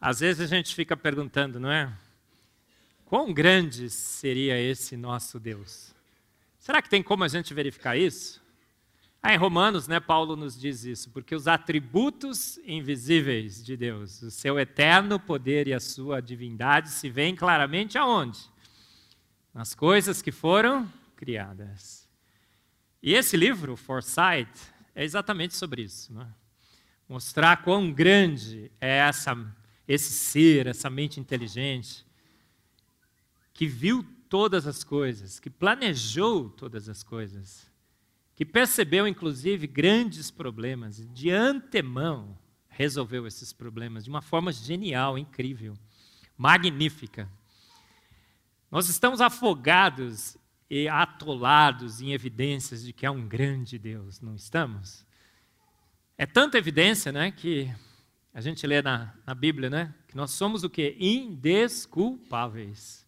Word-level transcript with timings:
Às 0.00 0.20
vezes 0.20 0.40
a 0.40 0.46
gente 0.46 0.74
fica 0.74 0.96
perguntando, 0.96 1.58
não 1.58 1.70
é? 1.70 1.92
Quão 3.04 3.32
grande 3.32 3.90
seria 3.90 4.60
esse 4.60 4.96
nosso 4.96 5.40
Deus? 5.40 5.94
Será 6.58 6.80
que 6.80 6.88
tem 6.88 7.02
como 7.02 7.24
a 7.24 7.28
gente 7.28 7.52
verificar 7.52 7.96
isso? 7.96 8.40
Ah, 9.20 9.34
em 9.34 9.36
Romanos, 9.36 9.88
né, 9.88 9.98
Paulo 9.98 10.36
nos 10.36 10.58
diz 10.58 10.84
isso, 10.84 11.10
porque 11.10 11.34
os 11.34 11.48
atributos 11.48 12.58
invisíveis 12.58 13.64
de 13.64 13.76
Deus, 13.76 14.22
o 14.22 14.30
seu 14.30 14.60
eterno 14.60 15.18
poder 15.18 15.66
e 15.66 15.74
a 15.74 15.80
sua 15.80 16.20
divindade 16.20 16.90
se 16.90 17.10
veem 17.10 17.34
claramente 17.34 17.98
aonde? 17.98 18.38
Nas 19.52 19.74
coisas 19.74 20.22
que 20.22 20.30
foram 20.30 20.88
criadas. 21.16 22.08
E 23.02 23.14
esse 23.14 23.36
livro, 23.36 23.76
Foresight, 23.76 24.52
é 24.94 25.02
exatamente 25.02 25.56
sobre 25.56 25.82
isso. 25.82 26.12
Né? 26.12 26.28
Mostrar 27.08 27.62
quão 27.64 27.92
grande 27.92 28.70
é 28.80 28.98
essa 28.98 29.34
esse 29.88 30.12
ser, 30.12 30.66
essa 30.66 30.90
mente 30.90 31.18
inteligente, 31.18 32.06
que 33.54 33.66
viu 33.66 34.04
todas 34.28 34.66
as 34.66 34.84
coisas, 34.84 35.40
que 35.40 35.48
planejou 35.48 36.50
todas 36.50 36.88
as 36.88 37.02
coisas, 37.02 37.66
que 38.36 38.44
percebeu 38.44 39.08
inclusive 39.08 39.66
grandes 39.66 40.30
problemas, 40.30 41.02
de 41.12 41.30
antemão 41.30 42.38
resolveu 42.68 43.26
esses 43.26 43.52
problemas 43.52 44.04
de 44.04 44.10
uma 44.10 44.22
forma 44.22 44.52
genial, 44.52 45.18
incrível, 45.18 45.76
magnífica. 46.36 47.28
Nós 48.70 48.88
estamos 48.88 49.20
afogados 49.20 50.36
e 50.70 50.86
atolados 50.86 52.00
em 52.00 52.12
evidências 52.12 52.84
de 52.84 52.92
que 52.92 53.06
há 53.06 53.10
um 53.10 53.26
grande 53.26 53.78
Deus, 53.78 54.20
não 54.20 54.36
estamos? 54.36 55.04
É 56.16 56.26
tanta 56.26 56.58
evidência, 56.58 57.10
né, 57.10 57.32
que 57.32 57.74
a 58.38 58.40
gente 58.40 58.64
lê 58.68 58.80
na, 58.80 59.12
na 59.26 59.34
Bíblia, 59.34 59.68
né? 59.68 59.92
Que 60.06 60.16
nós 60.16 60.30
somos 60.30 60.62
o 60.62 60.70
quê? 60.70 60.96
Indesculpáveis. 61.00 63.04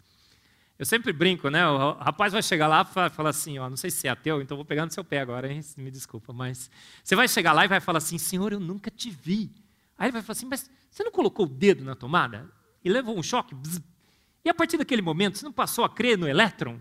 Eu 0.76 0.84
sempre 0.84 1.12
brinco, 1.12 1.48
né? 1.48 1.64
O 1.68 1.92
rapaz 1.92 2.32
vai 2.32 2.42
chegar 2.42 2.66
lá 2.66 2.82
e 2.82 3.10
falar 3.10 3.30
assim, 3.30 3.56
ó, 3.56 3.70
não 3.70 3.76
sei 3.76 3.92
se 3.92 4.08
é 4.08 4.10
ateu, 4.10 4.42
então 4.42 4.56
vou 4.56 4.64
pegar 4.64 4.84
no 4.84 4.90
seu 4.90 5.04
pé 5.04 5.20
agora, 5.20 5.52
hein? 5.52 5.60
Me 5.76 5.88
desculpa, 5.88 6.32
mas 6.32 6.68
você 7.04 7.14
vai 7.14 7.28
chegar 7.28 7.52
lá 7.52 7.64
e 7.64 7.68
vai 7.68 7.78
falar 7.78 7.98
assim, 7.98 8.18
Senhor, 8.18 8.52
eu 8.52 8.58
nunca 8.58 8.90
te 8.90 9.08
vi. 9.08 9.52
Aí 9.96 10.06
ele 10.06 10.12
vai 10.14 10.20
falar 10.20 10.32
assim, 10.32 10.46
mas 10.46 10.68
você 10.90 11.04
não 11.04 11.12
colocou 11.12 11.46
o 11.46 11.48
dedo 11.48 11.84
na 11.84 11.94
tomada 11.94 12.50
e 12.84 12.90
levou 12.90 13.16
um 13.16 13.22
choque? 13.22 13.54
Bzz. 13.54 13.80
E 14.44 14.50
a 14.50 14.54
partir 14.54 14.78
daquele 14.78 15.00
momento, 15.00 15.38
você 15.38 15.44
não 15.44 15.52
passou 15.52 15.84
a 15.84 15.88
crer 15.88 16.18
no 16.18 16.26
elétron? 16.26 16.80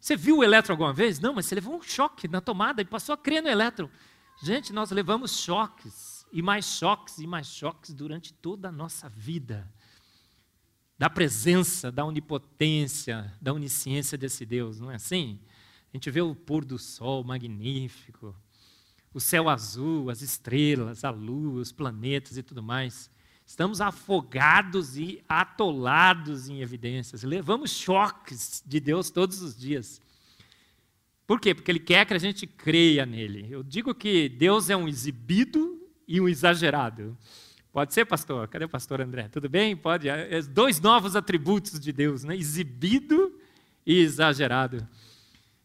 Você 0.00 0.16
viu 0.16 0.38
o 0.38 0.42
elétron 0.42 0.72
alguma 0.72 0.92
vez? 0.92 1.20
Não, 1.20 1.32
mas 1.32 1.46
você 1.46 1.54
levou 1.54 1.76
um 1.76 1.82
choque 1.82 2.26
na 2.26 2.40
tomada 2.40 2.82
e 2.82 2.84
passou 2.84 3.12
a 3.12 3.16
crer 3.16 3.40
no 3.40 3.48
elétron. 3.48 3.88
Gente, 4.42 4.72
nós 4.72 4.90
levamos 4.90 5.38
choques 5.38 6.17
e 6.32 6.42
mais 6.42 6.64
choques 6.64 7.18
e 7.18 7.26
mais 7.26 7.46
choques 7.46 7.92
durante 7.92 8.32
toda 8.32 8.68
a 8.68 8.72
nossa 8.72 9.08
vida. 9.08 9.70
Da 10.98 11.08
presença, 11.08 11.92
da 11.92 12.04
onipotência, 12.04 13.32
da 13.40 13.52
onisciência 13.52 14.18
desse 14.18 14.44
Deus, 14.44 14.80
não 14.80 14.90
é 14.90 14.96
assim? 14.96 15.38
A 15.92 15.96
gente 15.96 16.10
vê 16.10 16.20
o 16.20 16.34
pôr 16.34 16.64
do 16.64 16.78
sol 16.78 17.24
magnífico, 17.24 18.34
o 19.14 19.20
céu 19.20 19.48
azul, 19.48 20.10
as 20.10 20.22
estrelas, 20.22 21.04
a 21.04 21.10
lua, 21.10 21.60
os 21.60 21.72
planetas 21.72 22.36
e 22.36 22.42
tudo 22.42 22.62
mais. 22.62 23.10
Estamos 23.46 23.80
afogados 23.80 24.98
e 24.98 25.22
atolados 25.26 26.48
em 26.48 26.60
evidências. 26.60 27.22
Levamos 27.22 27.70
choques 27.70 28.62
de 28.66 28.78
Deus 28.78 29.10
todos 29.10 29.40
os 29.40 29.56
dias. 29.56 30.02
Por 31.26 31.40
quê? 31.40 31.54
Porque 31.54 31.70
Ele 31.70 31.80
quer 31.80 32.04
que 32.06 32.12
a 32.12 32.18
gente 32.18 32.46
creia 32.46 33.06
nele. 33.06 33.46
Eu 33.50 33.62
digo 33.62 33.94
que 33.94 34.28
Deus 34.28 34.68
é 34.68 34.76
um 34.76 34.86
exibido 34.86 35.87
e 36.08 36.20
um 36.20 36.28
exagerado. 36.28 37.16
Pode 37.70 37.92
ser, 37.92 38.06
pastor? 38.06 38.48
Cadê 38.48 38.64
o 38.64 38.68
pastor 38.68 39.00
André? 39.00 39.28
Tudo 39.28 39.48
bem? 39.48 39.76
Pode. 39.76 40.08
É, 40.08 40.38
é 40.38 40.42
dois 40.42 40.80
novos 40.80 41.14
atributos 41.14 41.78
de 41.78 41.92
Deus, 41.92 42.24
né? 42.24 42.34
exibido 42.34 43.38
e 43.86 44.00
exagerado. 44.00 44.88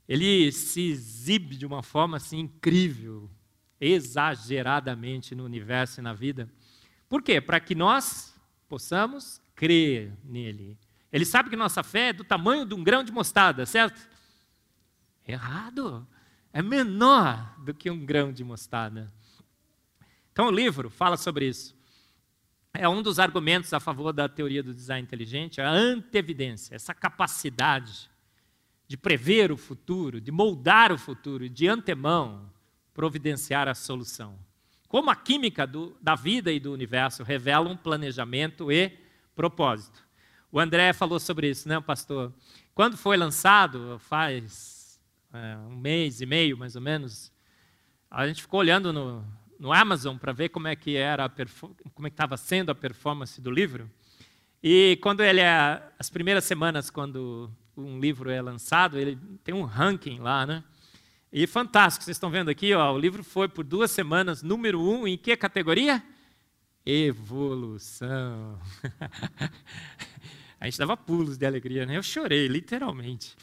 Ele 0.07 0.51
se 0.51 0.89
exibe 0.89 1.55
de 1.55 1.65
uma 1.65 1.81
forma 1.81 2.17
assim 2.17 2.39
incrível, 2.39 3.29
exageradamente 3.79 5.33
no 5.33 5.45
universo 5.45 6.01
e 6.01 6.03
na 6.03 6.13
vida. 6.13 6.49
Por 7.07 7.23
quê? 7.23 7.39
Para 7.39 7.59
que 7.59 7.73
nós 7.73 8.35
possamos 8.67 9.41
crer 9.55 10.11
nele. 10.23 10.77
Ele 11.11 11.25
sabe 11.25 11.49
que 11.49 11.55
nossa 11.55 11.83
fé 11.83 12.09
é 12.09 12.13
do 12.13 12.23
tamanho 12.23 12.65
de 12.65 12.73
um 12.73 12.83
grão 12.83 13.03
de 13.03 13.11
mostarda, 13.11 13.65
certo? 13.65 14.09
Errado. 15.25 16.05
É 16.51 16.61
menor 16.61 17.55
do 17.59 17.73
que 17.73 17.89
um 17.89 18.05
grão 18.05 18.33
de 18.33 18.43
mostarda. 18.43 19.11
Então, 20.33 20.47
o 20.47 20.51
livro 20.51 20.89
fala 20.89 21.15
sobre 21.15 21.47
isso. 21.47 21.75
É 22.73 22.89
um 22.89 23.03
dos 23.03 23.19
argumentos 23.19 23.71
a 23.71 23.79
favor 23.79 24.11
da 24.11 24.27
teoria 24.27 24.63
do 24.63 24.73
design 24.73 25.03
inteligente, 25.03 25.61
a 25.61 25.69
antevidência, 25.69 26.73
essa 26.73 26.91
capacidade 26.91 28.09
de 28.87 28.97
prever 28.97 29.51
o 29.51 29.57
futuro, 29.57 30.19
de 30.19 30.31
moldar 30.31 30.91
o 30.91 30.97
futuro, 30.97 31.47
de 31.47 31.67
antemão 31.67 32.51
providenciar 32.95 33.67
a 33.67 33.75
solução. 33.75 34.35
Como 34.87 35.11
a 35.11 35.15
química 35.15 35.67
do, 35.67 35.95
da 36.01 36.15
vida 36.15 36.51
e 36.51 36.59
do 36.59 36.73
universo 36.73 37.21
revelam 37.21 37.77
planejamento 37.77 38.71
e 38.71 38.91
propósito. 39.35 40.03
O 40.51 40.59
André 40.59 40.93
falou 40.93 41.19
sobre 41.19 41.49
isso, 41.49 41.69
né, 41.69 41.79
pastor? 41.79 42.33
Quando 42.73 42.97
foi 42.97 43.17
lançado, 43.17 43.99
faz 43.99 44.99
é, 45.31 45.57
um 45.57 45.75
mês 45.75 46.21
e 46.21 46.25
meio, 46.25 46.57
mais 46.57 46.75
ou 46.75 46.81
menos, 46.81 47.31
a 48.09 48.27
gente 48.27 48.41
ficou 48.41 48.59
olhando 48.59 48.91
no, 48.91 49.23
no 49.63 49.71
Amazon 49.71 50.17
para 50.17 50.33
ver 50.33 50.49
como 50.49 50.67
é 50.67 50.75
que 50.75 50.97
era 50.97 51.31
como 51.93 52.05
é 52.05 52.09
que 52.09 52.13
estava 52.13 52.35
sendo 52.35 52.69
a 52.69 52.75
performance 52.75 53.39
do 53.39 53.49
livro. 53.49 53.89
E 54.61 54.99
quando 55.01 55.21
ele 55.21 55.39
é 55.39 55.81
as 55.97 56.09
primeiras 56.09 56.43
semanas 56.43 56.89
quando 56.89 57.49
um 57.77 57.97
livro 57.97 58.29
é 58.29 58.41
lançado, 58.41 58.99
ele 58.99 59.17
tem 59.41 59.55
um 59.55 59.63
ranking 59.63 60.19
lá, 60.19 60.45
né? 60.45 60.65
E 61.31 61.47
fantástico, 61.47 62.03
vocês 62.03 62.17
estão 62.17 62.29
vendo 62.29 62.49
aqui, 62.49 62.73
ó, 62.73 62.93
o 62.93 62.99
livro 62.99 63.23
foi 63.23 63.47
por 63.47 63.63
duas 63.63 63.89
semanas 63.89 64.43
número 64.43 64.81
um 64.81 65.07
em 65.07 65.17
que 65.17 65.35
categoria? 65.37 66.03
Evolução. 66.85 68.59
a 70.59 70.65
gente 70.65 70.77
dava 70.77 70.97
pulos 70.97 71.37
de 71.37 71.45
alegria, 71.45 71.85
né? 71.85 71.95
Eu 71.95 72.03
chorei, 72.03 72.49
literalmente. 72.49 73.33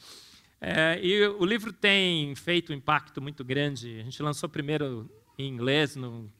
É, 0.60 1.00
e 1.02 1.26
o 1.28 1.46
livro 1.46 1.72
tem 1.72 2.34
feito 2.34 2.74
um 2.74 2.76
impacto 2.76 3.22
muito 3.22 3.42
grande. 3.42 4.00
A 4.00 4.02
gente 4.04 4.22
lançou 4.22 4.50
primeiro 4.50 5.10
em 5.40 5.48
inglês 5.48 5.96
no 5.96 6.30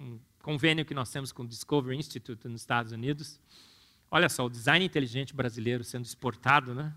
um 0.00 0.18
convênio 0.42 0.84
que 0.84 0.94
nós 0.94 1.10
temos 1.10 1.32
com 1.32 1.42
o 1.42 1.46
Discovery 1.46 1.96
Institute 1.96 2.46
nos 2.48 2.60
Estados 2.60 2.92
Unidos. 2.92 3.40
Olha 4.10 4.28
só, 4.28 4.44
o 4.44 4.50
design 4.50 4.84
inteligente 4.84 5.34
brasileiro 5.34 5.82
sendo 5.82 6.04
exportado, 6.04 6.74
né? 6.74 6.94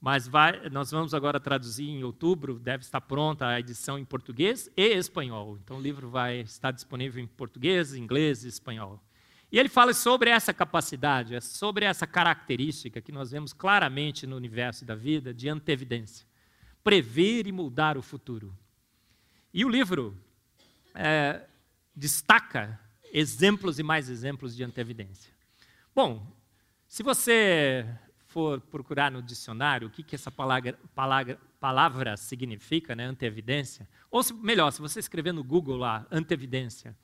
Mas 0.00 0.26
vai, 0.26 0.68
nós 0.70 0.90
vamos 0.90 1.12
agora 1.12 1.38
traduzir 1.38 1.88
em 1.88 2.02
outubro, 2.02 2.58
deve 2.58 2.82
estar 2.82 3.00
pronta 3.00 3.46
a 3.46 3.60
edição 3.60 3.98
em 3.98 4.04
português 4.04 4.70
e 4.76 4.86
espanhol. 4.94 5.58
Então 5.62 5.78
o 5.78 5.80
livro 5.80 6.08
vai 6.08 6.40
estar 6.40 6.70
disponível 6.70 7.22
em 7.22 7.26
português, 7.26 7.94
inglês 7.94 8.44
e 8.44 8.48
espanhol. 8.48 9.02
E 9.52 9.58
ele 9.58 9.68
fala 9.68 9.92
sobre 9.92 10.30
essa 10.30 10.54
capacidade, 10.54 11.34
é 11.34 11.40
sobre 11.40 11.84
essa 11.84 12.06
característica 12.06 13.00
que 13.00 13.12
nós 13.12 13.30
vemos 13.30 13.52
claramente 13.52 14.26
no 14.26 14.36
universo 14.36 14.84
da 14.84 14.94
vida 14.94 15.34
de 15.34 15.48
antevidência. 15.48 16.26
Prever 16.82 17.46
e 17.46 17.52
mudar 17.52 17.98
o 17.98 18.02
futuro. 18.02 18.56
E 19.52 19.64
o 19.64 19.68
livro 19.68 20.16
é, 20.94 21.46
destaca 21.94 22.78
exemplos 23.12 23.78
e 23.78 23.82
mais 23.82 24.08
exemplos 24.08 24.54
de 24.56 24.62
antevidência. 24.64 25.32
Bom, 25.94 26.26
se 26.86 27.02
você 27.02 27.86
for 28.26 28.60
procurar 28.60 29.10
no 29.10 29.20
dicionário 29.20 29.88
o 29.88 29.90
que, 29.90 30.02
que 30.02 30.14
essa 30.14 30.30
palavra, 30.30 30.78
palavra, 30.94 31.38
palavra 31.58 32.16
significa, 32.16 32.94
né, 32.94 33.04
antevidência, 33.04 33.88
ou 34.10 34.22
se, 34.22 34.32
melhor, 34.32 34.70
se 34.70 34.80
você 34.80 35.00
escrever 35.00 35.32
no 35.32 35.42
Google 35.42 35.76
lá, 35.76 36.06
antevidência, 36.10 36.96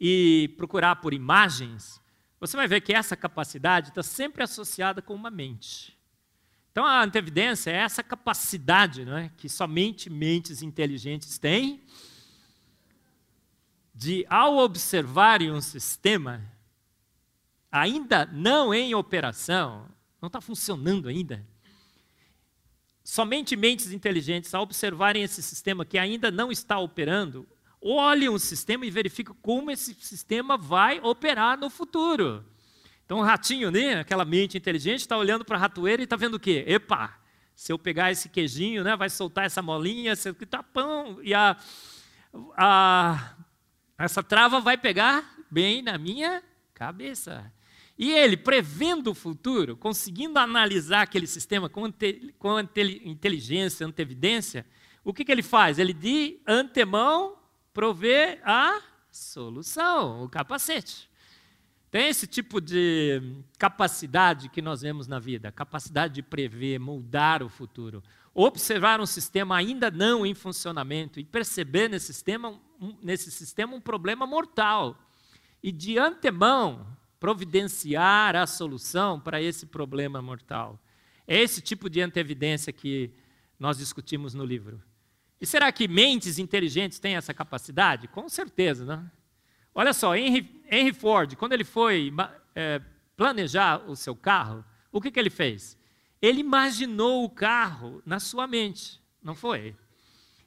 e 0.00 0.54
procurar 0.56 0.96
por 0.96 1.12
imagens, 1.12 2.00
você 2.40 2.56
vai 2.56 2.66
ver 2.66 2.80
que 2.80 2.92
essa 2.92 3.16
capacidade 3.16 3.88
está 3.90 4.02
sempre 4.02 4.42
associada 4.42 5.00
com 5.00 5.14
uma 5.14 5.30
mente. 5.30 5.96
Então, 6.72 6.84
a 6.84 7.02
antevidência 7.02 7.70
é 7.70 7.76
essa 7.76 8.02
capacidade 8.02 9.04
né, 9.04 9.30
que 9.36 9.48
somente 9.48 10.10
mentes 10.10 10.60
inteligentes 10.60 11.38
têm 11.38 11.82
de, 13.96 14.26
ao 14.28 14.58
observarem 14.58 15.50
um 15.50 15.60
sistema 15.62 16.42
ainda 17.72 18.26
não 18.26 18.74
em 18.74 18.94
operação, 18.94 19.88
não 20.20 20.26
está 20.26 20.38
funcionando 20.38 21.08
ainda, 21.08 21.42
somente 23.02 23.56
mentes 23.56 23.92
inteligentes, 23.92 24.52
ao 24.52 24.62
observarem 24.62 25.22
esse 25.22 25.42
sistema 25.42 25.84
que 25.84 25.96
ainda 25.96 26.30
não 26.30 26.52
está 26.52 26.78
operando, 26.78 27.48
olhem 27.80 28.28
o 28.28 28.38
sistema 28.38 28.84
e 28.84 28.90
verificam 28.90 29.34
como 29.40 29.70
esse 29.70 29.94
sistema 29.94 30.58
vai 30.58 31.00
operar 31.00 31.58
no 31.58 31.70
futuro. 31.70 32.44
Então, 33.06 33.18
o 33.18 33.22
ratinho, 33.22 33.70
né, 33.70 34.00
aquela 34.00 34.24
mente 34.26 34.58
inteligente, 34.58 35.00
está 35.00 35.16
olhando 35.16 35.44
para 35.44 35.56
a 35.56 35.60
ratoeira 35.60 36.02
e 36.02 36.04
está 36.04 36.16
vendo 36.16 36.34
o 36.34 36.40
quê? 36.40 36.64
Epa, 36.66 37.18
se 37.54 37.72
eu 37.72 37.78
pegar 37.78 38.12
esse 38.12 38.28
queijinho, 38.28 38.84
né, 38.84 38.94
vai 38.94 39.08
soltar 39.08 39.46
essa 39.46 39.62
molinha, 39.62 40.12
esse 40.12 40.32
tapão, 40.32 41.18
e 41.22 41.32
a, 41.32 41.56
a 42.56 43.35
essa 43.98 44.22
trava 44.22 44.60
vai 44.60 44.76
pegar 44.76 45.36
bem 45.50 45.82
na 45.82 45.96
minha 45.96 46.42
cabeça. 46.74 47.52
E 47.98 48.12
ele, 48.12 48.36
prevendo 48.36 49.10
o 49.10 49.14
futuro, 49.14 49.76
conseguindo 49.76 50.38
analisar 50.38 51.02
aquele 51.02 51.26
sistema 51.26 51.68
com, 51.68 51.86
ante, 51.86 52.34
com 52.38 52.50
ante, 52.50 53.02
inteligência, 53.04 53.86
antevidência, 53.86 54.66
o 55.02 55.14
que, 55.14 55.24
que 55.24 55.32
ele 55.32 55.42
faz? 55.42 55.78
Ele 55.78 55.94
de 55.94 56.38
antemão 56.46 57.38
provê 57.72 58.38
a 58.44 58.82
solução, 59.10 60.24
o 60.24 60.28
capacete. 60.28 61.08
Tem 61.90 62.08
esse 62.08 62.26
tipo 62.26 62.60
de 62.60 63.22
capacidade 63.58 64.50
que 64.50 64.60
nós 64.60 64.82
vemos 64.82 65.06
na 65.06 65.18
vida, 65.18 65.50
capacidade 65.50 66.14
de 66.14 66.22
prever, 66.22 66.78
moldar 66.78 67.42
o 67.42 67.48
futuro, 67.48 68.02
observar 68.34 69.00
um 69.00 69.06
sistema 69.06 69.56
ainda 69.56 69.90
não 69.90 70.26
em 70.26 70.34
funcionamento 70.34 71.18
e 71.18 71.24
perceber 71.24 71.88
nesse 71.88 72.06
sistema, 72.12 72.60
nesse 73.02 73.30
sistema 73.30 73.74
um 73.74 73.80
problema 73.80 74.26
mortal 74.26 74.98
e 75.62 75.72
de 75.72 75.98
antemão 75.98 76.86
providenciar 77.18 78.36
a 78.36 78.46
solução 78.46 79.18
para 79.18 79.40
esse 79.40 79.66
problema 79.66 80.20
mortal. 80.20 80.78
É 81.26 81.40
esse 81.40 81.60
tipo 81.60 81.90
de 81.90 82.00
antevidência 82.00 82.72
que 82.72 83.10
nós 83.58 83.78
discutimos 83.78 84.34
no 84.34 84.44
livro. 84.44 84.82
E 85.40 85.46
será 85.46 85.70
que 85.72 85.88
mentes 85.88 86.38
inteligentes 86.38 86.98
têm 86.98 87.16
essa 87.16 87.34
capacidade? 87.34 88.08
Com 88.08 88.28
certeza, 88.28 88.84
né? 88.84 89.10
Olha 89.74 89.92
só, 89.92 90.16
Henry, 90.16 90.62
Henry 90.70 90.92
Ford, 90.92 91.34
quando 91.36 91.52
ele 91.52 91.64
foi 91.64 92.12
é, 92.54 92.80
planejar 93.16 93.82
o 93.88 93.94
seu 93.94 94.16
carro, 94.16 94.64
o 94.90 95.00
que, 95.00 95.10
que 95.10 95.20
ele 95.20 95.28
fez? 95.28 95.76
Ele 96.22 96.40
imaginou 96.40 97.24
o 97.24 97.30
carro 97.30 98.02
na 98.06 98.18
sua 98.18 98.46
mente, 98.46 99.00
não 99.22 99.34
foi? 99.34 99.76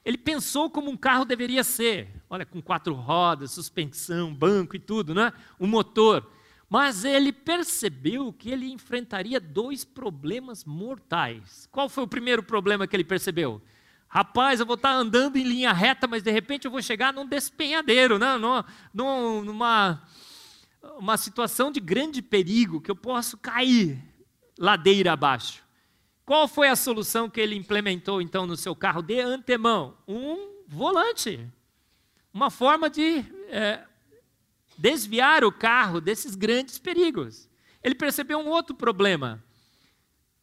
Ele 0.04 0.16
pensou 0.16 0.70
como 0.70 0.90
um 0.90 0.96
carro 0.96 1.24
deveria 1.24 1.62
ser. 1.62 2.08
Olha, 2.28 2.46
com 2.46 2.62
quatro 2.62 2.94
rodas, 2.94 3.52
suspensão, 3.52 4.34
banco 4.34 4.76
e 4.76 4.78
tudo, 4.78 5.14
né? 5.14 5.32
Um 5.58 5.66
motor. 5.66 6.30
Mas 6.68 7.04
ele 7.04 7.32
percebeu 7.32 8.32
que 8.32 8.50
ele 8.50 8.70
enfrentaria 8.70 9.40
dois 9.40 9.84
problemas 9.84 10.64
mortais. 10.64 11.68
Qual 11.70 11.88
foi 11.88 12.04
o 12.04 12.08
primeiro 12.08 12.42
problema 12.42 12.86
que 12.86 12.94
ele 12.94 13.04
percebeu? 13.04 13.60
Rapaz, 14.08 14.60
eu 14.60 14.66
vou 14.66 14.74
estar 14.74 14.92
andando 14.92 15.36
em 15.36 15.44
linha 15.44 15.72
reta, 15.72 16.06
mas 16.06 16.22
de 16.22 16.30
repente 16.30 16.64
eu 16.64 16.70
vou 16.70 16.82
chegar 16.82 17.12
num 17.12 17.26
despenhadeiro, 17.26 18.18
né? 18.18 18.36
numa, 18.36 18.64
numa 18.92 20.02
uma 20.98 21.16
situação 21.16 21.70
de 21.70 21.80
grande 21.80 22.22
perigo, 22.22 22.80
que 22.80 22.90
eu 22.90 22.96
posso 22.96 23.36
cair 23.36 24.02
ladeira 24.58 25.12
abaixo. 25.12 25.62
Qual 26.30 26.46
foi 26.46 26.68
a 26.68 26.76
solução 26.76 27.28
que 27.28 27.40
ele 27.40 27.56
implementou 27.56 28.22
então 28.22 28.46
no 28.46 28.56
seu 28.56 28.76
carro 28.76 29.02
de 29.02 29.18
antemão? 29.18 29.96
Um 30.06 30.62
volante. 30.68 31.44
Uma 32.32 32.50
forma 32.50 32.88
de 32.88 33.24
é, 33.48 33.84
desviar 34.78 35.42
o 35.42 35.50
carro 35.50 36.00
desses 36.00 36.36
grandes 36.36 36.78
perigos. 36.78 37.48
Ele 37.82 37.96
percebeu 37.96 38.38
um 38.38 38.46
outro 38.46 38.76
problema. 38.76 39.42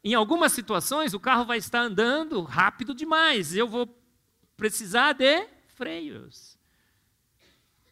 Em 0.04 0.14
algumas 0.14 0.52
situações, 0.52 1.14
o 1.14 1.22
carro 1.22 1.46
vai 1.46 1.58
estar 1.58 1.80
andando 1.80 2.42
rápido 2.42 2.94
demais. 2.94 3.56
Eu 3.56 3.70
vou 3.70 3.88
precisar 4.58 5.14
de 5.14 5.48
freios. 5.68 6.58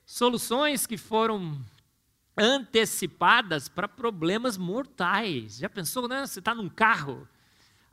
Soluções 0.05 0.85
que 0.85 0.97
foram 0.97 1.63
antecipadas 2.35 3.69
para 3.69 3.87
problemas 3.87 4.57
mortais. 4.57 5.59
Já 5.59 5.69
pensou, 5.69 6.09
né? 6.09 6.25
Você 6.25 6.39
está 6.39 6.53
num 6.53 6.67
carro, 6.67 7.25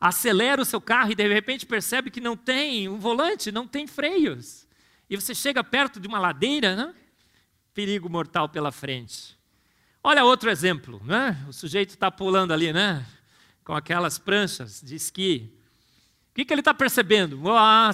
acelera 0.09 0.61
o 0.61 0.65
seu 0.65 0.81
carro 0.81 1.13
e 1.13 1.15
de 1.15 1.29
repente 1.29 1.65
percebe 1.65 2.11
que 2.11 2.21
não 2.21 2.37
tem 2.37 2.89
um 2.89 2.99
volante, 2.99 3.53
não 3.53 3.67
tem 3.67 3.87
freios. 3.87 4.67
E 5.09 5.17
você 5.17 5.35
chega 5.35 5.63
perto 5.63 6.01
de 6.01 6.09
uma 6.09 6.19
ladeira, 6.19 6.75
né? 6.75 6.95
Perigo 7.73 8.09
mortal 8.09 8.49
pela 8.49 8.73
frente. 8.73 9.39
Olha 10.03 10.25
outro 10.25 10.51
exemplo, 10.51 11.01
né? 11.05 11.43
O 11.49 11.53
sujeito 11.53 11.91
está 11.91 12.11
pulando 12.11 12.53
ali, 12.53 12.73
né? 12.73 13.07
com 13.65 13.75
aquelas 13.75 14.19
pranchas 14.19 14.81
de 14.83 14.97
esqui. 14.97 15.53
O 16.31 16.35
que, 16.35 16.45
que 16.45 16.53
ele 16.53 16.61
está 16.61 16.75
percebendo? 16.75 17.41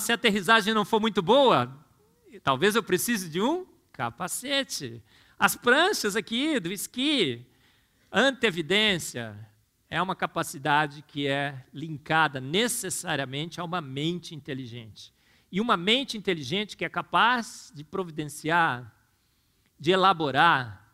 Se 0.00 0.12
a 0.12 0.14
aterrissagem 0.14 0.72
não 0.72 0.84
for 0.84 1.00
muito 1.00 1.20
boa, 1.20 1.72
talvez 2.42 2.74
eu 2.74 2.82
precise 2.82 3.28
de 3.28 3.40
um 3.40 3.66
capacete. 3.92 5.02
As 5.38 5.56
pranchas 5.56 6.16
aqui 6.16 6.58
do 6.60 6.72
esqui, 6.72 7.44
antevidência, 8.12 9.36
é 9.90 10.00
uma 10.02 10.14
capacidade 10.14 11.02
que 11.02 11.26
é 11.26 11.64
linkada 11.72 12.40
necessariamente 12.40 13.60
a 13.60 13.64
uma 13.64 13.80
mente 13.80 14.34
inteligente. 14.34 15.12
E 15.50 15.60
uma 15.60 15.76
mente 15.76 16.18
inteligente 16.18 16.76
que 16.76 16.84
é 16.84 16.88
capaz 16.88 17.72
de 17.74 17.82
providenciar, 17.82 18.94
de 19.80 19.90
elaborar, 19.90 20.86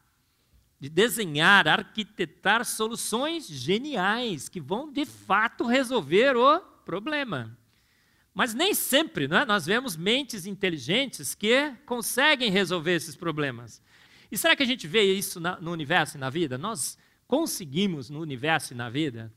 de 0.79 0.89
desenhar, 0.89 1.67
arquitetar 1.67 2.65
soluções 2.65 3.49
geniais 3.49 4.49
que 4.49 4.61
vão 4.61 4.93
de 4.93 5.05
fato 5.05 5.67
resolver 5.67 6.37
o 6.37 6.61
problema. 6.85 7.57
Mas 8.33 8.53
nem 8.53 8.75
sempre 8.75 9.25
é? 9.25 9.45
nós 9.45 9.67
vemos 9.67 9.97
mentes 9.97 10.47
inteligentes 10.47 11.35
que 11.35 11.73
conseguem 11.87 12.51
resolver 12.51 12.95
esses 12.95 13.17
problemas. 13.17 13.83
E 14.31 14.39
será 14.39 14.55
que 14.55 14.63
a 14.63 14.67
gente 14.67 14.87
vê 14.87 15.03
isso 15.03 15.41
na, 15.41 15.61
no 15.61 15.73
universo 15.73 16.17
e 16.17 16.21
na 16.21 16.31
vida? 16.31 16.59
Nós 16.59 16.99
conseguimos, 17.27 18.11
no 18.11 18.21
universo 18.21 18.73
e 18.73 18.77
na 18.77 18.89
vida, 18.89 19.33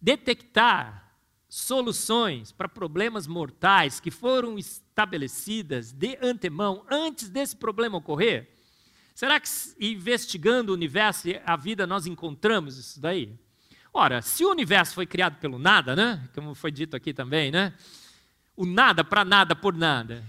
detectar 0.00 1.14
soluções 1.48 2.52
para 2.52 2.68
problemas 2.68 3.26
mortais 3.26 4.00
que 4.00 4.10
foram 4.10 4.58
estabelecidas 4.58 5.92
de 5.92 6.18
antemão 6.20 6.84
antes 6.90 7.28
desse 7.28 7.56
problema 7.56 7.98
ocorrer? 7.98 8.50
Será 9.14 9.40
que 9.40 9.48
investigando 9.80 10.72
o 10.72 10.74
universo 10.74 11.28
e 11.28 11.40
a 11.44 11.56
vida 11.56 11.86
nós 11.86 12.06
encontramos 12.06 12.76
isso 12.76 13.00
daí? 13.00 13.34
Ora, 13.92 14.20
se 14.20 14.44
o 14.44 14.50
universo 14.50 14.94
foi 14.94 15.06
criado 15.06 15.38
pelo 15.38 15.58
nada, 15.58 15.96
né? 15.96 16.28
Como 16.34 16.54
foi 16.54 16.70
dito 16.70 16.94
aqui 16.94 17.14
também, 17.14 17.50
né? 17.50 17.72
O 18.54 18.66
nada 18.66 19.02
para 19.02 19.24
nada 19.24 19.56
por 19.56 19.74
nada. 19.74 20.22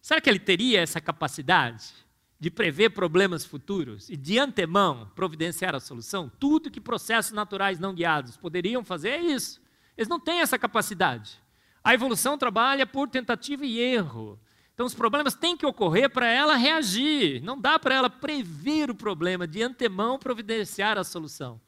Será 0.00 0.20
que 0.20 0.28
ele 0.28 0.40
teria 0.40 0.80
essa 0.80 1.00
capacidade 1.00 1.92
de 2.40 2.50
prever 2.50 2.90
problemas 2.90 3.44
futuros 3.44 4.08
e 4.08 4.16
de 4.16 4.38
antemão 4.38 5.10
providenciar 5.14 5.74
a 5.74 5.80
solução? 5.80 6.30
Tudo 6.38 6.70
que 6.70 6.80
processos 6.80 7.32
naturais 7.32 7.78
não 7.78 7.94
guiados 7.94 8.36
poderiam 8.36 8.84
fazer 8.84 9.10
é 9.10 9.22
isso. 9.22 9.60
Eles 9.96 10.08
não 10.08 10.20
têm 10.20 10.40
essa 10.40 10.58
capacidade. 10.58 11.40
A 11.82 11.94
evolução 11.94 12.38
trabalha 12.38 12.86
por 12.86 13.08
tentativa 13.08 13.66
e 13.66 13.80
erro. 13.80 14.38
Então, 14.74 14.86
os 14.86 14.94
problemas 14.94 15.34
têm 15.34 15.56
que 15.56 15.66
ocorrer 15.66 16.08
para 16.08 16.28
ela 16.28 16.54
reagir. 16.54 17.42
Não 17.42 17.60
dá 17.60 17.78
para 17.80 17.96
ela 17.96 18.08
prever 18.08 18.90
o 18.90 18.94
problema, 18.94 19.44
de 19.44 19.60
antemão 19.60 20.20
providenciar 20.20 20.96
a 20.96 21.02
solução. 21.02 21.60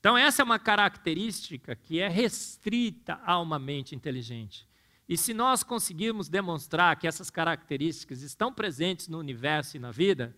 Então, 0.00 0.18
essa 0.18 0.42
é 0.42 0.44
uma 0.44 0.58
característica 0.58 1.76
que 1.76 2.00
é 2.00 2.08
restrita 2.08 3.20
a 3.24 3.38
uma 3.38 3.60
mente 3.60 3.94
inteligente. 3.94 4.66
E 5.12 5.18
se 5.18 5.34
nós 5.34 5.62
conseguirmos 5.62 6.26
demonstrar 6.26 6.96
que 6.96 7.06
essas 7.06 7.28
características 7.28 8.22
estão 8.22 8.50
presentes 8.50 9.08
no 9.08 9.18
universo 9.18 9.76
e 9.76 9.78
na 9.78 9.90
vida, 9.90 10.34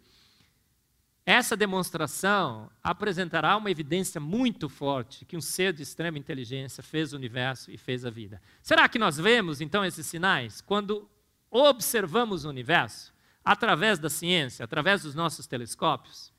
essa 1.24 1.56
demonstração 1.56 2.68
apresentará 2.82 3.56
uma 3.56 3.70
evidência 3.70 4.20
muito 4.20 4.68
forte 4.68 5.24
que 5.24 5.36
um 5.36 5.40
ser 5.40 5.72
de 5.72 5.84
extrema 5.84 6.18
inteligência 6.18 6.82
fez 6.82 7.12
o 7.12 7.16
universo 7.16 7.70
e 7.70 7.78
fez 7.78 8.04
a 8.04 8.10
vida. 8.10 8.42
Será 8.60 8.88
que 8.88 8.98
nós 8.98 9.16
vemos 9.16 9.60
então 9.60 9.84
esses 9.84 10.08
sinais 10.08 10.60
quando 10.60 11.08
observamos 11.52 12.44
o 12.44 12.48
universo 12.48 13.14
através 13.44 14.00
da 14.00 14.10
ciência, 14.10 14.64
através 14.64 15.04
dos 15.04 15.14
nossos 15.14 15.46
telescópios, 15.46 16.32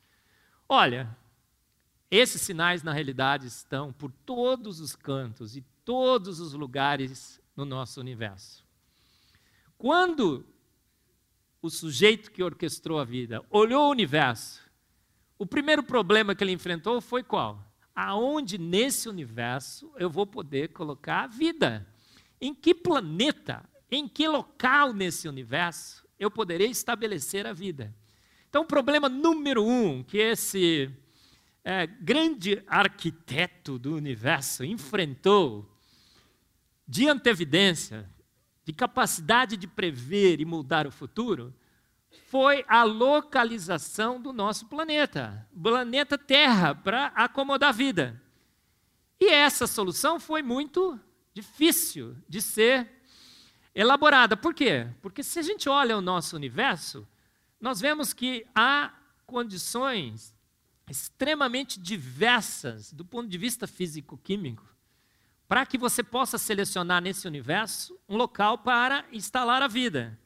olha, 0.67 1.07
esses 2.11 2.41
sinais 2.41 2.83
na 2.83 2.91
realidade 2.91 3.47
estão 3.47 3.93
por 3.93 4.11
todos 4.25 4.81
os 4.81 4.93
cantos 4.93 5.55
e 5.55 5.63
todos 5.85 6.41
os 6.41 6.51
lugares 6.51 7.39
no 7.55 7.65
nosso 7.65 7.99
universo. 7.99 8.65
Quando 9.77 10.45
o 11.61 11.69
sujeito 11.69 12.31
que 12.31 12.43
orquestrou 12.43 12.99
a 12.99 13.05
vida 13.05 13.43
olhou 13.49 13.87
o 13.87 13.91
universo, 13.91 14.61
o 15.37 15.45
primeiro 15.45 15.83
problema 15.83 16.35
que 16.35 16.43
ele 16.43 16.51
enfrentou 16.51 17.01
foi 17.01 17.23
qual? 17.23 17.63
Aonde 17.93 18.57
nesse 18.57 19.09
universo 19.09 19.91
eu 19.97 20.09
vou 20.09 20.25
poder 20.25 20.69
colocar 20.69 21.23
a 21.23 21.27
vida? 21.27 21.87
Em 22.39 22.53
que 22.53 22.73
planeta 22.73 23.63
em 23.91 24.07
que 24.07 24.27
local 24.27 24.93
nesse 24.93 25.27
universo 25.27 26.05
eu 26.19 26.29
poderei 26.31 26.69
estabelecer 26.69 27.45
a 27.45 27.53
vida? 27.53 27.95
Então, 28.49 28.63
o 28.63 28.67
problema 28.67 29.09
número 29.09 29.65
um 29.65 30.03
que 30.03 30.17
esse 30.17 30.89
é, 31.63 31.85
grande 31.85 32.63
arquiteto 32.67 33.77
do 33.77 33.95
universo 33.95 34.63
enfrentou, 34.63 35.69
de 36.87 37.07
antevidência, 37.07 38.09
de 38.63 38.73
capacidade 38.73 39.57
de 39.57 39.67
prever 39.67 40.39
e 40.39 40.45
mudar 40.45 40.87
o 40.87 40.91
futuro, 40.91 41.53
foi 42.27 42.65
a 42.67 42.83
localização 42.83 44.21
do 44.21 44.31
nosso 44.31 44.65
planeta, 44.67 45.47
planeta 45.61 46.17
Terra, 46.17 46.73
para 46.73 47.07
acomodar 47.07 47.69
a 47.69 47.73
vida. 47.73 48.21
E 49.19 49.29
essa 49.29 49.67
solução 49.67 50.19
foi 50.19 50.41
muito 50.41 50.99
difícil 51.33 52.15
de 52.27 52.41
ser 52.41 52.89
elaborada. 53.73 54.37
Por 54.37 54.53
quê? 54.53 54.87
Porque 55.01 55.23
se 55.23 55.39
a 55.39 55.41
gente 55.41 55.67
olha 55.67 55.97
o 55.97 56.01
nosso 56.01 56.35
universo, 56.35 57.07
nós 57.59 57.79
vemos 57.79 58.13
que 58.13 58.45
há 58.55 58.93
condições 59.25 60.33
extremamente 60.89 61.79
diversas 61.79 62.91
do 62.93 63.03
ponto 63.03 63.27
de 63.27 63.37
vista 63.37 63.67
físico-químico, 63.67 64.74
para 65.47 65.65
que 65.65 65.77
você 65.77 66.03
possa 66.03 66.37
selecionar 66.37 67.01
nesse 67.01 67.27
universo 67.27 67.99
um 68.07 68.15
local 68.15 68.59
para 68.59 69.05
instalar 69.11 69.61
a 69.61 69.67
vida. 69.67 70.17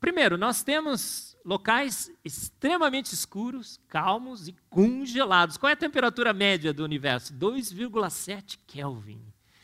Primeiro, 0.00 0.36
nós 0.36 0.62
temos 0.62 1.34
locais 1.44 2.10
extremamente 2.22 3.14
escuros, 3.14 3.80
calmos 3.88 4.48
e 4.48 4.54
congelados. 4.68 5.56
Qual 5.56 5.70
é 5.70 5.72
a 5.72 5.76
temperatura 5.76 6.32
média 6.34 6.74
do 6.74 6.84
universo? 6.84 7.32
2,7 7.32 8.58
Kelvin. 8.66 9.22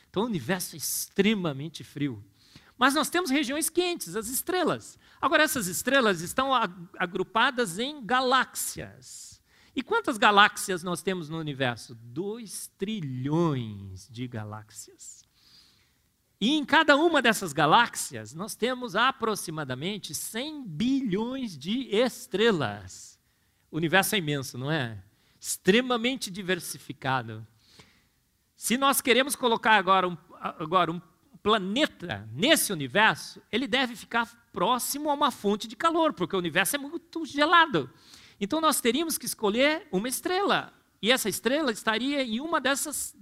Então, 0.09 0.23
o 0.23 0.27
universo 0.27 0.77
é 0.77 0.79
extremamente 0.79 1.85
frio. 1.85 2.25
Mas 2.79 2.95
nós 2.95 3.11
temos 3.11 3.31
regiões 3.31 3.69
quentes, 3.69 4.17
as 4.17 4.29
estrelas. 4.29 4.99
Agora, 5.21 5.43
essas 5.43 5.67
estrelas 5.67 6.23
estão 6.23 6.53
agrupadas 6.99 7.79
em 7.79 8.03
galáxias. 8.03 9.30
E 9.75 9.83
quantas 9.83 10.19
galáxias 10.19 10.83
nós 10.83 11.03
temos 11.03 11.29
no 11.29 11.39
universo? 11.39 11.95
2 11.95 12.71
trilhões 12.77 14.09
de 14.09 14.27
galáxias. 14.27 15.23
E 16.41 16.57
em 16.57 16.65
cada 16.65 16.97
uma 16.97 17.21
dessas 17.21 17.53
galáxias, 17.53 18.33
nós 18.33 18.55
temos 18.55 18.97
aproximadamente 18.97 20.15
100 20.15 20.67
bilhões 20.67 21.57
de 21.57 21.95
estrelas. 21.95 23.19
O 23.71 23.77
universo 23.77 24.15
é 24.15 24.19
imenso, 24.19 24.57
não 24.57 24.71
é? 24.71 25.03
Extremamente 25.39 26.31
diversificado. 26.31 27.47
Se 28.57 28.77
nós 28.77 29.01
queremos 29.01 29.37
colocar 29.37 29.77
agora 29.77 30.09
um, 30.09 30.17
agora 30.41 30.91
um 30.91 31.01
planeta 31.43 32.29
nesse 32.33 32.73
universo, 32.73 33.43
ele 33.53 33.67
deve 33.67 33.95
ficar 33.95 34.27
próximo 34.53 35.11
a 35.11 35.15
uma 35.15 35.31
fonte 35.31 35.69
de 35.69 35.77
calor, 35.77 36.13
porque 36.13 36.35
o 36.35 36.39
universo 36.39 36.77
é 36.77 36.79
muito 36.79 37.25
gelado. 37.25 37.91
Então 38.41 38.61
nós 38.61 38.81
teríamos 38.81 39.19
que 39.19 39.27
escolher 39.27 39.87
uma 39.93 40.09
estrela. 40.09 40.73
E 41.03 41.13
essa 41.13 41.29
estrela 41.29 41.71
estaria 41.71 42.23
em 42.23 42.41
uma 42.41 42.61
dessas 42.61 43.15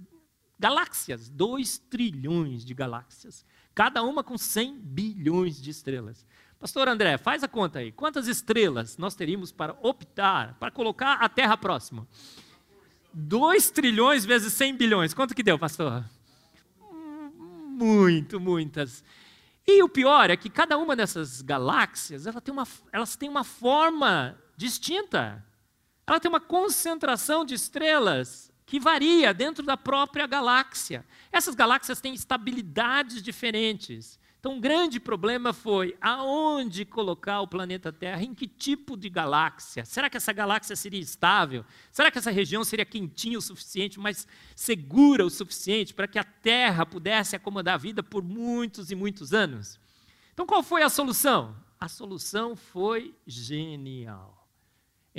galáxias, 0.57 1.29
2 1.29 1.77
trilhões 1.89 2.65
de 2.65 2.73
galáxias, 2.73 3.45
cada 3.73 4.03
uma 4.03 4.23
com 4.23 4.37
100 4.37 4.79
bilhões 4.79 5.61
de 5.61 5.69
estrelas. 5.69 6.25
Pastor 6.59 6.89
André, 6.89 7.17
faz 7.17 7.43
a 7.43 7.47
conta 7.47 7.79
aí. 7.79 7.91
Quantas 7.91 8.27
estrelas 8.27 8.97
nós 8.97 9.15
teríamos 9.15 9.51
para 9.51 9.77
optar, 9.81 10.55
para 10.55 10.69
colocar 10.69 11.13
a 11.13 11.29
Terra 11.29 11.55
próxima? 11.55 12.05
2 13.13 13.71
trilhões 13.71 14.25
vezes 14.25 14.53
100 14.53 14.75
bilhões. 14.75 15.13
Quanto 15.13 15.33
que 15.33 15.41
deu, 15.41 15.57
pastor? 15.57 16.03
Muito, 17.79 18.39
muitas. 18.41 19.03
E 19.65 19.81
o 19.81 19.87
pior 19.87 20.29
é 20.29 20.35
que 20.35 20.49
cada 20.49 20.77
uma 20.77 20.95
dessas 20.95 21.41
galáxias, 21.41 22.27
ela 22.27 22.41
tem 22.41 22.51
uma, 22.51 22.67
elas 22.91 23.15
têm 23.15 23.29
uma 23.29 23.45
forma 23.45 24.37
distinta. 24.59 25.41
Ela 26.05 26.19
tem 26.19 26.27
uma 26.27 26.41
concentração 26.41 27.45
de 27.45 27.53
estrelas 27.53 28.51
que 28.65 28.77
varia 28.77 29.33
dentro 29.33 29.63
da 29.63 29.77
própria 29.77 30.27
galáxia. 30.27 31.05
Essas 31.31 31.55
galáxias 31.55 32.01
têm 32.01 32.13
estabilidades 32.13 33.23
diferentes. 33.23 34.19
Então, 34.37 34.53
um 34.53 34.59
grande 34.59 34.99
problema 34.99 35.53
foi 35.53 35.95
aonde 36.01 36.83
colocar 36.83 37.39
o 37.39 37.47
planeta 37.47 37.91
Terra, 37.91 38.21
em 38.21 38.33
que 38.33 38.47
tipo 38.47 38.97
de 38.97 39.09
galáxia? 39.09 39.85
Será 39.85 40.09
que 40.09 40.17
essa 40.17 40.33
galáxia 40.33 40.75
seria 40.75 40.99
estável? 40.99 41.63
Será 41.89 42.11
que 42.11 42.17
essa 42.17 42.31
região 42.31 42.63
seria 42.65 42.85
quentinha 42.85 43.37
o 43.37 43.41
suficiente, 43.41 43.97
mas 43.97 44.27
segura 44.55 45.25
o 45.25 45.29
suficiente 45.29 45.93
para 45.93 46.07
que 46.07 46.19
a 46.19 46.23
Terra 46.23 46.85
pudesse 46.85 47.35
acomodar 47.35 47.75
a 47.75 47.77
vida 47.77 48.03
por 48.03 48.23
muitos 48.23 48.91
e 48.91 48.95
muitos 48.95 49.33
anos? 49.33 49.79
Então, 50.33 50.45
qual 50.45 50.61
foi 50.61 50.83
a 50.83 50.89
solução? 50.89 51.55
A 51.79 51.87
solução 51.87 52.57
foi 52.57 53.15
genial 53.25 54.38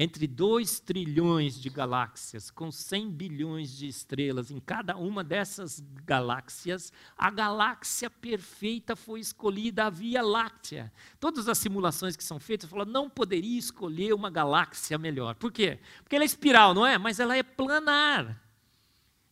entre 0.03 0.27
2 0.27 0.81
trilhões 0.81 1.61
de 1.61 1.69
galáxias, 1.69 2.51
com 2.51 2.73
100 2.73 3.11
bilhões 3.11 3.77
de 3.77 3.87
estrelas 3.87 4.51
em 4.51 4.59
cada 4.59 4.97
uma 4.97 5.23
dessas 5.23 5.79
galáxias, 6.07 6.91
a 7.19 7.31
galáxia 7.31 8.09
perfeita 8.09 8.97
foi 8.97 9.21
escolhida, 9.21 9.85
a 9.85 9.91
Via 9.91 10.23
Láctea. 10.23 10.91
Todas 11.21 11.51
as 11.51 11.59
simulações 11.59 12.17
que 12.17 12.25
são 12.25 12.41
feitas 12.41 12.71
falam, 12.71 12.87
não 12.87 13.11
poderia 13.11 13.59
escolher 13.59 14.15
uma 14.15 14.31
galáxia 14.31 14.97
melhor. 14.97 15.35
Por 15.35 15.53
quê? 15.53 15.79
Porque 16.03 16.17
ela 16.17 16.25
é 16.25 16.27
espiral, 16.27 16.73
não 16.73 16.87
é? 16.87 16.97
Mas 16.97 17.21
ela 17.21 17.37
é 17.37 17.43
planar. 17.43 18.43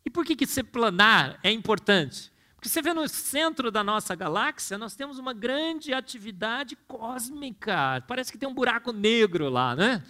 E 0.05 0.11
por 0.11 0.23
que, 0.23 0.37
que 0.37 0.47
ser 0.47 0.65
planar 0.65 1.41
é 1.43 1.51
importante? 1.51 2.31
Porque 2.57 2.69
você 2.69 2.83
vê 2.83 2.93
no 2.93 3.09
centro 3.09 3.71
da 3.71 3.83
nossa 3.83 4.15
galáxia, 4.15 4.77
nós 4.77 4.95
temos 4.95 5.19
uma 5.19 5.33
grande 5.33 5.95
atividade 5.95 6.77
cósmica. 6.87 8.05
Parece 8.07 8.31
que 8.31 8.37
tem 8.37 8.47
um 8.47 8.53
buraco 8.55 8.93
negro 8.93 9.49
lá, 9.49 9.75
né? 9.75 10.05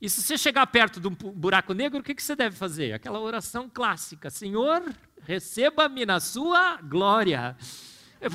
E 0.00 0.10
se 0.10 0.22
você 0.22 0.36
chegar 0.36 0.66
perto 0.66 1.00
de 1.00 1.08
um 1.08 1.14
buraco 1.14 1.72
negro, 1.72 2.00
o 2.00 2.02
que 2.02 2.20
você 2.20 2.36
deve 2.36 2.56
fazer? 2.56 2.92
Aquela 2.92 3.20
oração 3.20 3.70
clássica: 3.72 4.28
Senhor, 4.30 4.82
receba-me 5.22 6.04
na 6.04 6.20
sua 6.20 6.76
glória. 6.82 7.56
É, 8.20 8.28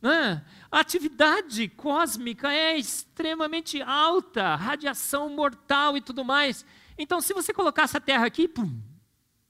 né? 0.00 0.44
A 0.70 0.80
atividade 0.80 1.68
cósmica 1.68 2.52
é 2.52 2.76
extremamente 2.76 3.80
alta, 3.82 4.54
radiação 4.54 5.30
mortal 5.30 5.96
e 5.96 6.00
tudo 6.00 6.24
mais. 6.24 6.64
Então, 6.98 7.20
se 7.20 7.32
você 7.32 7.52
colocasse 7.52 7.96
a 7.96 8.00
Terra 8.00 8.26
aqui, 8.26 8.46
pum, 8.46 8.80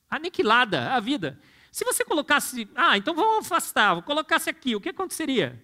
aniquilada 0.09 0.93
a 0.93 1.01
vida. 1.01 1.39
Se 1.71 1.85
você 1.85 2.05
colocasse, 2.05 2.69
ah, 2.75 2.97
então 2.97 3.15
vamos 3.15 3.45
afastar, 3.45 4.01
colocasse 4.03 4.49
aqui, 4.49 4.75
o 4.75 4.81
que 4.81 4.89
aconteceria? 4.89 5.63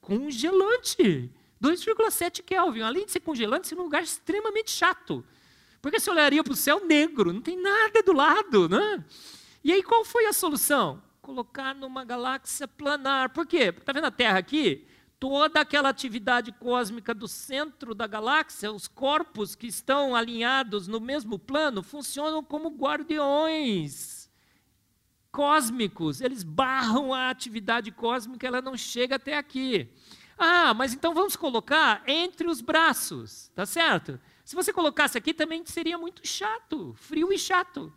Congelante. 0.00 1.30
2,7 1.64 2.42
Kelvin. 2.42 2.82
Além 2.82 3.06
de 3.06 3.12
ser 3.12 3.20
congelante, 3.20 3.68
ser 3.68 3.78
um 3.78 3.84
lugar 3.84 4.02
extremamente 4.02 4.70
chato. 4.70 5.24
Porque 5.80 5.98
você 5.98 6.10
olharia 6.10 6.44
para 6.44 6.52
o 6.52 6.56
céu 6.56 6.84
negro, 6.84 7.32
não 7.32 7.40
tem 7.40 7.60
nada 7.60 8.02
do 8.02 8.12
lado. 8.12 8.68
Né? 8.68 9.04
E 9.62 9.72
aí 9.72 9.82
qual 9.82 10.04
foi 10.04 10.26
a 10.26 10.32
solução? 10.32 11.02
Colocar 11.22 11.74
numa 11.74 12.04
galáxia 12.04 12.68
planar. 12.68 13.30
Por 13.30 13.46
quê? 13.46 13.74
Está 13.76 13.92
vendo 13.92 14.06
a 14.06 14.10
Terra 14.10 14.38
aqui? 14.38 14.86
Toda 15.18 15.60
aquela 15.60 15.88
atividade 15.88 16.52
cósmica 16.52 17.14
do 17.14 17.26
centro 17.26 17.94
da 17.94 18.06
galáxia, 18.06 18.70
os 18.70 18.86
corpos 18.86 19.54
que 19.54 19.66
estão 19.66 20.14
alinhados 20.14 20.86
no 20.86 21.00
mesmo 21.00 21.38
plano, 21.38 21.82
funcionam 21.82 22.44
como 22.44 22.68
guardiões 22.68 24.24
cósmicos. 25.34 26.20
Eles 26.20 26.44
barram 26.44 27.12
a 27.12 27.28
atividade 27.28 27.90
cósmica, 27.90 28.46
ela 28.46 28.62
não 28.62 28.76
chega 28.76 29.16
até 29.16 29.36
aqui. 29.36 29.90
Ah, 30.38 30.74
mas 30.74 30.92
então 30.92 31.14
vamos 31.14 31.36
colocar 31.36 32.02
entre 32.06 32.48
os 32.48 32.60
braços, 32.60 33.50
tá 33.54 33.64
certo? 33.64 34.20
Se 34.44 34.54
você 34.54 34.72
colocasse 34.72 35.16
aqui 35.16 35.32
também 35.32 35.64
seria 35.64 35.96
muito 35.96 36.26
chato, 36.26 36.94
frio 36.98 37.32
e 37.32 37.38
chato. 37.38 37.92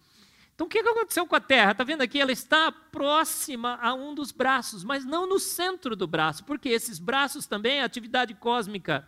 Então 0.53 0.65
o 0.65 0.69
que 0.69 0.79
aconteceu 0.79 1.27
com 1.27 1.35
a 1.35 1.39
Terra? 1.39 1.71
Está 1.71 1.83
vendo 1.83 2.01
aqui? 2.01 2.19
Ela 2.19 2.31
está 2.31 2.71
próxima 2.71 3.77
a 3.81 3.93
um 3.93 4.15
dos 4.15 4.31
braços, 4.31 4.83
mas 4.83 5.05
não 5.05 5.27
no 5.27 5.39
centro 5.39 5.95
do 5.95 6.07
braço, 6.07 6.43
porque 6.45 6.69
esses 6.69 6.97
braços 6.97 7.45
também, 7.45 7.81
a 7.81 7.85
atividade 7.85 8.33
cósmica 8.33 9.07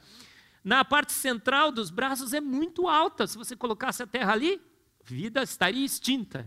na 0.64 0.84
parte 0.86 1.12
central 1.12 1.72
dos 1.72 1.90
braços 1.90 2.34
é 2.34 2.42
muito 2.42 2.88
alta. 2.88 3.26
Se 3.26 3.38
você 3.38 3.56
colocasse 3.56 4.04
a 4.04 4.08
Terra 4.08 4.34
ali, 4.34 4.62
vida 5.04 5.42
estaria 5.42 5.86
extinta. 5.86 6.46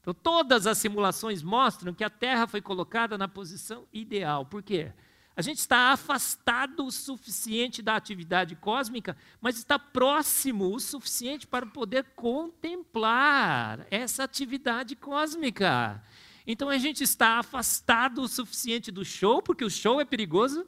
Então 0.00 0.12
todas 0.12 0.66
as 0.66 0.78
simulações 0.78 1.42
mostram 1.42 1.94
que 1.94 2.02
a 2.02 2.10
Terra 2.10 2.46
foi 2.46 2.60
colocada 2.60 3.16
na 3.16 3.28
posição 3.28 3.86
ideal. 3.92 4.44
Por 4.44 4.62
quê? 4.62 4.92
A 5.36 5.42
gente 5.42 5.58
está 5.58 5.90
afastado 5.90 6.86
o 6.86 6.92
suficiente 6.92 7.82
da 7.82 7.96
atividade 7.96 8.54
cósmica, 8.54 9.16
mas 9.40 9.56
está 9.56 9.76
próximo 9.78 10.72
o 10.72 10.78
suficiente 10.78 11.44
para 11.44 11.66
poder 11.66 12.04
contemplar 12.14 13.84
essa 13.90 14.22
atividade 14.22 14.94
cósmica. 14.94 16.00
Então 16.46 16.68
a 16.68 16.78
gente 16.78 17.02
está 17.02 17.40
afastado 17.40 18.22
o 18.22 18.28
suficiente 18.28 18.92
do 18.92 19.04
show, 19.04 19.42
porque 19.42 19.64
o 19.64 19.70
show 19.70 20.00
é 20.00 20.04
perigoso, 20.04 20.64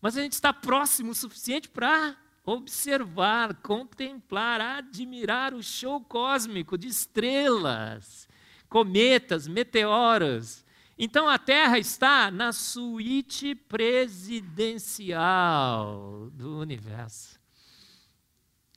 mas 0.00 0.16
a 0.16 0.22
gente 0.22 0.32
está 0.32 0.50
próximo 0.50 1.10
o 1.10 1.14
suficiente 1.14 1.68
para 1.68 2.16
observar, 2.42 3.54
contemplar, 3.56 4.62
admirar 4.62 5.52
o 5.52 5.62
show 5.62 6.00
cósmico 6.00 6.78
de 6.78 6.88
estrelas, 6.88 8.26
cometas, 8.66 9.46
meteoros 9.46 10.64
então 10.98 11.28
a 11.28 11.38
Terra 11.38 11.78
está 11.78 12.30
na 12.30 12.52
suíte 12.52 13.54
presidencial 13.54 16.30
do 16.32 16.58
universo. 16.58 17.36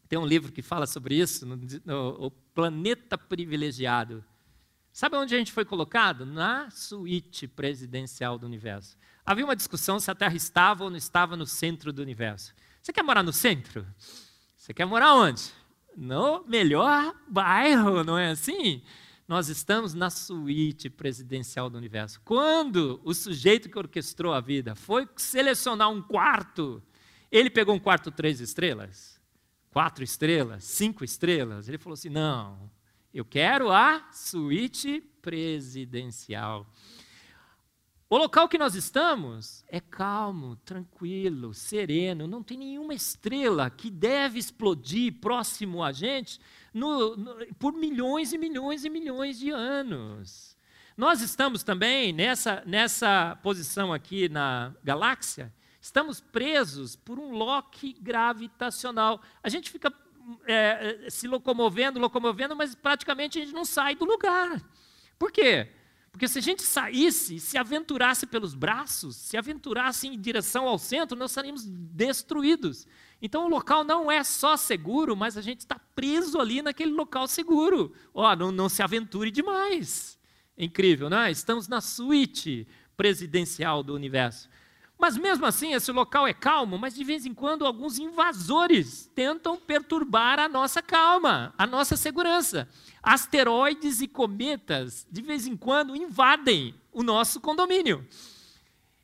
Tem 0.09 0.19
um 0.19 0.25
livro 0.25 0.51
que 0.51 0.61
fala 0.61 0.88
sobre 0.88 1.15
isso, 1.15 1.45
no, 1.45 1.57
no, 1.85 2.25
o 2.25 2.31
planeta 2.31 3.17
privilegiado. 3.17 4.25
Sabe 4.91 5.15
onde 5.15 5.35
a 5.35 5.38
gente 5.38 5.51
foi 5.51 5.63
colocado? 5.63 6.25
Na 6.25 6.69
suíte 6.71 7.47
presidencial 7.47 8.38
do 8.38 8.45
universo. 8.45 8.97
Havia 9.23 9.45
uma 9.45 9.55
discussão 9.55 9.99
se 9.99 10.09
a 10.09 10.15
Terra 10.15 10.35
estava 10.35 10.83
ou 10.83 10.89
não 10.89 10.97
estava 10.97 11.38
no 11.38 11.45
centro 11.45 11.93
do 11.93 12.01
universo. 12.01 12.55
Você 12.81 12.91
quer 12.91 13.03
morar 13.03 13.21
no 13.21 13.31
centro? 13.31 13.85
Você 14.57 14.73
quer 14.73 14.85
morar 14.85 15.13
onde? 15.13 15.43
No 15.95 16.43
melhor 16.47 17.15
bairro, 17.27 18.03
não 18.03 18.17
é 18.17 18.31
assim? 18.31 18.81
Nós 19.29 19.48
estamos 19.48 19.93
na 19.93 20.09
suíte 20.09 20.89
presidencial 20.89 21.69
do 21.69 21.77
universo. 21.77 22.19
Quando 22.25 23.00
o 23.05 23.13
sujeito 23.13 23.69
que 23.69 23.79
orquestrou 23.79 24.33
a 24.33 24.41
vida 24.41 24.75
foi 24.75 25.07
selecionar 25.15 25.89
um 25.89 26.01
quarto, 26.01 26.83
ele 27.31 27.50
pegou 27.50 27.74
um 27.74 27.79
quarto 27.79 28.12
três 28.12 28.41
estrelas? 28.41 29.19
quatro 29.71 30.03
estrelas, 30.03 30.63
cinco 30.63 31.03
estrelas. 31.03 31.67
Ele 31.67 31.77
falou 31.77 31.93
assim: 31.93 32.09
não, 32.09 32.69
eu 33.13 33.25
quero 33.25 33.71
a 33.71 34.09
suíte 34.12 35.01
presidencial. 35.21 36.67
O 38.12 38.18
local 38.18 38.50
que 38.50 38.58
nós 38.58 38.74
estamos 38.74 39.63
é 39.68 39.80
calmo, 39.80 40.56
tranquilo, 40.66 41.54
sereno, 41.54 42.25
não 42.25 42.42
tem 42.42 42.58
nenhuma 42.58 42.96
estrela 42.96 43.70
que 43.70 43.92
deve 43.92 44.39
explodir 44.39 45.13
próximo 45.22 45.84
a 45.84 45.92
gente 45.92 46.39
no, 46.74 47.16
no, 47.16 47.56
por 47.60 47.72
milhões 47.72 48.34
e 48.34 48.38
milhões 48.39 48.84
e 48.84 48.89
milhões 48.89 49.38
de 49.38 49.51
anos. 49.51 50.58
Nós 50.98 51.22
estamos 51.22 51.62
também 51.62 52.12
nessa, 52.12 52.63
nessa 52.66 53.38
posição 53.44 53.94
aqui 53.94 54.28
na 54.28 54.74
galáxia, 54.84 55.54
estamos 55.80 56.20
presos 56.20 56.96
por 56.96 57.20
um 57.20 57.30
lock 57.30 57.96
gravitacional. 58.01 59.22
A 59.44 59.50
gente 59.50 59.70
fica 59.70 59.94
é, 60.48 61.06
se 61.12 61.28
locomovendo, 61.28 62.00
locomovendo, 62.00 62.56
mas 62.56 62.74
praticamente 62.74 63.38
a 63.38 63.46
gente 63.46 63.54
não 63.54 63.66
sai 63.66 63.94
do 63.94 64.06
lugar. 64.06 64.60
Por 65.20 65.32
quê? 65.32 65.70
Porque 66.12 66.28
se 66.28 66.39
a 66.39 66.42
gente 66.42 66.63
saísse, 66.63 67.39
se 67.39 67.58
aventurasse 67.58 68.25
pelos 68.25 68.54
braços, 68.54 69.16
se 69.16 69.38
aventurasse 69.38 70.08
em 70.08 70.20
direção 70.20 70.68
ao 70.68 70.78
centro, 70.78 71.18
nós 71.18 71.32
estaríamos 71.32 71.66
destruídos. 71.66 72.88
Então 73.22 73.46
o 73.46 73.50
local 73.50 73.84
não 73.84 74.12
é 74.12 74.24
só 74.24 74.58
seguro, 74.58 75.16
mas 75.16 75.38
a 75.38 75.42
gente 75.42 75.60
está 75.60 75.80
preso 75.96 76.39
ali 76.39 76.62
naquele 76.62 76.92
local 76.92 77.28
seguro. 77.28 77.94
Ó, 78.13 78.32
oh, 78.32 78.36
não, 78.36 78.51
não 78.51 78.70
se 78.70 78.82
aventure 78.82 79.30
demais. 79.30 80.18
Incrível, 80.58 81.10
não 81.10 81.20
é? 81.20 81.32
Estamos 81.32 81.68
na 81.68 81.80
suíte 81.80 82.68
presidencial 82.98 83.84
do 83.84 83.94
universo. 83.94 84.49
Mas 85.00 85.15
mesmo 85.15 85.46
assim, 85.46 85.74
esse 85.74 85.94
local 85.94 86.27
é 86.27 86.34
calmo, 86.34 86.77
mas 86.77 86.94
de 86.94 87.06
vez 87.06 87.25
em 87.25 87.34
quando 87.34 87.65
alguns 87.65 87.98
invasores 87.98 89.10
tentam 89.15 89.56
perturbar 89.56 90.39
a 90.39 90.50
nossa 90.50 90.82
calma, 90.82 91.53
a 91.58 91.65
nossa 91.65 91.96
segurança. 91.96 92.68
Asteroides 93.01 94.01
e 94.01 94.10
cometas, 94.10 95.08
de 95.10 95.22
vez 95.22 95.48
em 95.48 95.56
quando, 95.56 95.96
invadem 95.96 96.75
o 96.91 97.01
nosso 97.01 97.39
condomínio. 97.39 98.06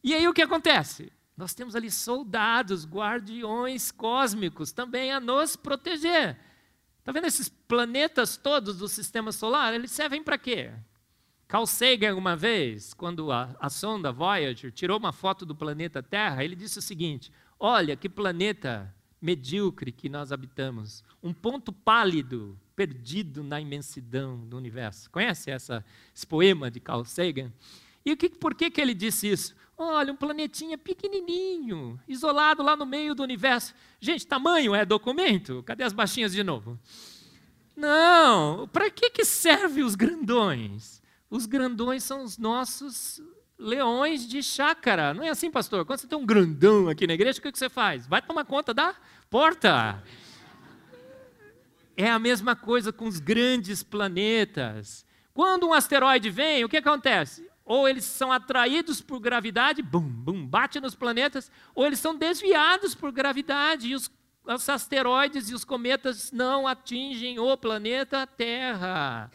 E 0.04 0.14
aí 0.14 0.28
o 0.28 0.34
que 0.34 0.42
acontece? 0.42 1.14
Nós 1.38 1.54
temos 1.54 1.78
ali 1.78 1.90
soldados, 1.90 2.86
guardiões 2.86 3.90
cósmicos 3.90 4.74
também 4.74 5.14
a 5.14 5.22
nos 5.22 5.56
proteger. 5.56 6.38
Está 7.00 7.14
vendo 7.14 7.28
esses 7.28 7.48
planetas 7.48 8.36
todos 8.36 8.80
do 8.80 8.90
sistema 8.90 9.32
solar? 9.32 9.74
Eles 9.74 9.92
servem 9.92 10.22
para 10.22 10.38
quê? 10.38 10.74
Carl 11.48 11.68
Sagan, 11.68 12.16
uma 12.16 12.36
vez, 12.36 12.94
quando 12.94 13.32
a, 13.32 13.56
a, 13.60 13.70
sonda 13.70 14.12
Voyager 14.12 14.72
tirou 14.72 14.98
uma 14.98 15.12
foto 15.12 15.46
do 15.46 15.56
planeta 15.56 16.02
Terra, 16.02 16.44
ele 16.44 16.56
disse 16.56 16.80
o 16.80 16.82
seguinte: 16.82 17.32
Olha 17.60 17.96
que 17.96 18.10
planeta 18.10 18.94
medíocre 19.22 19.92
que 19.92 20.10
nós 20.10 20.32
habitamos, 20.32 21.04
um 21.22 21.34
ponto 21.34 21.72
pálido, 21.72 22.58
perdido 22.76 23.44
na 23.44 23.62
imensidão 23.62 24.38
do 24.46 24.58
universo. 24.58 25.10
Conhece 25.10 25.52
essa, 25.52 25.86
esse 26.14 26.26
poema 26.26 26.70
de 26.70 26.80
Carl 26.80 27.06
Sagan? 27.06 27.52
E 28.04 28.16
que, 28.16 28.30
por 28.30 28.54
que, 28.54 28.70
que 28.70 28.82
ele 28.82 28.94
disse 28.94 29.32
isso? 29.32 29.56
Olha, 29.78 30.14
um 30.14 30.16
planetinha 30.16 30.78
pequenininho, 30.78 32.00
isolado 32.08 32.64
lá 32.64 32.76
no 32.76 32.86
meio 32.86 33.14
do 33.14 33.24
universo. 33.24 33.74
Gente, 34.00 34.26
tamanho 34.26 34.74
é 34.74 34.86
documento? 34.86 35.64
Cadê 35.64 35.84
as 35.84 35.94
baixinhas 35.94 36.32
de 36.32 36.44
novo? 36.44 36.80
Não, 37.76 38.68
para 38.70 38.90
que, 38.90 39.10
que 39.10 39.26
serve 39.26 39.84
os 39.84 39.96
grandões? 39.96 40.95
Os 41.36 41.46
grandões 41.46 42.02
são 42.02 42.24
os 42.24 42.38
nossos 42.38 43.22
leões 43.60 44.26
de 44.26 44.42
chácara. 44.42 45.14
Não 45.14 45.22
é 45.22 45.28
assim, 45.28 45.52
pastor? 45.52 45.86
Quando 45.86 46.00
você 46.00 46.08
tem 46.08 46.18
um 46.18 46.26
grandão 46.26 46.88
aqui 46.88 47.06
na 47.06 47.14
igreja, 47.14 47.40
o 47.40 47.42
que 47.42 47.52
você 47.52 47.68
faz? 47.68 48.08
Vai 48.08 48.22
tomar 48.22 48.46
conta 48.46 48.74
da 48.74 48.96
porta. 49.30 50.02
É 51.98 52.10
a 52.10 52.18
mesma 52.18 52.56
coisa 52.56 52.94
com 52.94 53.06
os 53.06 53.20
grandes 53.20 53.84
planetas. 53.84 55.06
Quando 55.34 55.68
um 55.68 55.74
asteroide 55.74 56.30
vem, 56.30 56.64
o 56.64 56.70
que 56.70 56.78
acontece? 56.78 57.46
Ou 57.66 57.86
eles 57.86 58.06
são 58.06 58.32
atraídos 58.32 59.02
por 59.02 59.20
gravidade, 59.20 59.82
bum, 59.82 60.08
bum, 60.08 60.48
bate 60.48 60.80
nos 60.80 60.96
planetas, 60.96 61.52
ou 61.74 61.86
eles 61.86 62.00
são 62.00 62.16
desviados 62.16 62.96
por 62.96 63.12
gravidade 63.12 63.90
e 63.90 63.96
os, 63.96 64.10
os 64.46 64.70
asteroides 64.70 65.50
e 65.50 65.54
os 65.54 65.66
cometas 65.66 66.32
não 66.32 66.66
atingem 66.66 67.40
o 67.40 67.58
planeta 67.58 68.26
Terra. 68.26 69.30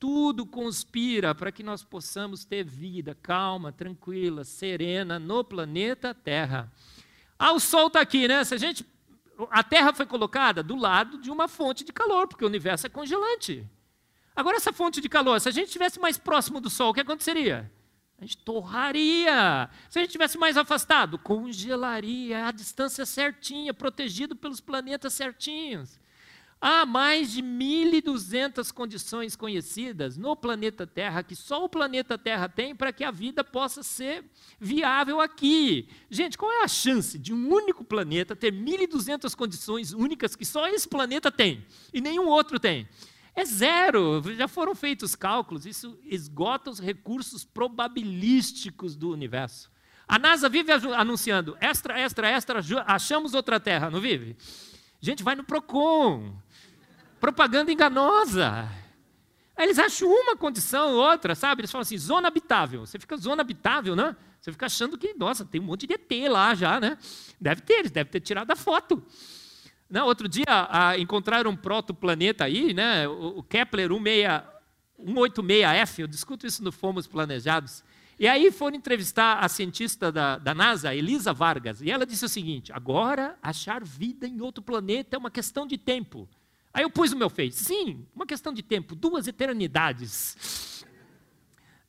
Tudo 0.00 0.46
conspira 0.46 1.34
para 1.34 1.52
que 1.52 1.62
nós 1.62 1.84
possamos 1.84 2.42
ter 2.42 2.64
vida 2.64 3.14
calma, 3.14 3.70
tranquila, 3.70 4.44
serena 4.44 5.18
no 5.18 5.44
planeta 5.44 6.14
Terra. 6.14 6.72
Ah, 7.38 7.52
o 7.52 7.60
Sol 7.60 7.88
está 7.88 8.00
aqui, 8.00 8.26
né? 8.26 8.42
Se 8.42 8.54
a 8.54 8.56
gente, 8.56 8.86
a 9.50 9.62
Terra 9.62 9.92
foi 9.92 10.06
colocada 10.06 10.62
do 10.62 10.74
lado 10.74 11.18
de 11.18 11.30
uma 11.30 11.46
fonte 11.46 11.84
de 11.84 11.92
calor, 11.92 12.26
porque 12.26 12.42
o 12.42 12.48
universo 12.48 12.86
é 12.86 12.90
congelante. 12.90 13.68
Agora, 14.34 14.56
essa 14.56 14.72
fonte 14.72 15.02
de 15.02 15.08
calor, 15.08 15.38
se 15.38 15.50
a 15.50 15.52
gente 15.52 15.66
estivesse 15.66 16.00
mais 16.00 16.16
próximo 16.16 16.62
do 16.62 16.70
Sol, 16.70 16.92
o 16.92 16.94
que 16.94 17.00
aconteceria? 17.00 17.70
A 18.18 18.22
gente 18.24 18.38
torraria. 18.38 19.68
Se 19.90 19.98
a 19.98 20.02
gente 20.02 20.08
estivesse 20.08 20.38
mais 20.38 20.56
afastado, 20.56 21.18
congelaria 21.18 22.46
a 22.46 22.52
distância 22.52 23.04
certinha, 23.04 23.74
protegido 23.74 24.34
pelos 24.34 24.62
planetas 24.62 25.12
certinhos. 25.12 25.99
Há 26.62 26.84
mais 26.84 27.32
de 27.32 27.42
1.200 27.42 28.70
condições 28.70 29.34
conhecidas 29.34 30.18
no 30.18 30.36
planeta 30.36 30.86
Terra, 30.86 31.22
que 31.22 31.34
só 31.34 31.64
o 31.64 31.68
planeta 31.70 32.18
Terra 32.18 32.50
tem 32.50 32.76
para 32.76 32.92
que 32.92 33.02
a 33.02 33.10
vida 33.10 33.42
possa 33.42 33.82
ser 33.82 34.26
viável 34.60 35.22
aqui. 35.22 35.88
Gente, 36.10 36.36
qual 36.36 36.52
é 36.52 36.62
a 36.62 36.68
chance 36.68 37.18
de 37.18 37.32
um 37.32 37.50
único 37.50 37.82
planeta 37.82 38.36
ter 38.36 38.52
1.200 38.52 39.34
condições 39.34 39.94
únicas 39.94 40.36
que 40.36 40.44
só 40.44 40.68
esse 40.68 40.86
planeta 40.86 41.32
tem 41.32 41.64
e 41.94 42.00
nenhum 42.02 42.26
outro 42.26 42.60
tem? 42.60 42.86
É 43.34 43.42
zero. 43.42 44.22
Já 44.36 44.46
foram 44.46 44.74
feitos 44.74 45.16
cálculos, 45.16 45.64
isso 45.64 45.98
esgota 46.04 46.68
os 46.68 46.78
recursos 46.78 47.42
probabilísticos 47.42 48.96
do 48.96 49.10
universo. 49.10 49.70
A 50.06 50.18
NASA 50.18 50.46
vive 50.46 50.72
anunciando: 50.72 51.56
extra, 51.58 51.98
extra, 51.98 52.28
extra, 52.28 52.62
achamos 52.86 53.32
outra 53.32 53.58
Terra, 53.58 53.88
não 53.88 53.98
vive? 53.98 54.36
Gente, 55.00 55.22
vai 55.22 55.34
no 55.34 55.44
PROCON 55.44 56.36
propaganda 57.20 57.70
enganosa. 57.70 58.68
Aí 59.56 59.66
eles 59.66 59.78
acham 59.78 60.08
uma 60.08 60.36
condição, 60.36 60.94
outra, 60.94 61.34
sabe? 61.34 61.60
Eles 61.60 61.70
falam 61.70 61.82
assim, 61.82 61.98
zona 61.98 62.28
habitável. 62.28 62.86
Você 62.86 62.98
fica 62.98 63.16
zona 63.16 63.42
habitável, 63.42 63.94
né? 63.94 64.16
Você 64.40 64.50
fica 64.50 64.66
achando 64.66 64.96
que, 64.96 65.12
nossa, 65.12 65.44
tem 65.44 65.60
um 65.60 65.64
monte 65.64 65.86
de 65.86 65.92
ET 65.92 66.10
lá 66.30 66.54
já, 66.54 66.80
né? 66.80 66.96
Deve 67.38 67.60
ter, 67.60 67.74
eles 67.74 67.90
devem 67.90 68.10
ter 68.10 68.20
tirado 68.20 68.50
a 68.50 68.56
foto. 68.56 69.02
Não, 69.88 70.06
outro 70.06 70.26
dia 70.26 70.44
a, 70.48 70.98
encontraram 70.98 71.50
um 71.50 71.56
protoplaneta 71.56 72.44
aí, 72.44 72.72
né? 72.72 73.06
O, 73.06 73.42
Kepler 73.42 73.90
186F, 73.90 75.98
eu 75.98 76.06
discuto 76.06 76.46
isso 76.46 76.64
no 76.64 76.72
Fomos 76.72 77.06
Planejados. 77.06 77.84
E 78.18 78.26
aí 78.26 78.50
foram 78.50 78.76
entrevistar 78.76 79.40
a 79.40 79.48
cientista 79.48 80.10
da, 80.10 80.38
da 80.38 80.54
NASA, 80.54 80.94
Elisa 80.94 81.34
Vargas, 81.34 81.82
e 81.82 81.90
ela 81.90 82.06
disse 82.06 82.24
o 82.24 82.28
seguinte: 82.28 82.72
agora 82.72 83.36
achar 83.42 83.84
vida 83.84 84.26
em 84.26 84.40
outro 84.40 84.62
planeta 84.62 85.16
é 85.16 85.18
uma 85.18 85.30
questão 85.30 85.66
de 85.66 85.76
tempo. 85.76 86.26
Aí 86.72 86.84
eu 86.84 86.90
pus 86.90 87.10
no 87.10 87.18
meu 87.18 87.28
Face, 87.28 87.64
sim, 87.64 88.06
uma 88.14 88.26
questão 88.26 88.52
de 88.52 88.62
tempo, 88.62 88.94
duas 88.94 89.26
eternidades. 89.26 90.84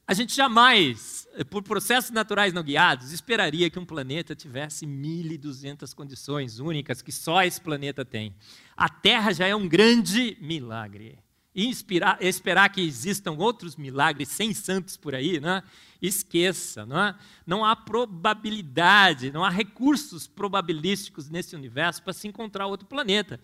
A 0.07 0.13
gente 0.13 0.35
jamais, 0.35 1.27
por 1.49 1.63
processos 1.63 2.11
naturais 2.11 2.51
não 2.51 2.63
guiados, 2.63 3.11
esperaria 3.11 3.69
que 3.69 3.79
um 3.79 3.85
planeta 3.85 4.35
tivesse 4.35 4.85
1.200 4.85 5.93
condições 5.93 6.59
únicas 6.59 7.01
que 7.01 7.11
só 7.11 7.43
esse 7.43 7.61
planeta 7.61 8.03
tem. 8.03 8.35
A 8.75 8.89
Terra 8.89 9.31
já 9.31 9.47
é 9.47 9.55
um 9.55 9.67
grande 9.67 10.37
milagre. 10.41 11.19
E 11.53 11.65
inspirar, 11.67 12.17
esperar 12.21 12.69
que 12.69 12.81
existam 12.81 13.33
outros 13.33 13.75
milagres 13.75 14.29
sem 14.29 14.53
santos 14.53 14.97
por 14.97 15.13
aí, 15.13 15.39
né? 15.39 15.61
esqueça. 16.01 16.85
Não, 16.85 16.99
é? 16.99 17.15
não 17.45 17.63
há 17.63 17.75
probabilidade, 17.75 19.31
não 19.31 19.43
há 19.43 19.49
recursos 19.49 20.27
probabilísticos 20.27 21.29
nesse 21.29 21.55
universo 21.55 22.01
para 22.03 22.13
se 22.13 22.27
encontrar 22.27 22.67
outro 22.67 22.87
planeta. 22.87 23.39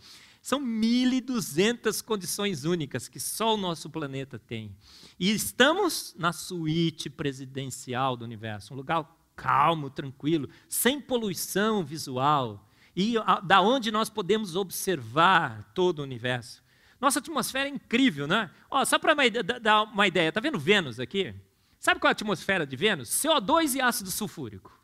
São 0.48 0.62
1.200 0.62 2.02
condições 2.02 2.64
únicas 2.64 3.10
que 3.10 3.20
só 3.20 3.56
o 3.56 3.58
nosso 3.58 3.90
planeta 3.90 4.40
tem. 4.40 4.74
E 5.20 5.30
estamos 5.30 6.16
na 6.18 6.32
suíte 6.32 7.10
presidencial 7.10 8.16
do 8.16 8.24
universo, 8.24 8.74
um 8.74 8.78
lugar 8.78 9.06
calmo, 9.36 9.90
tranquilo, 9.90 10.48
sem 10.70 11.02
poluição 11.02 11.84
visual, 11.84 12.66
e 12.96 13.16
da 13.44 13.60
onde 13.60 13.92
nós 13.92 14.10
podemos 14.10 14.56
observar 14.56 15.70
todo 15.74 16.00
o 16.00 16.04
universo. 16.04 16.64
Nossa 16.98 17.20
atmosfera 17.20 17.68
é 17.68 17.72
incrível, 17.74 18.26
né? 18.26 18.50
Ó, 18.72 18.86
só 18.86 18.98
para 18.98 19.16
dar 19.62 19.84
uma 19.84 20.08
ideia, 20.08 20.32
tá 20.32 20.40
vendo 20.40 20.58
Vênus 20.58 20.98
aqui? 20.98 21.36
Sabe 21.78 22.00
qual 22.00 22.08
é 22.08 22.12
a 22.12 22.14
atmosfera 22.14 22.66
de 22.66 22.78
Vênus? 22.78 23.10
CO2 23.10 23.76
e 23.76 23.82
ácido 23.82 24.10
sulfúrico. 24.10 24.77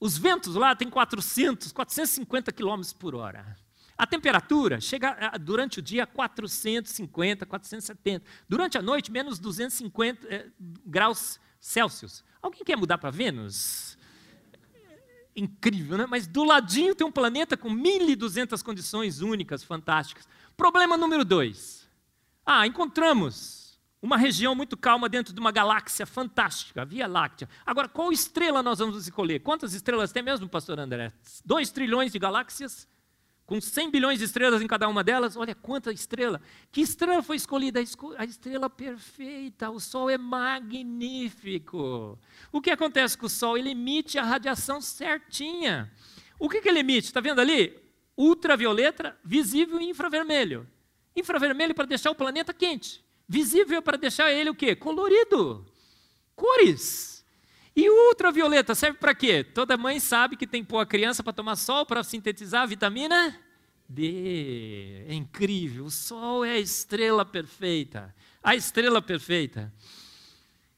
Os 0.00 0.16
ventos 0.16 0.54
lá 0.54 0.74
têm 0.74 0.88
400, 0.88 1.70
450 1.70 2.50
quilômetros 2.52 2.92
por 2.92 3.14
hora. 3.14 3.56
A 3.98 4.06
temperatura 4.06 4.80
chega 4.80 5.14
durante 5.38 5.78
o 5.78 5.82
dia 5.82 6.04
a 6.04 6.06
450, 6.06 7.44
470. 7.44 8.24
Durante 8.48 8.78
a 8.78 8.82
noite, 8.82 9.12
menos 9.12 9.38
250 9.38 10.26
eh, 10.26 10.46
graus 10.86 11.38
Celsius. 11.60 12.24
Alguém 12.40 12.64
quer 12.64 12.76
mudar 12.76 12.96
para 12.96 13.10
Vênus? 13.10 13.98
incrível, 15.34 15.96
né? 15.96 16.06
Mas 16.06 16.26
do 16.26 16.44
ladinho 16.44 16.94
tem 16.94 17.06
um 17.06 17.12
planeta 17.12 17.56
com 17.56 17.70
1.200 17.70 18.62
condições 18.62 19.20
únicas, 19.20 19.62
fantásticas. 19.62 20.28
Problema 20.56 20.96
número 20.96 21.24
dois. 21.24 21.88
Ah, 22.44 22.66
encontramos 22.66 23.59
uma 24.02 24.16
região 24.16 24.54
muito 24.54 24.76
calma 24.76 25.08
dentro 25.08 25.34
de 25.34 25.40
uma 25.40 25.50
galáxia 25.50 26.06
fantástica, 26.06 26.82
a 26.82 26.84
Via 26.84 27.06
Láctea. 27.06 27.48
Agora, 27.66 27.88
qual 27.88 28.12
estrela 28.12 28.62
nós 28.62 28.78
vamos 28.78 29.06
escolher? 29.06 29.40
Quantas 29.40 29.74
estrelas 29.74 30.12
tem 30.12 30.22
mesmo, 30.22 30.48
pastor 30.48 30.78
André? 30.78 31.12
2 31.44 31.70
trilhões 31.70 32.12
de 32.12 32.18
galáxias? 32.18 32.88
com 33.50 33.60
100 33.60 33.90
bilhões 33.90 34.20
de 34.20 34.26
estrelas 34.26 34.62
em 34.62 34.66
cada 34.68 34.88
uma 34.88 35.02
delas, 35.02 35.36
olha 35.36 35.56
quanta 35.56 35.90
estrela. 35.90 36.40
Que 36.70 36.82
estrela 36.82 37.20
foi 37.20 37.34
escolhida? 37.34 37.80
A 38.16 38.24
estrela 38.24 38.70
perfeita. 38.70 39.68
O 39.68 39.80
Sol 39.80 40.08
é 40.08 40.16
magnífico. 40.16 42.16
O 42.52 42.60
que 42.60 42.70
acontece 42.70 43.18
com 43.18 43.26
o 43.26 43.28
Sol? 43.28 43.58
Ele 43.58 43.70
emite 43.70 44.20
a 44.20 44.22
radiação 44.22 44.80
certinha. 44.80 45.90
O 46.38 46.48
que, 46.48 46.60
que 46.60 46.68
ele 46.68 46.78
emite? 46.78 47.08
Está 47.08 47.20
vendo 47.20 47.40
ali? 47.40 47.76
Ultravioleta, 48.16 49.18
visível 49.24 49.80
e 49.80 49.90
infravermelho. 49.90 50.64
Infravermelho 51.16 51.74
para 51.74 51.86
deixar 51.86 52.12
o 52.12 52.14
planeta 52.14 52.54
quente. 52.54 53.04
Visível 53.32 53.80
para 53.80 53.96
deixar 53.96 54.32
ele 54.32 54.50
o 54.50 54.54
quê? 54.56 54.74
Colorido. 54.74 55.64
Cores. 56.34 57.24
E 57.76 57.88
ultravioleta 57.88 58.74
serve 58.74 58.98
para 58.98 59.14
quê? 59.14 59.44
Toda 59.44 59.76
mãe 59.76 60.00
sabe 60.00 60.36
que 60.36 60.48
tem 60.48 60.64
que 60.64 60.68
pôr 60.68 60.80
a 60.80 60.84
criança 60.84 61.22
para 61.22 61.32
tomar 61.32 61.54
sol 61.54 61.86
para 61.86 62.02
sintetizar 62.02 62.62
a 62.64 62.66
vitamina 62.66 63.40
D. 63.88 65.04
É 65.06 65.14
incrível. 65.14 65.84
O 65.84 65.90
sol 65.92 66.44
é 66.44 66.54
a 66.54 66.58
estrela 66.58 67.24
perfeita. 67.24 68.12
A 68.42 68.56
estrela 68.56 69.00
perfeita. 69.00 69.72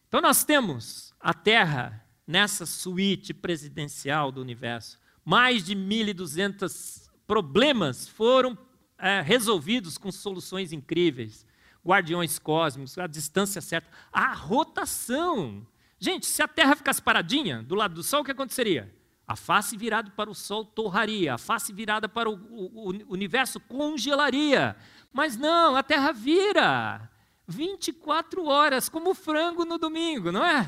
Então 0.07 0.21
nós 0.21 0.45
temos 0.45 1.15
a 1.19 1.33
Terra 1.33 2.07
nessa 2.27 2.67
suíte 2.67 3.33
presidencial 3.33 4.31
do 4.31 4.43
universo. 4.43 4.99
Mais 5.25 5.65
de 5.65 5.75
1.200 5.75 7.09
problemas 7.27 8.07
foram 8.07 8.59
é, 8.99 9.23
resolvidos 9.23 9.97
com 9.97 10.13
soluções 10.13 10.71
incríveis. 10.71 11.47
Guardiões 11.85 12.39
cósmicos, 12.39 12.97
a 12.99 13.07
distância 13.07 13.61
certa, 13.61 13.89
a 14.13 14.33
rotação 14.33 15.67
Gente, 16.03 16.27
se 16.27 16.43
a 16.43 16.49
Terra 16.49 16.75
ficasse 16.75 17.01
paradinha 17.01 17.63
do 17.63 17.77
lado 17.77 17.95
do 17.95 18.03
Sol, 18.03 18.23
o 18.23 18.25
que 18.25 18.33
aconteceria? 18.33 18.93
A 19.25 19.37
face 19.37 19.77
virada 19.77 20.11
para 20.11 20.29
o 20.29 20.35
Sol 20.35 20.65
torraria, 20.65 21.35
a 21.35 21.39
face 21.39 21.73
virada 21.73 22.09
para 22.09 22.29
o, 22.29 22.35
o, 22.35 22.89
o 22.89 23.13
universo 23.13 23.61
congelaria. 23.61 24.75
Mas 25.13 25.37
não, 25.37 25.77
a 25.77 25.83
Terra 25.85 26.11
vira 26.11 27.09
24 27.47 28.45
horas, 28.45 28.89
como 28.89 29.15
frango 29.15 29.65
no 29.65 29.79
domingo, 29.79 30.33
não 30.33 30.45
é? 30.45 30.67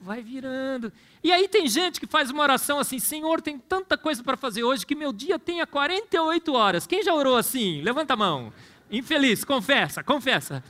Vai 0.00 0.20
virando. 0.20 0.92
E 1.22 1.30
aí 1.30 1.46
tem 1.46 1.68
gente 1.68 2.00
que 2.00 2.08
faz 2.08 2.28
uma 2.28 2.42
oração 2.42 2.80
assim: 2.80 2.98
Senhor, 2.98 3.40
tem 3.40 3.56
tanta 3.56 3.96
coisa 3.96 4.20
para 4.20 4.36
fazer 4.36 4.64
hoje 4.64 4.84
que 4.84 4.96
meu 4.96 5.12
dia 5.12 5.38
tenha 5.38 5.64
48 5.64 6.52
horas. 6.52 6.88
Quem 6.88 7.04
já 7.04 7.14
orou 7.14 7.36
assim? 7.36 7.82
Levanta 7.82 8.14
a 8.14 8.16
mão. 8.16 8.52
Infeliz, 8.90 9.44
confessa, 9.44 10.02
confessa. 10.02 10.62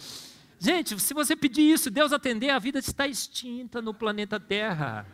Gente, 0.59 0.99
se 0.99 1.13
você 1.13 1.37
pedir 1.37 1.71
isso, 1.71 1.91
Deus 1.91 2.13
atender, 2.13 2.51
a 2.51 2.59
vida 2.59 2.79
está 2.79 3.07
extinta 3.07 3.83
no 3.83 3.93
planeta 3.93 4.41
Terra. 4.41 5.07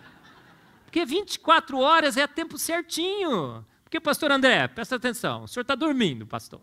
Porque 0.84 1.04
24 1.04 1.78
horas 1.78 2.16
é 2.16 2.26
tempo 2.26 2.56
certinho. 2.58 3.64
Porque, 3.82 3.98
pastor 3.98 4.30
André, 4.30 4.68
presta 4.68 4.96
atenção, 4.96 5.44
o 5.44 5.48
senhor 5.48 5.62
está 5.62 5.74
dormindo, 5.74 6.26
pastor. 6.26 6.60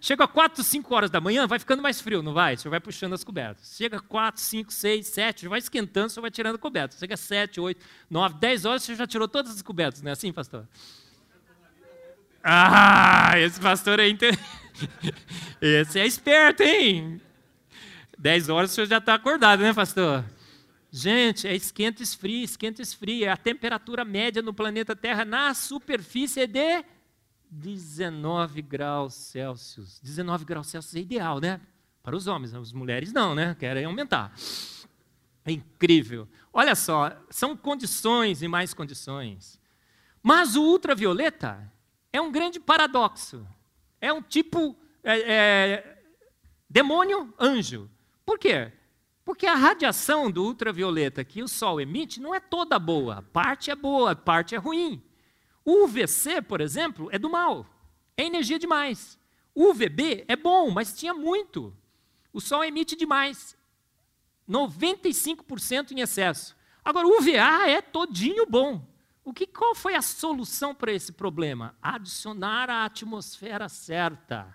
Chega 0.00 0.24
a 0.24 0.28
4, 0.28 0.62
5 0.62 0.94
horas 0.94 1.10
da 1.10 1.18
manhã, 1.18 1.46
vai 1.46 1.58
ficando 1.58 1.82
mais 1.82 1.98
frio, 1.98 2.22
não 2.22 2.34
vai? 2.34 2.54
O 2.54 2.58
senhor 2.58 2.70
vai 2.70 2.80
puxando 2.80 3.14
as 3.14 3.24
cobertas. 3.24 3.74
Chega 3.74 3.96
a 3.96 4.00
4, 4.00 4.40
5, 4.40 4.70
6, 4.70 5.06
7, 5.06 5.48
vai 5.48 5.58
esquentando, 5.58 6.08
o 6.08 6.10
senhor 6.10 6.22
vai 6.22 6.30
tirando 6.30 6.56
a 6.56 6.58
coberta. 6.58 6.94
Chega 6.96 7.14
a 7.14 7.16
7, 7.16 7.58
8, 7.58 7.84
9, 8.10 8.34
10 8.38 8.64
horas, 8.66 8.82
o 8.82 8.84
senhor 8.84 8.98
já 8.98 9.06
tirou 9.06 9.26
todas 9.26 9.52
as 9.52 9.62
cobertas, 9.62 10.02
não 10.02 10.10
é 10.10 10.12
assim, 10.12 10.30
pastor? 10.30 10.68
Ah, 12.42 13.32
esse 13.38 13.58
pastor 13.58 13.98
é 13.98 14.08
inter... 14.08 14.38
Esse 15.60 16.00
é 16.00 16.06
esperto, 16.06 16.62
hein? 16.62 17.20
10 18.18 18.48
horas 18.48 18.70
o 18.70 18.74
senhor 18.74 18.86
já 18.86 18.98
está 18.98 19.14
acordado, 19.14 19.60
né, 19.60 19.72
pastor? 19.72 20.24
Gente, 20.90 21.48
é 21.48 21.54
esquenta 21.54 22.02
e 22.02 22.04
esfria, 22.04 22.44
esquenta 22.44 22.80
e 22.80 22.84
esfria. 22.84 23.32
A 23.32 23.36
temperatura 23.36 24.04
média 24.04 24.40
no 24.40 24.54
planeta 24.54 24.94
Terra 24.94 25.24
na 25.24 25.52
superfície 25.52 26.40
é 26.40 26.46
de 26.46 26.84
19 27.50 28.62
graus 28.62 29.14
Celsius. 29.14 30.00
19 30.00 30.44
graus 30.44 30.68
Celsius 30.68 30.94
é 30.94 31.00
ideal, 31.00 31.40
né? 31.40 31.60
Para 32.02 32.14
os 32.14 32.26
homens, 32.26 32.54
as 32.54 32.72
mulheres 32.72 33.12
não, 33.12 33.34
né? 33.34 33.56
Querem 33.58 33.84
aumentar. 33.84 34.32
É 35.44 35.52
incrível. 35.52 36.28
Olha 36.52 36.74
só, 36.74 37.10
são 37.28 37.56
condições 37.56 38.42
e 38.42 38.48
mais 38.48 38.72
condições. 38.72 39.60
Mas 40.22 40.54
o 40.54 40.62
ultravioleta 40.62 41.70
é 42.12 42.20
um 42.20 42.30
grande 42.30 42.60
paradoxo. 42.60 43.46
É 44.04 44.12
um 44.12 44.20
tipo 44.20 44.76
é, 45.02 45.18
é, 45.32 45.98
demônio, 46.68 47.32
anjo. 47.40 47.90
Por 48.26 48.38
quê? 48.38 48.70
Porque 49.24 49.46
a 49.46 49.54
radiação 49.54 50.30
do 50.30 50.44
ultravioleta 50.44 51.24
que 51.24 51.42
o 51.42 51.48
Sol 51.48 51.80
emite 51.80 52.20
não 52.20 52.34
é 52.34 52.38
toda 52.38 52.78
boa. 52.78 53.22
Parte 53.32 53.70
é 53.70 53.74
boa, 53.74 54.14
parte 54.14 54.54
é 54.54 54.58
ruim. 54.58 55.02
O 55.64 55.84
UVC, 55.84 56.42
por 56.42 56.60
exemplo, 56.60 57.08
é 57.12 57.18
do 57.18 57.30
mal. 57.30 57.66
É 58.14 58.24
energia 58.24 58.58
demais. 58.58 59.18
O 59.54 59.70
UVB 59.70 60.26
é 60.28 60.36
bom, 60.36 60.70
mas 60.70 60.94
tinha 60.94 61.14
muito. 61.14 61.74
O 62.30 62.42
Sol 62.42 62.62
emite 62.62 62.94
demais. 62.94 63.56
95% 64.46 65.92
em 65.92 66.00
excesso. 66.00 66.54
Agora, 66.84 67.06
o 67.06 67.18
UVA 67.20 67.70
é 67.70 67.80
todinho 67.80 68.44
bom. 68.44 68.86
O 69.24 69.32
que, 69.32 69.46
qual 69.46 69.74
foi 69.74 69.94
a 69.94 70.02
solução 70.02 70.74
para 70.74 70.92
esse 70.92 71.10
problema? 71.10 71.74
Adicionar 71.80 72.68
a 72.68 72.84
atmosfera 72.84 73.70
certa. 73.70 74.54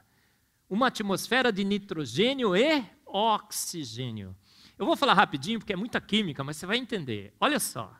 Uma 0.69 0.87
atmosfera 0.87 1.51
de 1.51 1.63
nitrogênio 1.63 2.55
e 2.55 2.85
oxigênio. 3.03 4.35
Eu 4.77 4.85
vou 4.85 4.95
falar 4.95 5.15
rapidinho 5.15 5.59
porque 5.59 5.73
é 5.73 5.75
muita 5.75 5.99
química, 5.99 6.43
mas 6.43 6.57
você 6.57 6.67
vai 6.67 6.77
entender. 6.77 7.33
Olha 7.39 7.59
só. 7.59 7.91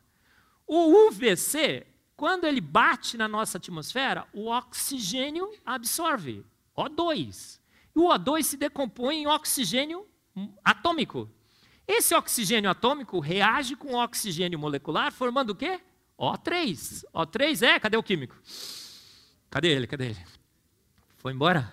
O 0.68 1.08
UVC, 1.08 1.88
quando 2.16 2.46
ele 2.46 2.62
bate 2.62 3.18
na 3.18 3.28
nossa 3.28 3.58
atmosfera, 3.58 4.28
o 4.32 4.52
oxigênio 4.52 5.52
absorve 5.66 6.46
O2. 6.78 7.60
E 7.96 8.00
o 8.00 8.10
O2 8.10 8.44
se 8.44 8.58
decompõe 8.58 9.24
em 9.24 9.28
oxigênio 9.28 10.08
atômico. 10.64 11.28
Esse 11.88 12.14
oxigênio 12.14 12.70
atômico 12.70 13.20
reage 13.20 13.76
com 13.76 13.94
o 13.94 14.04
oxigênio 14.04 14.60
molecular, 14.60 15.12
formando 15.12 15.50
o 15.50 15.56
quê? 15.56 15.82
O3. 16.20 17.06
O3 17.14 17.66
é, 17.66 17.80
cadê 17.80 17.96
o 17.96 18.04
químico? 18.04 18.36
Cadê 19.50 19.70
ele? 19.70 19.88
Cadê 19.88 20.08
ele? 20.08 20.26
Foi 21.18 21.32
embora? 21.32 21.72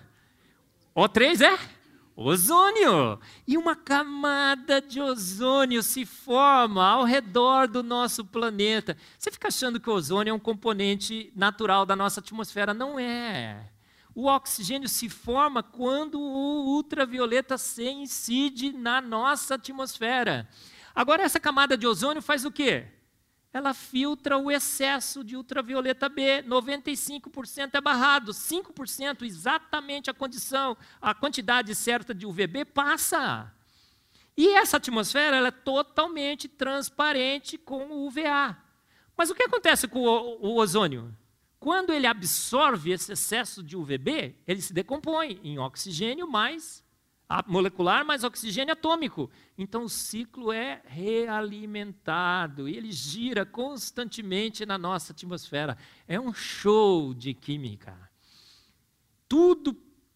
O3 0.95 1.41
é 1.41 1.77
Ozônio! 2.19 3.19
E 3.47 3.55
uma 3.55 3.75
camada 3.75 4.81
de 4.81 4.99
ozônio 4.99 5.83
se 5.83 6.03
forma 6.03 6.83
ao 6.83 7.03
redor 7.03 7.67
do 7.67 7.83
nosso 7.83 8.25
planeta. 8.25 8.97
Você 9.19 9.29
fica 9.29 9.49
achando 9.49 9.79
que 9.79 9.87
o 9.87 9.93
ozônio 9.93 10.31
é 10.31 10.33
um 10.33 10.39
componente 10.39 11.31
natural 11.35 11.85
da 11.85 11.95
nossa 11.95 12.19
atmosfera? 12.19 12.73
Não 12.73 12.97
é. 12.99 13.69
O 14.15 14.25
oxigênio 14.25 14.89
se 14.89 15.09
forma 15.09 15.61
quando 15.61 16.19
o 16.19 16.77
ultravioleta 16.77 17.55
C 17.55 17.87
incide 17.87 18.73
na 18.73 18.99
nossa 18.99 19.53
atmosfera. 19.53 20.49
Agora, 20.95 21.21
essa 21.21 21.39
camada 21.39 21.77
de 21.77 21.85
ozônio 21.85 22.23
faz 22.23 22.43
o 22.45 22.51
quê? 22.51 22.87
Ela 23.57 23.73
filtra 23.73 24.37
o 24.37 24.51
excesso 24.51 25.23
de 25.23 25.35
ultravioleta 25.35 26.07
B, 26.07 26.43
95% 26.43 27.71
é 27.73 27.81
barrado, 27.81 28.31
5% 28.31 29.23
exatamente 29.23 30.09
a 30.09 30.13
condição, 30.13 30.77
a 31.01 31.13
quantidade 31.13 31.73
certa 31.73 32.13
de 32.13 32.25
UVB 32.25 32.65
passa. 32.65 33.51
E 34.37 34.49
essa 34.49 34.77
atmosfera 34.77 35.37
ela 35.37 35.47
é 35.47 35.51
totalmente 35.51 36.47
transparente 36.47 37.57
com 37.57 37.87
o 37.87 38.05
UVA. 38.05 38.55
Mas 39.17 39.31
o 39.31 39.35
que 39.35 39.43
acontece 39.43 39.87
com 39.87 40.01
o, 40.01 40.49
o 40.49 40.55
ozônio? 40.57 41.11
Quando 41.59 41.91
ele 41.91 42.05
absorve 42.05 42.91
esse 42.91 43.13
excesso 43.13 43.63
de 43.63 43.75
UVB, 43.75 44.35
ele 44.47 44.61
se 44.61 44.71
decompõe 44.71 45.39
em 45.43 45.57
oxigênio 45.57 46.29
mais 46.29 46.83
molecular 47.45 48.05
mais 48.05 48.23
oxigênio 48.23 48.73
atômico. 48.73 49.29
Então 49.57 49.83
o 49.83 49.89
ciclo 49.89 50.51
é 50.51 50.81
realimentado 50.85 52.69
e 52.69 52.75
ele 52.75 52.91
gira 52.91 53.45
constantemente 53.45 54.65
na 54.65 54.77
nossa 54.77 55.11
atmosfera. 55.11 55.77
É 56.07 56.19
um 56.19 56.33
show 56.33 57.13
de 57.13 57.33
química. 57.33 57.97
Tudo 59.27 59.75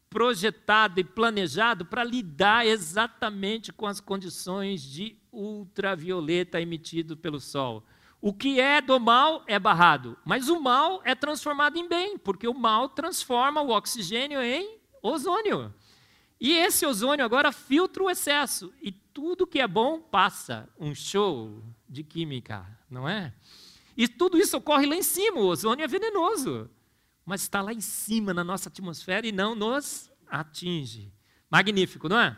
projetado 0.09 0.99
e 0.99 1.03
planejado 1.03 1.85
para 1.85 2.03
lidar 2.03 2.65
exatamente 2.65 3.71
com 3.71 3.85
as 3.85 4.01
condições 4.01 4.81
de 4.81 5.17
ultravioleta 5.31 6.59
emitido 6.59 7.15
pelo 7.15 7.39
Sol. 7.39 7.83
O 8.19 8.33
que 8.33 8.59
é 8.59 8.81
do 8.81 8.99
mal 8.99 9.43
é 9.47 9.57
barrado, 9.57 10.17
mas 10.23 10.47
o 10.47 10.59
mal 10.59 11.01
é 11.03 11.15
transformado 11.15 11.77
em 11.77 11.87
bem, 11.87 12.17
porque 12.17 12.47
o 12.47 12.53
mal 12.53 12.89
transforma 12.89 13.61
o 13.61 13.69
oxigênio 13.69 14.41
em 14.43 14.77
ozônio. 15.01 15.73
E 16.41 16.53
esse 16.53 16.87
ozônio 16.87 17.23
agora 17.23 17.51
filtra 17.51 18.01
o 18.01 18.09
excesso 18.09 18.73
e 18.81 18.91
tudo 18.91 19.45
que 19.45 19.59
é 19.59 19.67
bom 19.67 20.01
passa. 20.01 20.67
Um 20.79 20.95
show 20.95 21.63
de 21.87 22.03
química, 22.03 22.65
não 22.89 23.07
é? 23.07 23.31
E 23.95 24.07
tudo 24.07 24.39
isso 24.39 24.57
ocorre 24.57 24.87
lá 24.87 24.95
em 24.95 25.03
cima, 25.03 25.39
o 25.39 25.45
ozônio 25.45 25.83
é 25.83 25.87
venenoso. 25.87 26.67
Mas 27.23 27.43
está 27.43 27.61
lá 27.61 27.71
em 27.71 27.79
cima 27.79 28.33
na 28.33 28.43
nossa 28.43 28.69
atmosfera 28.69 29.27
e 29.27 29.31
não 29.31 29.53
nos 29.53 30.09
atinge. 30.27 31.13
Magnífico, 31.47 32.09
não 32.09 32.19
é? 32.19 32.35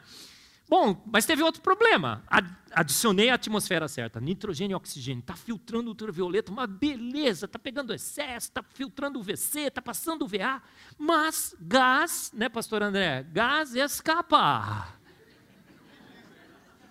Bom, 0.73 0.99
mas 1.05 1.23
teve 1.23 1.43
outro 1.43 1.61
problema. 1.61 2.23
Adicionei 2.71 3.29
a 3.29 3.35
atmosfera 3.35 3.87
certa, 3.87 4.19
nitrogênio 4.19 4.73
e 4.73 4.75
oxigênio. 4.75 5.19
Está 5.19 5.35
filtrando 5.35 5.89
ultravioleta, 5.89 6.51
uma 6.51 6.65
beleza. 6.65 7.45
Está 7.45 7.59
pegando 7.59 7.93
excesso, 7.93 8.47
está 8.47 8.63
filtrando 8.63 9.19
o 9.19 9.21
VC, 9.21 9.67
está 9.67 9.83
passando 9.83 10.23
o 10.23 10.27
VA. 10.27 10.59
Mas 10.97 11.55
gás, 11.59 12.31
né, 12.33 12.49
pastor 12.49 12.81
André? 12.81 13.21
Gás 13.21 13.75
escapa. 13.75 14.97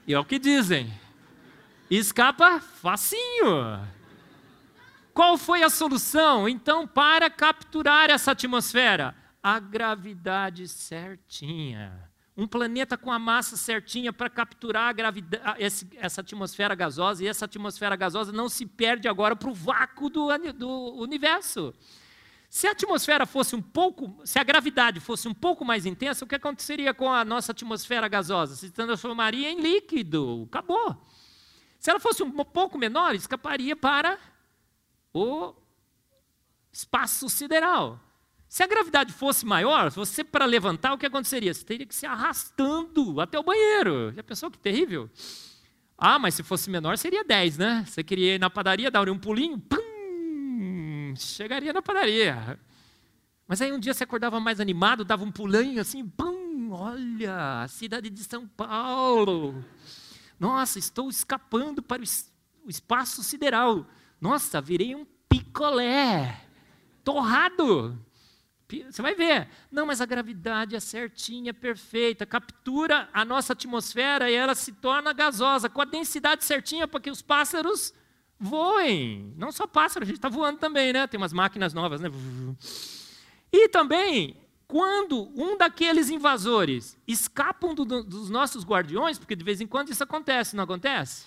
E 0.07 0.15
é 0.15 0.19
o 0.21 0.25
que 0.25 0.39
dizem. 0.39 0.89
Escapa 1.91 2.61
facinho. 2.61 3.85
Qual 5.13 5.37
foi 5.37 5.65
a 5.65 5.69
solução, 5.69 6.49
então, 6.49 6.87
para 6.87 7.29
capturar 7.29 8.11
essa 8.11 8.31
atmosfera? 8.31 9.13
A 9.43 9.59
gravidade 9.59 10.69
certinha 10.69 12.12
um 12.37 12.47
planeta 12.47 12.97
com 12.97 13.13
a 13.13 13.19
massa 13.19 13.57
certinha 13.57 14.13
para 14.13 14.31
capturar 14.31 14.95
essa 15.59 16.21
atmosfera 16.21 16.75
gasosa, 16.75 17.23
e 17.23 17.29
essa 17.29 17.45
atmosfera 17.45 17.95
gasosa 17.95 18.33
não 18.33 18.49
se 18.49 18.65
perde 18.65 19.07
agora 19.07 19.37
para 19.37 19.51
o 19.51 19.55
vácuo 19.55 20.09
do, 20.09 20.29
do 20.55 20.95
universo. 20.95 21.75
Se 22.49 22.67
a 22.67 22.73
atmosfera 22.73 23.25
fosse 23.25 23.57
um 23.57 23.63
pouco, 23.63 24.21
se 24.25 24.39
a 24.39 24.45
gravidade 24.45 25.01
fosse 25.01 25.27
um 25.27 25.35
pouco 25.35 25.65
mais 25.65 25.87
intensa, 25.87 26.25
o 26.25 26.29
que 26.29 26.35
aconteceria 26.35 26.93
com 26.93 27.11
a 27.11 27.25
nossa 27.25 27.53
atmosfera 27.53 28.09
gasosa? 28.09 28.57
Se 28.57 28.71
transformaria 28.71 29.51
em 29.51 29.61
líquido, 29.61 30.47
acabou. 30.49 31.03
Se 31.79 31.91
ela 31.91 31.99
fosse 31.99 32.23
um 32.23 32.31
pouco 32.31 32.79
menor, 32.79 33.15
escaparia 33.15 33.75
para 33.75 34.19
o 35.13 35.55
espaço 36.71 37.29
sideral. 37.29 37.99
Se 38.53 38.63
a 38.63 38.67
gravidade 38.67 39.15
fosse 39.15 39.47
maior, 39.47 39.91
você 39.91 40.23
para 40.23 40.45
levantar, 40.45 40.93
o 40.93 40.99
que 40.99 41.07
aconteceria? 41.07 41.55
Você 41.55 41.65
teria 41.65 41.87
que 41.87 41.95
se 41.95 42.05
arrastando 42.05 43.19
até 43.19 43.39
o 43.39 43.43
banheiro. 43.43 44.13
Já 44.15 44.23
pensou 44.23 44.51
que 44.51 44.59
terrível? 44.59 45.09
Ah, 45.97 46.19
mas 46.19 46.35
se 46.35 46.43
fosse 46.43 46.69
menor, 46.69 46.99
seria 46.99 47.25
10, 47.25 47.57
né? 47.57 47.83
Você 47.89 48.05
queria 48.05 48.35
ir 48.35 48.39
na 48.39 48.51
padaria, 48.51 48.91
dar 48.91 49.09
um 49.09 49.19
pulinho, 49.19 49.59
pum, 49.59 51.15
chegaria 51.17 51.73
na 51.73 51.81
padaria. 51.81 52.61
Mas 53.49 53.63
aí 53.63 53.73
um 53.73 53.79
dia 53.79 53.95
você 53.95 54.05
acordava 54.05 54.39
mais 54.39 54.61
animado, 54.61 55.03
dava 55.03 55.25
um 55.25 55.33
pulinho 55.33 55.81
assim, 55.81 56.07
pum, 56.07 56.73
olha, 56.73 57.63
a 57.63 57.69
cidade 57.69 58.11
de 58.11 58.23
São 58.23 58.47
Paulo. 58.47 59.65
Nossa, 60.39 60.79
estou 60.79 61.09
escapando 61.09 61.83
para 61.83 62.03
o 62.03 62.69
espaço 62.69 63.23
sideral. 63.23 63.87
Nossa, 64.21 64.61
virei 64.61 64.95
um 64.95 65.07
picolé, 65.27 66.39
torrado. 67.03 67.99
Você 68.81 69.03
vai 69.03 69.15
ver. 69.15 69.49
Não, 69.71 69.87
mas 69.87 70.01
a 70.01 70.07
gravidade 70.07 70.75
é 70.75 70.81
certinha, 70.81 71.51
é 71.51 71.53
perfeita, 71.53 72.25
captura 72.25 73.09
a 73.13 73.25
nossa 73.25 73.53
atmosfera 73.53 74.31
e 74.31 74.35
ela 74.35 74.55
se 74.55 74.73
torna 74.73 75.13
gasosa, 75.13 75.69
com 75.69 75.81
a 75.83 75.85
densidade 75.85 76.45
certinha 76.45 76.89
para 76.89 77.01
que 77.01 77.11
os 77.11 77.21
pássaros 77.21 77.93
voem. 78.39 79.35
Não 79.37 79.53
só 79.53 79.67
pássaros, 79.67 80.07
a 80.07 80.11
gente 80.11 80.19
está 80.19 80.29
voando 80.29 80.59
também, 80.59 80.93
né? 80.93 81.07
Tem 81.07 81.19
umas 81.19 81.33
máquinas 81.33 81.73
novas, 81.73 82.01
né? 82.01 82.11
E 83.53 83.69
também, 83.69 84.37
quando 84.67 85.31
um 85.37 85.57
daqueles 85.57 86.09
invasores 86.09 86.97
escapam 87.07 87.75
do, 87.75 87.85
dos 87.85 88.31
nossos 88.31 88.65
guardiões, 88.65 89.19
porque 89.19 89.37
de 89.37 89.45
vez 89.45 89.61
em 89.61 89.67
quando 89.67 89.91
isso 89.91 90.03
acontece, 90.03 90.57
não 90.57 90.65
acontece? 90.65 91.27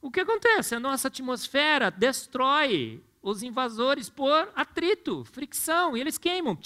O 0.00 0.10
que 0.10 0.20
acontece? 0.20 0.74
A 0.74 0.80
nossa 0.80 1.08
atmosfera 1.08 1.90
destrói 1.90 3.02
os 3.22 3.42
invasores 3.42 4.10
por 4.10 4.50
atrito, 4.54 5.24
fricção, 5.24 5.96
e 5.96 6.00
eles 6.00 6.18
queimam. 6.18 6.58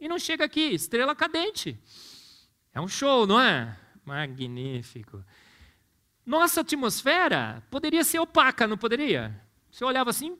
E 0.00 0.08
não 0.08 0.18
chega 0.18 0.44
aqui, 0.44 0.74
estrela 0.74 1.14
cadente. 1.14 1.78
É 2.74 2.80
um 2.80 2.88
show, 2.88 3.26
não 3.26 3.40
é? 3.40 3.78
Magnífico. 4.04 5.24
Nossa 6.26 6.62
atmosfera 6.62 7.62
poderia 7.70 8.02
ser 8.02 8.18
opaca, 8.18 8.66
não 8.66 8.76
poderia? 8.76 9.40
Você 9.70 9.84
olhava 9.84 10.10
assim, 10.10 10.36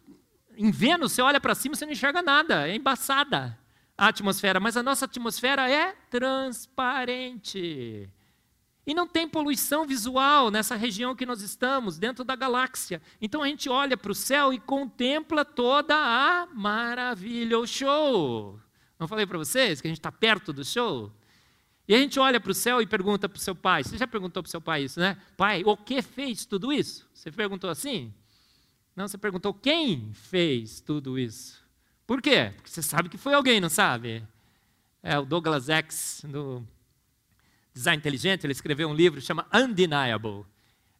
em 0.56 0.70
Vênus, 0.70 1.12
você 1.12 1.22
olha 1.22 1.40
para 1.40 1.54
cima, 1.54 1.74
você 1.74 1.86
não 1.86 1.92
enxerga 1.92 2.22
nada, 2.22 2.68
é 2.68 2.74
embaçada 2.74 3.58
a 3.96 4.08
atmosfera, 4.08 4.58
mas 4.58 4.76
a 4.76 4.82
nossa 4.82 5.04
atmosfera 5.04 5.70
é 5.70 5.92
transparente. 6.10 8.10
E 8.86 8.94
não 8.94 9.06
tem 9.06 9.28
poluição 9.28 9.86
visual 9.86 10.50
nessa 10.50 10.74
região 10.74 11.14
que 11.14 11.24
nós 11.24 11.40
estamos, 11.40 11.98
dentro 11.98 12.24
da 12.24 12.34
galáxia. 12.34 13.00
Então 13.20 13.42
a 13.42 13.46
gente 13.46 13.68
olha 13.68 13.96
para 13.96 14.10
o 14.10 14.14
céu 14.14 14.52
e 14.52 14.58
contempla 14.58 15.44
toda 15.44 15.94
a 15.94 16.46
maravilha, 16.46 17.58
o 17.58 17.66
show. 17.66 18.58
Não 18.98 19.06
falei 19.06 19.24
para 19.24 19.38
vocês 19.38 19.80
que 19.80 19.86
a 19.86 19.90
gente 19.90 20.00
está 20.00 20.10
perto 20.10 20.52
do 20.52 20.64
show? 20.64 21.12
E 21.86 21.94
a 21.94 21.98
gente 21.98 22.18
olha 22.18 22.40
para 22.40 22.50
o 22.50 22.54
céu 22.54 22.80
e 22.80 22.86
pergunta 22.86 23.28
para 23.28 23.36
o 23.36 23.40
seu 23.40 23.54
pai. 23.54 23.84
Você 23.84 23.96
já 23.96 24.06
perguntou 24.06 24.42
para 24.42 24.48
o 24.48 24.50
seu 24.50 24.60
pai 24.60 24.84
isso, 24.84 24.98
né? 24.98 25.16
Pai, 25.36 25.62
o 25.64 25.76
que 25.76 26.02
fez 26.02 26.44
tudo 26.44 26.72
isso? 26.72 27.08
Você 27.12 27.30
perguntou 27.30 27.70
assim? 27.70 28.12
Não, 28.96 29.06
você 29.06 29.16
perguntou 29.16 29.54
quem 29.54 30.12
fez 30.12 30.80
tudo 30.80 31.18
isso. 31.18 31.62
Por 32.06 32.20
quê? 32.20 32.52
Porque 32.54 32.70
você 32.70 32.82
sabe 32.82 33.08
que 33.08 33.16
foi 33.16 33.34
alguém, 33.34 33.60
não 33.60 33.68
sabe? 33.68 34.22
É 35.02 35.18
o 35.18 35.24
Douglas 35.24 35.68
X, 35.68 36.24
no 36.28 36.66
design 37.72 37.98
inteligente, 37.98 38.44
ele 38.44 38.52
escreveu 38.52 38.88
um 38.88 38.94
livro 38.94 39.20
chama 39.20 39.46
Undeniable. 39.52 40.44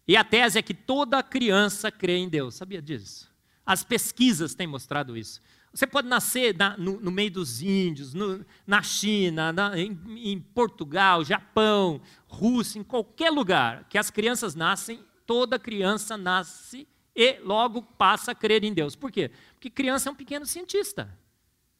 E 0.07 0.17
a 0.17 0.25
tese 0.25 0.59
é 0.59 0.63
que 0.63 0.75
toda 0.75 1.23
criança 1.23 1.91
crê 1.91 2.17
em 2.17 2.29
Deus. 2.29 2.57
Sabia 2.57 2.83
disso? 2.83 3.31
As 3.65 3.85
pesquisas 3.85 4.55
têm 4.55 4.67
mostrado 4.67 5.17
isso. 5.17 5.41
Você 5.73 5.87
pode 5.87 6.07
nascer 6.07 6.55
na, 6.57 6.77
no, 6.77 7.01
no, 7.01 7.11
meio 7.11 7.31
dos 7.31 7.63
índios, 7.63 8.13
no, 8.13 8.45
na 8.67 8.83
China, 8.83 9.53
na, 9.53 9.79
em, 9.79 9.99
em, 10.19 10.39
Portugal, 10.39 11.25
Japão, 11.25 12.01
Rússia, 12.27 12.79
em 12.79 12.83
qualquer 12.83 13.31
lugar 13.31 13.87
que 13.89 13.97
as 13.97 14.11
crianças 14.11 14.55
nascem, 14.55 15.03
toda 15.25 15.59
criança 15.59 16.17
nasce 16.17 16.87
e 17.17 17.39
logo 17.41 17.81
passa 17.81 18.33
a 18.33 18.35
crer 18.35 18.65
em 18.65 18.75
Deus. 18.75 18.95
Por 18.95 19.11
quê? 19.11 19.31
Porque 19.55 19.71
criança 19.71 20.11
é 20.11 20.13
um 20.13 20.15
pequeno 20.15 20.45
cientista, 20.45 21.09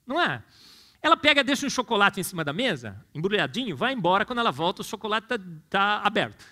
não 0.07 0.19
é? 0.19 0.43
Ela 1.03 1.17
pega, 1.17 1.43
deixa 1.43 1.67
um 1.67 1.71
chocolate 1.71 2.21
em 2.21 2.23
cima 2.23 2.45
da 2.45 2.53
mesa, 2.53 3.05
embrulhadinho, 3.13 3.77
vai 3.77 3.93
embora, 3.93 4.25
quando 4.25 4.39
ela 4.39 4.53
volta, 4.53 4.83
o 4.83 4.85
chocolate 4.85 5.25
está 5.25 5.39
tá 5.69 6.01
aberto. 6.05 6.45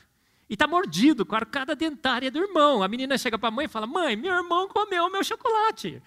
E 0.49 0.55
está 0.55 0.67
mordido 0.67 1.25
com 1.25 1.37
a 1.37 1.39
arcada 1.39 1.77
dentária 1.77 2.29
do 2.29 2.41
irmão. 2.41 2.83
A 2.83 2.89
menina 2.89 3.17
chega 3.17 3.39
para 3.39 3.49
a 3.49 3.53
mãe 3.53 3.67
e 3.67 3.69
fala: 3.69 3.87
Mãe, 3.87 4.17
meu 4.17 4.35
irmão 4.35 4.69
comeu 4.69 5.05
o 5.05 5.11
meu 5.11 5.23
chocolate. 5.23 6.03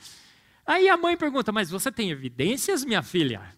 Aí 0.65 0.89
a 0.89 0.97
mãe 0.97 1.15
pergunta: 1.15 1.53
Mas 1.53 1.69
você 1.69 1.89
tem 1.89 2.11
evidências, 2.11 2.83
minha 2.83 3.01
filha? 3.01 3.55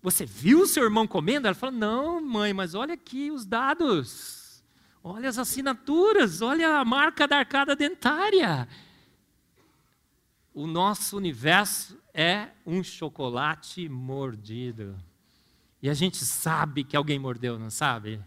Você 0.00 0.24
viu 0.24 0.62
o 0.62 0.66
seu 0.66 0.84
irmão 0.84 1.06
comendo? 1.06 1.46
Ela 1.46 1.54
fala: 1.54 1.72
Não, 1.72 2.22
mãe, 2.22 2.54
mas 2.54 2.74
olha 2.74 2.94
aqui 2.94 3.30
os 3.30 3.44
dados. 3.44 4.64
Olha 5.04 5.28
as 5.28 5.36
assinaturas, 5.36 6.40
olha 6.40 6.78
a 6.78 6.84
marca 6.86 7.28
da 7.28 7.38
arcada 7.38 7.76
dentária. 7.76 8.66
O 10.54 10.66
nosso 10.66 11.18
universo 11.18 11.98
é 12.18 12.48
um 12.66 12.82
chocolate 12.82 13.88
mordido. 13.88 14.98
E 15.80 15.88
a 15.88 15.94
gente 15.94 16.16
sabe 16.16 16.82
que 16.82 16.96
alguém 16.96 17.16
mordeu, 17.16 17.56
não 17.56 17.70
sabe? 17.70 18.20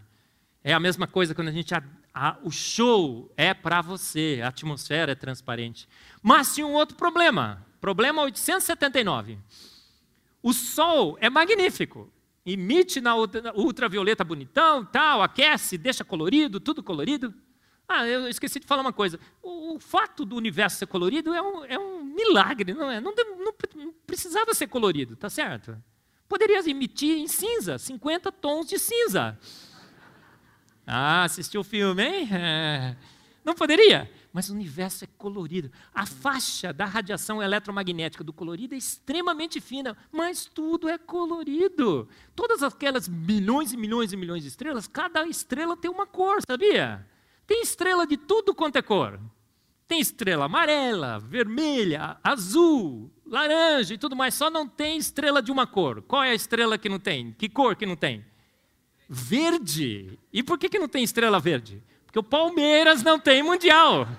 É 0.64 0.72
a 0.72 0.80
mesma 0.80 1.06
coisa 1.06 1.34
quando 1.34 1.48
a 1.48 1.52
gente. 1.52 1.74
A, 1.74 1.82
a, 2.14 2.38
o 2.42 2.50
show 2.50 3.30
é 3.36 3.52
para 3.52 3.82
você, 3.82 4.40
a 4.42 4.48
atmosfera 4.48 5.12
é 5.12 5.14
transparente. 5.14 5.86
Mas 6.22 6.54
tinha 6.54 6.66
um 6.66 6.72
outro 6.72 6.96
problema. 6.96 7.66
Problema 7.82 8.22
879. 8.22 9.38
O 10.42 10.54
sol 10.54 11.18
é 11.20 11.28
magnífico. 11.28 12.10
Emite 12.46 12.98
na 12.98 13.14
ultravioleta 13.14 14.24
bonitão, 14.24 14.86
tal, 14.86 15.22
aquece, 15.22 15.76
deixa 15.76 16.02
colorido, 16.02 16.58
tudo 16.58 16.82
colorido. 16.82 17.34
Ah, 17.92 18.06
eu 18.06 18.26
esqueci 18.26 18.58
de 18.58 18.66
falar 18.66 18.80
uma 18.80 18.92
coisa. 18.92 19.20
O, 19.42 19.74
o 19.74 19.78
fato 19.78 20.24
do 20.24 20.34
universo 20.34 20.78
ser 20.78 20.86
colorido 20.86 21.34
é 21.34 21.42
um, 21.42 21.64
é 21.66 21.78
um 21.78 22.02
milagre, 22.02 22.72
não 22.72 22.90
é? 22.90 23.00
Não, 23.00 23.14
não, 23.14 23.54
não, 23.74 23.92
precisava 24.06 24.54
ser 24.54 24.66
colorido, 24.66 25.14
tá 25.14 25.28
certo? 25.28 25.76
Poderia 26.26 26.66
emitir 26.66 27.18
em 27.18 27.28
cinza, 27.28 27.76
50 27.76 28.32
tons 28.32 28.66
de 28.66 28.78
cinza. 28.78 29.38
Ah, 30.86 31.24
assistiu 31.24 31.60
o 31.60 31.64
filme, 31.64 32.02
hein? 32.02 32.28
É. 32.32 32.96
Não 33.44 33.54
poderia? 33.54 34.10
Mas 34.32 34.48
o 34.48 34.54
universo 34.54 35.04
é 35.04 35.08
colorido. 35.18 35.70
A 35.92 36.06
faixa 36.06 36.72
da 36.72 36.86
radiação 36.86 37.42
eletromagnética 37.42 38.24
do 38.24 38.32
colorido 38.32 38.74
é 38.74 38.78
extremamente 38.78 39.60
fina, 39.60 39.94
mas 40.10 40.46
tudo 40.46 40.88
é 40.88 40.96
colorido. 40.96 42.08
Todas 42.34 42.62
aquelas 42.62 43.06
milhões 43.06 43.74
e 43.74 43.76
milhões 43.76 44.14
e 44.14 44.16
milhões 44.16 44.42
de 44.42 44.48
estrelas, 44.48 44.86
cada 44.86 45.26
estrela 45.26 45.76
tem 45.76 45.90
uma 45.90 46.06
cor, 46.06 46.40
sabia? 46.48 47.06
Tem 47.52 47.60
estrela 47.60 48.06
de 48.06 48.16
tudo 48.16 48.54
quanto 48.54 48.76
é 48.76 48.82
cor. 48.82 49.20
Tem 49.86 50.00
estrela 50.00 50.46
amarela, 50.46 51.18
vermelha, 51.18 52.16
azul, 52.24 53.12
laranja 53.26 53.92
e 53.92 53.98
tudo 53.98 54.16
mais. 54.16 54.32
Só 54.32 54.48
não 54.48 54.66
tem 54.66 54.96
estrela 54.96 55.42
de 55.42 55.52
uma 55.52 55.66
cor. 55.66 56.00
Qual 56.00 56.24
é 56.24 56.30
a 56.30 56.34
estrela 56.34 56.78
que 56.78 56.88
não 56.88 56.98
tem? 56.98 57.32
Que 57.32 57.50
cor 57.50 57.76
que 57.76 57.84
não 57.84 57.94
tem? 57.94 58.24
Verde. 59.06 60.18
E 60.32 60.42
por 60.42 60.58
que, 60.58 60.70
que 60.70 60.78
não 60.78 60.88
tem 60.88 61.04
estrela 61.04 61.38
verde? 61.38 61.82
Porque 62.06 62.18
o 62.18 62.22
Palmeiras 62.22 63.02
não 63.02 63.18
tem 63.18 63.42
mundial. 63.42 64.08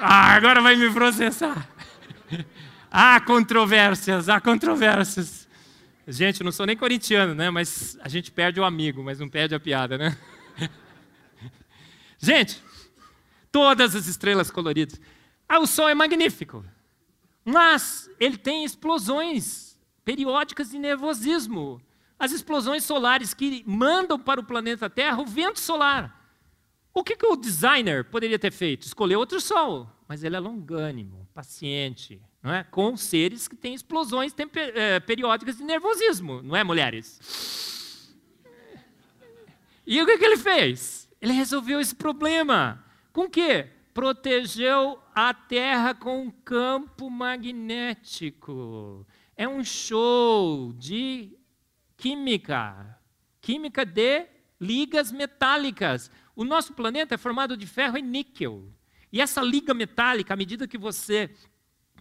ah, 0.00 0.32
agora 0.32 0.62
vai 0.62 0.74
me 0.74 0.90
processar. 0.90 1.68
Há 2.90 3.20
controvérsias, 3.20 4.30
há 4.30 4.40
controvérsias. 4.40 5.37
Gente, 6.10 6.42
não 6.42 6.50
sou 6.50 6.64
nem 6.64 6.74
corintiano, 6.74 7.34
né? 7.34 7.50
Mas 7.50 7.98
a 8.00 8.08
gente 8.08 8.32
perde 8.32 8.58
o 8.58 8.64
amigo, 8.64 9.04
mas 9.04 9.20
não 9.20 9.28
perde 9.28 9.54
a 9.54 9.60
piada, 9.60 9.98
né? 9.98 10.16
Gente, 12.18 12.62
todas 13.52 13.94
as 13.94 14.06
estrelas 14.06 14.50
coloridas. 14.50 14.98
Ah, 15.46 15.58
o 15.58 15.66
Sol 15.66 15.86
é 15.86 15.94
magnífico, 15.94 16.64
mas 17.44 18.10
ele 18.18 18.38
tem 18.38 18.64
explosões 18.64 19.78
periódicas 20.02 20.70
de 20.70 20.78
nervosismo. 20.78 21.78
As 22.18 22.32
explosões 22.32 22.84
solares 22.84 23.34
que 23.34 23.62
mandam 23.66 24.18
para 24.18 24.40
o 24.40 24.44
planeta 24.44 24.88
Terra 24.88 25.20
o 25.20 25.26
vento 25.26 25.60
solar. 25.60 26.18
O 26.94 27.04
que, 27.04 27.16
que 27.16 27.26
o 27.26 27.36
designer 27.36 28.04
poderia 28.04 28.38
ter 28.38 28.50
feito? 28.50 28.86
Escolher 28.86 29.16
outro 29.16 29.42
Sol, 29.42 29.86
mas 30.08 30.24
ele 30.24 30.36
é 30.36 30.40
longânimo, 30.40 31.28
paciente, 31.34 32.22
não 32.42 32.52
é? 32.52 32.64
com 32.64 32.96
seres 32.96 33.48
que 33.48 33.56
têm 33.56 33.74
explosões 33.74 34.34
é, 34.74 35.00
periódicas 35.00 35.56
de 35.56 35.64
nervosismo, 35.64 36.42
não 36.42 36.56
é, 36.56 36.62
mulheres? 36.62 38.16
E 39.86 40.00
o 40.02 40.06
que, 40.06 40.18
que 40.18 40.24
ele 40.24 40.36
fez? 40.36 41.08
Ele 41.20 41.32
resolveu 41.32 41.80
esse 41.80 41.94
problema. 41.94 42.84
Com 43.12 43.22
o 43.22 43.30
quê? 43.30 43.68
Protegeu 43.94 45.02
a 45.14 45.32
Terra 45.32 45.94
com 45.94 46.22
um 46.22 46.30
campo 46.30 47.10
magnético. 47.10 49.06
É 49.36 49.48
um 49.48 49.64
show 49.64 50.72
de 50.74 51.36
química. 51.96 52.98
Química 53.40 53.84
de 53.84 54.26
ligas 54.60 55.10
metálicas. 55.10 56.10
O 56.36 56.44
nosso 56.44 56.74
planeta 56.74 57.14
é 57.14 57.18
formado 57.18 57.56
de 57.56 57.66
ferro 57.66 57.96
e 57.98 58.02
níquel. 58.02 58.70
E 59.10 59.20
essa 59.20 59.40
liga 59.40 59.72
metálica, 59.72 60.34
à 60.34 60.36
medida 60.36 60.68
que 60.68 60.76
você 60.76 61.30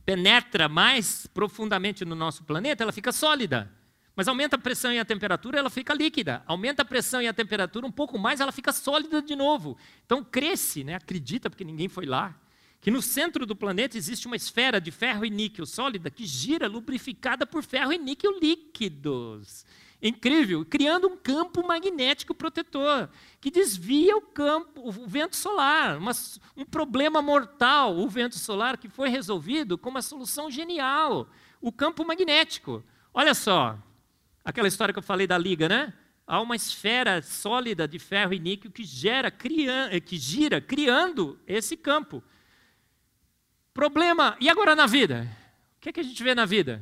penetra 0.08 0.70
mais 0.70 1.28
profundamente 1.34 2.06
no 2.06 2.16
nosso 2.16 2.42
planeta, 2.46 2.82
ela 2.82 2.94
fica 2.94 3.12
sólida. 3.12 3.70
Mas 4.16 4.30
aumenta 4.30 4.56
a 4.56 4.60
pressão 4.60 4.94
e 4.94 4.98
a 4.98 5.04
temperatura, 5.04 5.60
ela 5.60 5.70
fica 5.70 5.94
líquida. 5.94 6.42
Aumenta 6.48 6.82
a 6.82 6.86
pressão 6.86 7.22
e 7.22 7.28
a 7.28 7.34
temperatura 7.34 7.86
um 7.86 7.92
pouco 7.92 8.18
mais, 8.18 8.40
ela 8.40 8.54
fica 8.54 8.72
sólida 8.72 9.22
de 9.22 9.36
novo. 9.36 9.78
Então 10.06 10.24
cresce, 10.24 10.82
né? 10.82 10.96
acredita, 10.96 11.50
porque 11.50 11.66
ninguém 11.66 11.90
foi 11.90 12.06
lá, 12.06 12.34
que 12.80 12.90
no 12.90 13.02
centro 13.02 13.46
do 13.46 13.54
planeta 13.54 13.98
existe 13.98 14.28
uma 14.28 14.38
esfera 14.38 14.80
de 14.80 14.92
ferro 14.92 15.26
e 15.26 15.30
níquel 15.30 15.66
sólida 15.66 16.10
que 16.10 16.26
gira 16.26 16.70
lubrificada 16.70 17.46
por 17.46 17.62
ferro 17.62 17.92
e 17.92 17.98
níquel 17.98 18.40
líquidos. 18.40 19.66
Incrível, 20.02 20.64
criando 20.64 21.08
um 21.08 21.18
campo 21.18 21.66
magnético 21.66 22.36
protetor 22.36 23.10
que 23.42 23.50
desvia 23.50 24.16
o 24.16 24.22
campo, 24.22 24.88
o 24.88 24.92
vento 24.92 25.36
solar, 25.36 25.98
uma, 25.98 26.12
um 26.56 26.64
problema 26.64 27.22
mortal, 27.22 27.98
o 27.98 28.08
vento 28.08 28.38
solar 28.38 28.78
que 28.78 28.88
foi 28.88 29.10
resolvido 29.10 29.78
com 29.78 29.90
uma 29.90 30.02
solução 30.02 30.52
genial, 30.52 31.28
o 31.60 31.72
campo 31.72 32.06
magnético. 32.06 32.84
Olha 33.12 33.34
só, 33.34 33.80
Aquela 34.48 34.70
história 34.70 34.94
que 34.94 35.00
eu 35.00 35.04
falei 35.04 35.28
da 35.28 35.38
liga, 35.38 35.68
né? 35.68 35.94
Há 36.26 36.40
uma 36.40 36.56
esfera 36.56 37.22
sólida 37.22 37.86
de 37.86 38.00
ferro 38.00 38.34
e 38.34 38.40
níquel 38.40 38.72
que, 38.72 38.86
gera, 38.86 39.30
cria, 39.30 39.90
eh, 39.92 40.00
que 40.00 40.18
gira, 40.18 40.62
criando 40.62 41.38
esse 41.46 41.76
campo. 41.76 42.24
Problema, 43.74 44.38
e 44.40 44.50
agora 44.50 44.74
na 44.74 44.86
vida? 44.86 45.28
O 45.76 45.82
que, 45.82 45.90
é 45.90 45.92
que 45.92 46.00
a 46.00 46.04
gente 46.04 46.24
vê 46.24 46.34
na 46.34 46.46
vida? 46.46 46.82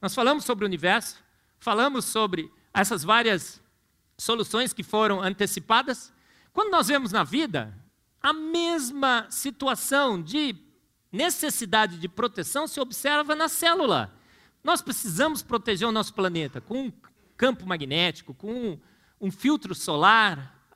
Nós 0.00 0.12
falamos 0.12 0.44
sobre 0.44 0.64
o 0.64 0.66
universo, 0.66 1.22
falamos 1.62 2.06
sobre 2.06 2.52
essas 2.74 3.04
várias 3.04 3.62
soluções 4.18 4.72
que 4.72 4.82
foram 4.82 5.22
antecipadas. 5.22 6.12
Quando 6.52 6.72
nós 6.72 6.88
vemos 6.88 7.12
na 7.12 7.22
vida, 7.22 7.72
a 8.20 8.32
mesma 8.32 9.28
situação 9.30 10.20
de 10.20 10.56
necessidade 11.12 11.98
de 11.98 12.08
proteção 12.08 12.66
se 12.66 12.80
observa 12.80 13.36
na 13.36 13.48
célula. 13.48 14.12
Nós 14.64 14.82
precisamos 14.82 15.40
proteger 15.40 15.86
o 15.86 15.92
nosso 15.92 16.12
planeta 16.14 16.60
com 16.60 16.86
um 16.86 16.92
campo 17.36 17.64
magnético, 17.64 18.34
com 18.34 18.52
um, 18.52 18.80
um 19.20 19.30
filtro 19.30 19.72
solar, 19.72 20.66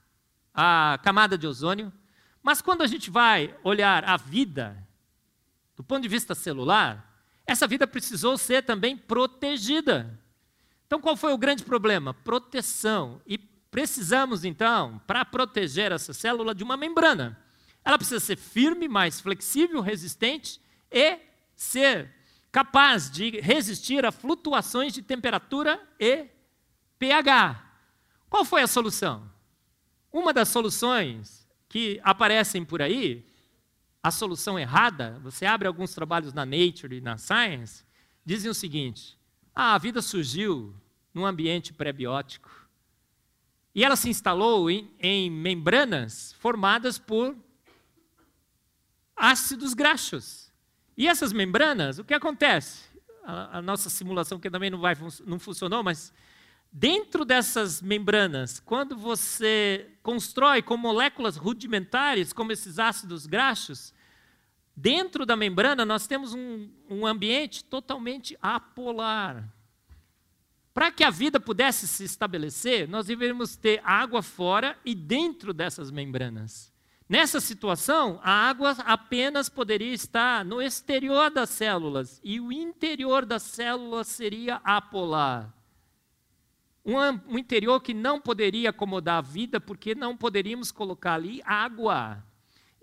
a 0.54 1.00
camada 1.02 1.36
de 1.36 1.48
ozônio. 1.48 1.92
Mas 2.40 2.62
quando 2.62 2.82
a 2.82 2.86
gente 2.86 3.10
vai 3.10 3.52
olhar 3.64 4.04
a 4.04 4.16
vida, 4.16 4.86
do 5.74 5.82
ponto 5.82 6.02
de 6.02 6.08
vista 6.08 6.32
celular, 6.32 7.20
essa 7.44 7.66
vida 7.66 7.88
precisou 7.88 8.38
ser 8.38 8.62
também 8.62 8.96
protegida. 8.96 10.16
Então, 10.86 11.00
qual 11.00 11.16
foi 11.16 11.32
o 11.32 11.38
grande 11.38 11.64
problema? 11.64 12.14
Proteção. 12.14 13.20
E 13.26 13.36
precisamos, 13.38 14.44
então, 14.44 15.00
para 15.06 15.24
proteger 15.24 15.92
essa 15.92 16.12
célula, 16.12 16.54
de 16.54 16.64
uma 16.64 16.76
membrana. 16.76 17.38
Ela 17.84 17.98
precisa 17.98 18.20
ser 18.20 18.36
firme, 18.36 18.88
mais 18.88 19.20
flexível, 19.20 19.80
resistente 19.80 20.60
e 20.90 21.18
ser 21.54 22.12
capaz 22.50 23.10
de 23.10 23.40
resistir 23.40 24.06
a 24.06 24.12
flutuações 24.12 24.92
de 24.92 25.02
temperatura 25.02 25.80
e 26.00 26.26
pH. 26.98 27.62
Qual 28.30 28.44
foi 28.44 28.62
a 28.62 28.66
solução? 28.66 29.30
Uma 30.12 30.32
das 30.32 30.48
soluções 30.48 31.46
que 31.68 32.00
aparecem 32.02 32.64
por 32.64 32.80
aí, 32.80 33.26
a 34.02 34.10
solução 34.10 34.58
errada, 34.58 35.20
você 35.22 35.44
abre 35.44 35.68
alguns 35.68 35.92
trabalhos 35.94 36.32
na 36.32 36.46
Nature 36.46 36.96
e 36.96 37.00
na 37.00 37.18
Science, 37.18 37.84
dizem 38.24 38.50
o 38.50 38.54
seguinte: 38.54 39.18
ah, 39.58 39.74
a 39.74 39.78
vida 39.78 40.02
surgiu 40.02 40.74
num 41.14 41.24
ambiente 41.24 41.72
pré-biótico. 41.72 42.50
E 43.74 43.82
ela 43.82 43.96
se 43.96 44.10
instalou 44.10 44.70
em, 44.70 44.90
em 45.00 45.30
membranas 45.30 46.34
formadas 46.38 46.98
por 46.98 47.34
ácidos 49.16 49.72
graxos. 49.72 50.52
E 50.94 51.08
essas 51.08 51.32
membranas, 51.32 51.98
o 51.98 52.04
que 52.04 52.12
acontece? 52.12 52.84
A, 53.24 53.58
a 53.58 53.62
nossa 53.62 53.88
simulação 53.88 54.38
que 54.38 54.50
também 54.50 54.68
não, 54.68 54.78
vai, 54.78 54.94
não 55.24 55.38
funcionou, 55.38 55.82
mas 55.82 56.12
dentro 56.70 57.24
dessas 57.24 57.80
membranas, 57.80 58.60
quando 58.60 58.94
você 58.94 59.90
constrói 60.02 60.60
com 60.60 60.76
moléculas 60.76 61.36
rudimentares, 61.36 62.30
como 62.30 62.52
esses 62.52 62.78
ácidos 62.78 63.26
graxos, 63.26 63.94
dentro 64.76 65.24
da 65.24 65.34
membrana 65.36 65.84
nós 65.84 66.06
temos 66.06 66.34
um, 66.34 66.68
um 66.90 67.06
ambiente 67.06 67.64
totalmente 67.64 68.36
apolar. 68.42 69.52
Para 70.74 70.92
que 70.92 71.02
a 71.02 71.08
vida 71.08 71.40
pudesse 71.40 71.88
se 71.88 72.04
estabelecer, 72.04 72.86
nós 72.86 73.06
deveríamos 73.06 73.56
ter 73.56 73.80
água 73.82 74.22
fora 74.22 74.78
e 74.84 74.94
dentro 74.94 75.54
dessas 75.54 75.90
membranas. 75.90 76.70
Nessa 77.08 77.40
situação, 77.40 78.20
a 78.22 78.30
água 78.30 78.72
apenas 78.84 79.48
poderia 79.48 79.94
estar 79.94 80.44
no 80.44 80.60
exterior 80.60 81.30
das 81.30 81.50
células 81.50 82.20
e 82.22 82.40
o 82.40 82.52
interior 82.52 83.24
das 83.24 83.42
células 83.42 84.08
seria 84.08 84.56
apolar. 84.64 85.54
Um, 86.84 86.98
um 87.34 87.38
interior 87.38 87.80
que 87.80 87.94
não 87.94 88.20
poderia 88.20 88.70
acomodar 88.70 89.18
a 89.18 89.20
vida, 89.20 89.60
porque 89.60 89.94
não 89.94 90.16
poderíamos 90.16 90.70
colocar 90.70 91.14
ali 91.14 91.40
água. 91.44 92.22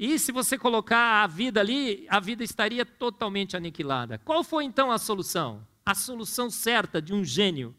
E 0.05 0.19
se 0.19 0.33
você 0.33 0.57
colocar 0.57 1.23
a 1.23 1.27
vida 1.27 1.61
ali, 1.61 2.05
a 2.09 2.19
vida 2.19 2.43
estaria 2.43 2.85
totalmente 2.85 3.55
aniquilada. 3.55 4.17
Qual 4.17 4.43
foi 4.43 4.65
então 4.65 4.91
a 4.91 4.97
solução? 4.97 5.65
A 5.85 5.95
solução 5.95 6.49
certa 6.49 7.01
de 7.01 7.13
um 7.13 7.23
gênio 7.23 7.73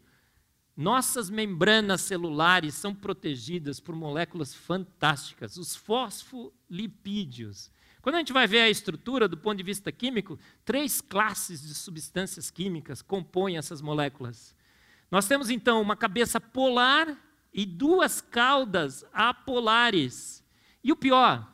nossas 0.74 1.28
membranas 1.28 2.00
celulares 2.00 2.72
são 2.72 2.94
protegidas 2.94 3.78
por 3.78 3.94
moléculas 3.94 4.54
fantásticas, 4.54 5.58
os 5.58 5.76
fosfolipídios. 5.76 7.70
Quando 8.00 8.14
a 8.14 8.18
gente 8.20 8.32
vai 8.32 8.46
ver 8.46 8.60
a 8.60 8.70
estrutura 8.70 9.28
do 9.28 9.36
ponto 9.36 9.58
de 9.58 9.62
vista 9.62 9.92
químico, 9.92 10.38
três 10.64 11.02
classes 11.02 11.60
de 11.60 11.74
substâncias 11.74 12.50
químicas 12.50 13.02
compõem 13.02 13.58
essas 13.58 13.82
moléculas. 13.82 14.56
Nós 15.10 15.28
temos 15.28 15.50
então 15.50 15.82
uma 15.82 15.94
cabeça 15.94 16.40
polar 16.40 17.22
e 17.52 17.66
duas 17.66 18.22
caudas 18.22 19.04
apolares. 19.12 20.42
E 20.82 20.90
o 20.90 20.96
pior, 20.96 21.53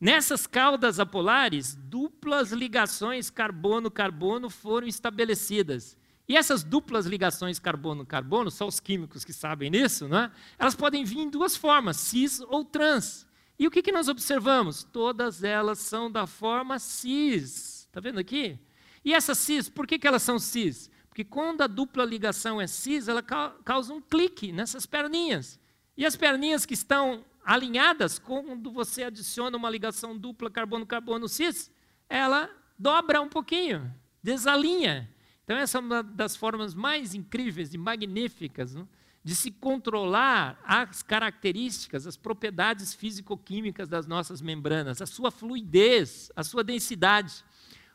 nessas 0.00 0.46
caudas 0.46 1.00
apolares, 1.00 1.74
duplas 1.74 2.52
ligações 2.52 3.30
carbono-carbono 3.30 4.50
foram 4.50 4.86
estabelecidas. 4.86 5.96
E 6.28 6.36
essas 6.36 6.64
duplas 6.64 7.06
ligações 7.06 7.58
carbono-carbono, 7.58 8.50
só 8.50 8.66
os 8.66 8.80
químicos 8.80 9.24
que 9.24 9.32
sabem 9.32 9.70
disso, 9.70 10.08
né? 10.08 10.30
elas 10.58 10.74
podem 10.74 11.04
vir 11.04 11.20
em 11.20 11.30
duas 11.30 11.56
formas, 11.56 11.96
cis 11.98 12.40
ou 12.40 12.64
trans. 12.64 13.26
E 13.58 13.66
o 13.66 13.70
que, 13.70 13.80
que 13.80 13.92
nós 13.92 14.08
observamos? 14.08 14.82
Todas 14.82 15.42
elas 15.42 15.78
são 15.78 16.10
da 16.10 16.26
forma 16.26 16.78
cis. 16.78 17.86
Está 17.86 18.00
vendo 18.00 18.18
aqui? 18.18 18.58
E 19.04 19.14
essas 19.14 19.38
cis, 19.38 19.68
por 19.68 19.86
que, 19.86 19.98
que 19.98 20.06
elas 20.06 20.22
são 20.22 20.38
cis? 20.38 20.90
Porque 21.08 21.24
quando 21.24 21.62
a 21.62 21.66
dupla 21.66 22.04
ligação 22.04 22.60
é 22.60 22.66
cis, 22.66 23.08
ela 23.08 23.22
causa 23.22 23.94
um 23.94 24.00
clique 24.02 24.52
nessas 24.52 24.84
perninhas. 24.84 25.58
E 25.96 26.04
as 26.04 26.16
perninhas 26.16 26.66
que 26.66 26.74
estão 26.74 27.24
alinhadas, 27.46 28.18
quando 28.18 28.72
você 28.72 29.04
adiciona 29.04 29.56
uma 29.56 29.70
ligação 29.70 30.18
dupla 30.18 30.50
carbono-carbono 30.50 31.28
cis, 31.28 31.70
ela 32.08 32.50
dobra 32.76 33.22
um 33.22 33.28
pouquinho, 33.28 33.94
desalinha. 34.20 35.08
Então, 35.44 35.56
essa 35.56 35.78
é 35.78 35.80
uma 35.80 36.02
das 36.02 36.34
formas 36.34 36.74
mais 36.74 37.14
incríveis 37.14 37.72
e 37.72 37.78
magníficas 37.78 38.74
né, 38.74 38.84
de 39.22 39.36
se 39.36 39.52
controlar 39.52 40.60
as 40.64 41.04
características, 41.04 42.04
as 42.04 42.16
propriedades 42.16 42.92
físico-químicas 42.92 43.88
das 43.88 44.08
nossas 44.08 44.42
membranas, 44.42 45.00
a 45.00 45.06
sua 45.06 45.30
fluidez, 45.30 46.32
a 46.34 46.42
sua 46.42 46.64
densidade, 46.64 47.44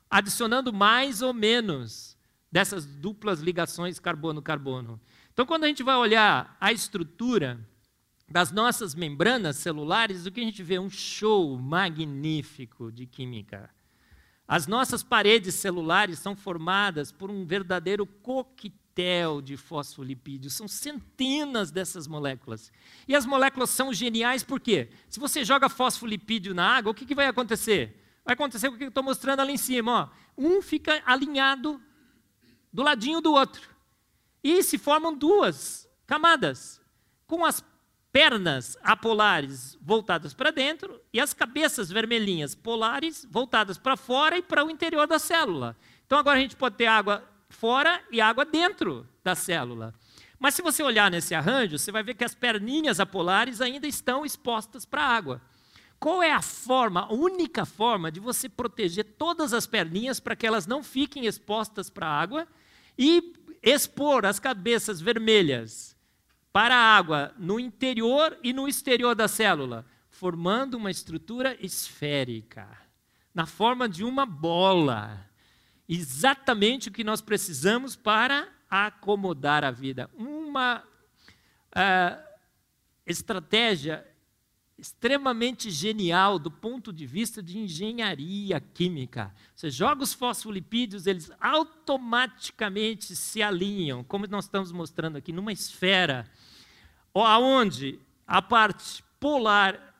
adicionando 0.10 0.72
mais 0.72 1.22
ou 1.22 1.34
menos 1.34 2.18
dessas 2.49 2.86
duplas 2.86 3.41
ligações 3.41 3.99
carbono-carbono. 3.99 4.99
Então, 5.34 5.45
quando 5.45 5.66
a 5.66 5.68
gente 5.68 5.84
vai 5.84 5.95
olhar 5.95 6.56
a 6.60 6.72
estrutura 6.72 7.60
das 8.32 8.52
nossas 8.52 8.96
membranas 8.96 9.58
celulares, 9.58 10.26
o 10.26 10.32
que 10.32 10.40
a 10.40 10.44
gente 10.44 10.64
vê? 10.64 10.80
Um 10.80 10.90
show 10.90 11.58
magnífico 11.58 12.90
de 12.90 13.06
química. 13.06 13.70
As 14.48 14.68
nossas 14.68 15.04
paredes 15.04 15.56
celulares 15.56 16.20
são 16.20 16.36
formadas 16.36 17.12
por 17.12 17.30
um 17.30 17.46
verdadeiro 17.46 18.06
coquetel 18.06 19.42
de 19.42 19.58
fosfolipídios. 19.58 20.54
São 20.54 20.68
centenas 20.68 21.72
dessas 21.72 22.08
moléculas. 22.08 22.72
E 23.08 23.16
as 23.16 23.26
moléculas 23.26 23.70
são 23.70 23.94
geniais 23.94 24.44
por 24.44 24.60
quê? 24.60 24.90
Se 25.10 25.20
você 25.20 25.44
joga 25.44 25.68
fosfolipídio 25.68 26.54
na 26.54 26.66
água, 26.66 26.92
o 26.92 26.96
que, 26.96 27.06
que 27.06 27.16
vai 27.16 27.28
acontecer? 27.28 28.02
Vai 28.24 28.34
acontecer 28.34 28.70
o 28.70 28.78
que 28.78 28.86
eu 28.86 28.90
estou 28.90 29.04
mostrando 29.04 29.42
ali 29.42 29.54
em 29.54 29.58
cima. 29.58 29.92
Ó. 29.92 30.22
Um 30.38 30.62
fica 30.62 31.02
alinhado 31.06 31.82
do 32.72 32.82
ladinho 32.82 33.20
do 33.20 33.34
outro. 33.34 33.70
E 34.42 34.64
se 34.64 34.78
formam 34.78 35.14
duas 35.14 35.90
camadas, 36.08 36.82
com 37.28 37.46
as 37.46 37.62
pernas 38.12 38.78
apolares 38.84 39.78
voltadas 39.82 40.34
para 40.34 40.51
dentro 40.51 40.99
e 41.14 41.20
as 41.20 41.34
cabeças 41.34 41.89
vermelhinhas 41.89 42.53
polares 42.53 43.26
voltadas 43.30 43.78
para 43.78 43.95
fora 43.95 44.38
e 44.38 44.41
para 44.41 44.66
o 44.66 44.70
interior 44.70 45.07
da 45.07 45.18
célula. 45.18 45.78
Então 46.05 46.20
agora 46.20 46.38
a 46.38 46.41
gente 46.41 46.55
pode 46.55 46.76
ter 46.76 46.88
água 46.88 47.24
fora 47.49 48.01
e 48.12 48.20
água 48.20 48.43
dentro 48.43 49.07
da 49.24 49.34
célula. 49.34 49.93
Mas 50.38 50.55
se 50.55 50.62
você 50.62 50.84
olhar 50.84 51.09
nesse 51.09 51.34
arranjo, 51.34 51.78
você 51.78 51.91
vai 51.91 52.03
ver 52.03 52.16
que 52.16 52.24
as 52.24 52.36
perninhas 52.36 52.99
apolares 52.99 53.62
ainda 53.62 53.88
estão 53.88 54.26
expostas 54.26 54.86
para 54.86 55.03
a 55.03 55.07
água. 55.07 55.41
Qual 55.99 56.22
é 56.22 56.32
a 56.32 56.41
forma, 56.41 57.01
a 57.01 57.14
única 57.14 57.64
forma 57.64 58.12
de 58.12 58.20
você 58.20 58.49
proteger 58.49 59.05
todas 59.18 59.53
as 59.53 59.68
perninhas 59.68 60.20
para 60.20 60.36
que 60.36 60.47
elas 60.47 60.66
não 60.66 60.84
fiquem 60.84 61.28
expostas 61.28 61.89
para 61.89 62.07
a 62.07 62.20
água 62.20 62.47
e 62.97 63.34
expor 63.62 64.26
as 64.26 64.39
cabeças 64.39 64.99
vermelhas 64.99 65.91
para 66.52 66.76
a 66.76 66.97
água 66.97 67.34
no 67.38 67.60
interior 67.60 68.38
e 68.43 68.52
no 68.52 68.68
exterior 68.68 69.16
da 69.16 69.28
célula, 69.28 69.86
formando 70.10 70.76
uma 70.76 70.91
estrutura 70.91 71.58
esférica, 71.64 72.68
na 73.34 73.45
forma 73.45 73.88
de 73.88 74.04
uma 74.04 74.26
bola. 74.26 75.26
Exatamente 75.88 76.89
o 76.89 76.91
que 76.91 77.04
nós 77.04 77.22
precisamos 77.22 77.95
para 77.95 78.47
acomodar 78.70 79.64
a 79.64 79.72
vida. 79.72 80.10
Uma 80.14 80.84
uh, 81.72 82.24
estratégia 83.06 84.06
extremamente 84.82 85.70
genial 85.70 86.40
do 86.40 86.50
ponto 86.50 86.92
de 86.92 87.06
vista 87.06 87.42
de 87.42 87.60
engenharia 87.60 88.60
química. 88.60 89.32
Você 89.56 89.70
joga 89.70 90.02
os 90.02 90.12
fosfolipídios, 90.12 91.06
eles 91.06 91.32
automaticamente 91.40 93.16
se 93.16 93.44
alinham, 93.44 94.04
como 94.04 94.26
nós 94.26 94.46
estamos 94.46 94.72
mostrando 94.72 95.18
aqui, 95.18 95.32
numa 95.32 95.54
esfera, 95.54 96.26
aonde 97.14 98.00
a 98.26 98.42
parte 98.42 99.04
polar 99.20 99.92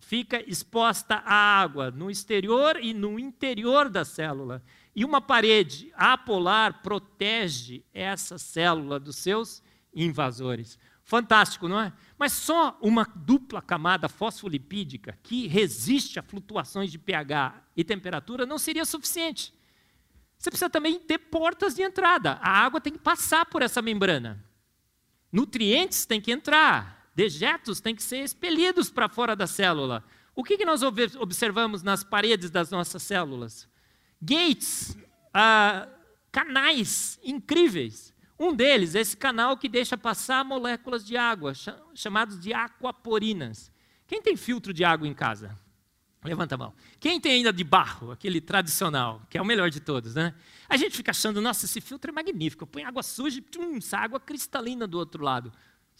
fica 0.00 0.42
exposta 0.50 1.16
à 1.16 1.60
água 1.60 1.90
no 1.90 2.10
exterior 2.10 2.78
e 2.82 2.94
no 2.94 3.18
interior 3.18 3.90
da 3.90 4.02
célula. 4.02 4.62
E 4.96 5.04
uma 5.04 5.20
parede 5.20 5.92
apolar 5.94 6.82
protege 6.82 7.84
essa 7.92 8.38
célula 8.38 8.98
dos 8.98 9.16
seus 9.16 9.62
invasores. 9.94 10.78
Fantástico, 11.12 11.68
não 11.68 11.78
é? 11.78 11.92
Mas 12.18 12.32
só 12.32 12.78
uma 12.80 13.04
dupla 13.14 13.60
camada 13.60 14.08
fosfolipídica 14.08 15.18
que 15.22 15.46
resiste 15.46 16.18
a 16.18 16.22
flutuações 16.22 16.90
de 16.90 16.98
pH 16.98 17.62
e 17.76 17.84
temperatura 17.84 18.46
não 18.46 18.56
seria 18.56 18.86
suficiente. 18.86 19.52
Você 20.38 20.48
precisa 20.48 20.70
também 20.70 20.98
ter 20.98 21.18
portas 21.18 21.74
de 21.74 21.82
entrada. 21.82 22.38
A 22.40 22.48
água 22.48 22.80
tem 22.80 22.94
que 22.94 22.98
passar 22.98 23.44
por 23.44 23.60
essa 23.60 23.82
membrana. 23.82 24.42
Nutrientes 25.30 26.06
têm 26.06 26.18
que 26.18 26.32
entrar. 26.32 27.10
Dejetos 27.14 27.78
têm 27.78 27.94
que 27.94 28.02
ser 28.02 28.24
expelidos 28.24 28.88
para 28.88 29.06
fora 29.06 29.36
da 29.36 29.46
célula. 29.46 30.02
O 30.34 30.42
que, 30.42 30.56
que 30.56 30.64
nós 30.64 30.80
observamos 30.82 31.82
nas 31.82 32.02
paredes 32.02 32.50
das 32.50 32.70
nossas 32.70 33.02
células? 33.02 33.68
Gates, 34.18 34.96
ah, 35.34 35.86
canais 36.32 37.20
incríveis 37.22 38.11
um 38.42 38.54
deles 38.54 38.94
é 38.94 39.00
esse 39.00 39.16
canal 39.16 39.56
que 39.56 39.68
deixa 39.68 39.96
passar 39.96 40.44
moléculas 40.44 41.04
de 41.04 41.16
água, 41.16 41.52
chamados 41.94 42.40
de 42.40 42.52
aquaporinas. 42.52 43.70
Quem 44.06 44.20
tem 44.20 44.36
filtro 44.36 44.72
de 44.72 44.84
água 44.84 45.06
em 45.06 45.14
casa? 45.14 45.56
Levanta 46.24 46.54
a 46.54 46.58
mão. 46.58 46.74
Quem 47.00 47.20
tem 47.20 47.32
ainda 47.32 47.52
de 47.52 47.64
barro, 47.64 48.12
aquele 48.12 48.40
tradicional, 48.40 49.22
que 49.28 49.36
é 49.36 49.42
o 49.42 49.44
melhor 49.44 49.70
de 49.70 49.80
todos, 49.80 50.14
né? 50.14 50.34
A 50.68 50.76
gente 50.76 50.96
fica 50.96 51.10
achando, 51.10 51.40
nossa, 51.40 51.66
esse 51.66 51.80
filtro 51.80 52.10
é 52.10 52.14
magnífico. 52.14 52.66
Põe 52.66 52.84
água 52.84 53.02
suja 53.02 53.38
e 53.38 53.42
tum, 53.42 53.78
água 53.92 54.20
cristalina 54.20 54.86
do 54.86 54.98
outro 54.98 55.24
lado. 55.24 55.52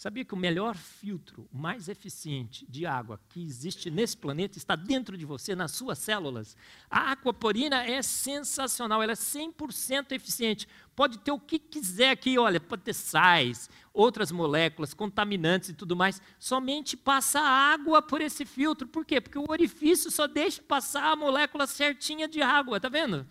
Sabia 0.03 0.25
que 0.25 0.35
o 0.35 0.37
melhor 0.37 0.75
filtro, 0.75 1.49
o 1.53 1.57
mais 1.57 1.87
eficiente 1.89 2.67
de 2.69 2.85
água 2.85 3.21
que 3.29 3.41
existe 3.41 3.89
nesse 3.89 4.17
planeta 4.17 4.59
está 4.59 4.75
dentro 4.75 5.17
de 5.17 5.25
você, 5.25 5.55
nas 5.55 5.71
suas 5.71 5.97
células? 5.97 6.57
A 6.91 7.13
aquaporina 7.13 7.85
é 7.85 8.03
sensacional, 8.03 9.01
ela 9.01 9.13
é 9.13 9.15
100% 9.15 10.11
eficiente. 10.11 10.67
Pode 10.97 11.19
ter 11.19 11.31
o 11.31 11.39
que 11.39 11.57
quiser 11.57 12.11
aqui, 12.11 12.37
olha, 12.37 12.59
pode 12.59 12.83
ter 12.83 12.95
sais, 12.95 13.71
outras 13.95 14.33
moléculas, 14.33 14.93
contaminantes 14.93 15.69
e 15.69 15.73
tudo 15.73 15.95
mais. 15.95 16.21
Somente 16.37 16.97
passa 16.97 17.39
água 17.39 18.03
por 18.03 18.21
esse 18.21 18.45
filtro. 18.45 18.89
Por 18.89 19.05
quê? 19.05 19.21
Porque 19.21 19.39
o 19.39 19.49
orifício 19.49 20.11
só 20.11 20.27
deixa 20.27 20.61
passar 20.61 21.13
a 21.13 21.15
molécula 21.15 21.65
certinha 21.65 22.27
de 22.27 22.43
água, 22.43 22.81
tá 22.81 22.89
vendo? 22.89 23.25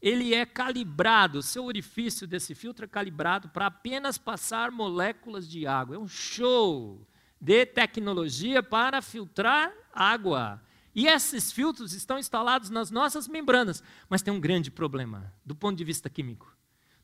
Ele 0.00 0.34
é 0.34 0.46
calibrado, 0.46 1.38
o 1.38 1.42
seu 1.42 1.64
orifício 1.64 2.26
desse 2.26 2.54
filtro 2.54 2.86
é 2.86 2.88
calibrado 2.88 3.48
para 3.50 3.66
apenas 3.66 4.16
passar 4.16 4.70
moléculas 4.70 5.48
de 5.48 5.66
água. 5.66 5.96
É 5.96 5.98
um 5.98 6.08
show 6.08 7.06
de 7.40 7.66
tecnologia 7.66 8.62
para 8.62 9.02
filtrar 9.02 9.72
água. 9.92 10.62
E 10.94 11.06
esses 11.06 11.52
filtros 11.52 11.92
estão 11.92 12.18
instalados 12.18 12.70
nas 12.70 12.90
nossas 12.90 13.28
membranas, 13.28 13.82
mas 14.08 14.22
tem 14.22 14.32
um 14.32 14.40
grande 14.40 14.70
problema 14.70 15.32
do 15.44 15.54
ponto 15.54 15.76
de 15.76 15.84
vista 15.84 16.08
químico. 16.08 16.54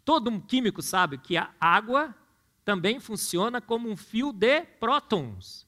Todo 0.05 0.31
um 0.31 0.41
químico 0.41 0.83
sabe 0.83 1.19
que 1.19 1.37
a 1.37 1.51
água 1.61 2.15
também 2.65 2.99
funciona 2.99 3.61
como 3.61 3.91
um 3.91 3.97
fio 3.97 4.33
de 4.33 4.63
prótons. 4.81 5.67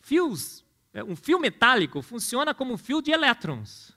Fios, 0.00 0.64
é, 0.92 1.04
um 1.04 1.14
fio 1.14 1.38
metálico 1.38 2.02
funciona 2.02 2.54
como 2.54 2.72
um 2.72 2.78
fio 2.78 3.00
de 3.02 3.12
elétrons. 3.12 3.91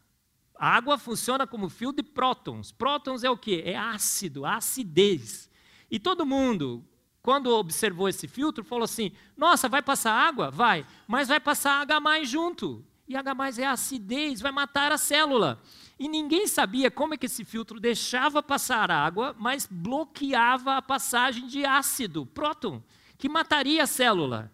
A 0.58 0.76
água 0.76 0.98
funciona 0.98 1.46
como 1.46 1.70
fio 1.70 1.92
de 1.92 2.02
prótons. 2.02 2.72
Prótons 2.72 3.24
é 3.24 3.30
o 3.30 3.38
quê? 3.38 3.64
É 3.66 3.76
ácido, 3.76 4.46
acidez. 4.46 5.50
E 5.92 6.00
todo 6.00 6.26
mundo, 6.26 6.84
quando 7.22 7.56
observou 7.56 8.08
esse 8.08 8.28
filtro, 8.28 8.64
falou 8.64 8.86
assim: 8.86 9.12
nossa, 9.36 9.68
vai 9.68 9.82
passar 9.82 10.14
água? 10.14 10.50
Vai, 10.50 10.86
mas 11.08 11.28
vai 11.28 11.40
passar 11.40 11.82
H 11.82 12.24
junto. 12.24 12.86
E 13.08 13.16
H 13.16 13.36
é 13.60 13.66
acidez, 13.66 14.42
vai 14.42 14.52
matar 14.52 14.92
a 14.92 14.98
célula. 14.98 15.62
E 15.98 16.08
ninguém 16.08 16.48
sabia 16.48 16.90
como 16.90 17.14
é 17.14 17.18
que 17.18 17.28
esse 17.28 17.46
filtro 17.46 17.80
deixava 17.80 18.42
passar 18.42 18.90
água, 18.90 19.36
mas 19.38 19.68
bloqueava 19.70 20.78
a 20.78 20.82
passagem 20.82 21.48
de 21.48 21.66
ácido, 21.66 22.26
próton, 22.26 22.84
que 23.18 23.30
mataria 23.30 23.84
a 23.84 23.88
célula. 23.88 24.52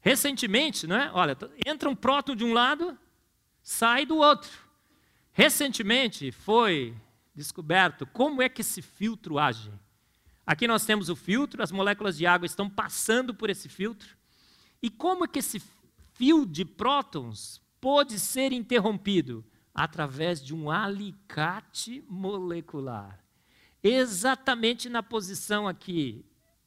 Recentemente, 0.00 0.86
né, 0.86 1.10
olha, 1.14 1.36
entra 1.64 1.88
um 1.88 1.94
próton 1.94 2.34
de 2.34 2.44
um 2.44 2.52
lado, 2.52 2.98
sai 3.62 4.04
do 4.04 4.16
outro. 4.16 4.69
Recentemente 5.32 6.32
foi 6.32 6.94
descoberto 7.34 8.06
como 8.06 8.42
é 8.42 8.48
que 8.48 8.60
esse 8.60 8.82
filtro 8.82 9.38
age. 9.38 9.72
Aqui 10.46 10.66
nós 10.66 10.84
temos 10.84 11.08
o 11.08 11.16
filtro, 11.16 11.62
as 11.62 11.70
moléculas 11.70 12.16
de 12.16 12.26
água 12.26 12.46
estão 12.46 12.68
passando 12.68 13.32
por 13.32 13.48
esse 13.48 13.68
filtro. 13.68 14.16
E 14.82 14.90
como 14.90 15.24
é 15.24 15.28
que 15.28 15.38
esse 15.38 15.62
fio 16.14 16.44
de 16.44 16.64
prótons 16.64 17.60
pode 17.80 18.18
ser 18.18 18.52
interrompido? 18.52 19.44
Através 19.72 20.42
de 20.42 20.52
um 20.54 20.70
alicate 20.70 22.04
molecular. 22.08 23.20
Exatamente 23.82 24.88
na 24.88 25.02
posição 25.02 25.68
aqui, 25.68 26.24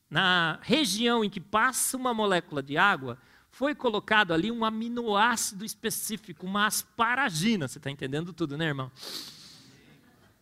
na 0.10 0.58
região 0.62 1.24
em 1.24 1.30
que 1.30 1.42
passa 1.42 1.98
uma 1.98 2.14
molécula 2.14 2.64
de 2.64 2.78
água, 2.78 3.20
foi 3.54 3.76
colocado 3.76 4.34
ali 4.34 4.52
um 4.52 4.66
aminoácido 4.66 5.64
específico, 5.64 6.44
uma 6.44 6.66
asparagina. 6.66 7.68
Você 7.68 7.78
está 7.78 7.92
entendendo 7.92 8.34
tudo, 8.34 8.58
né, 8.58 8.66
irmão? 8.66 8.92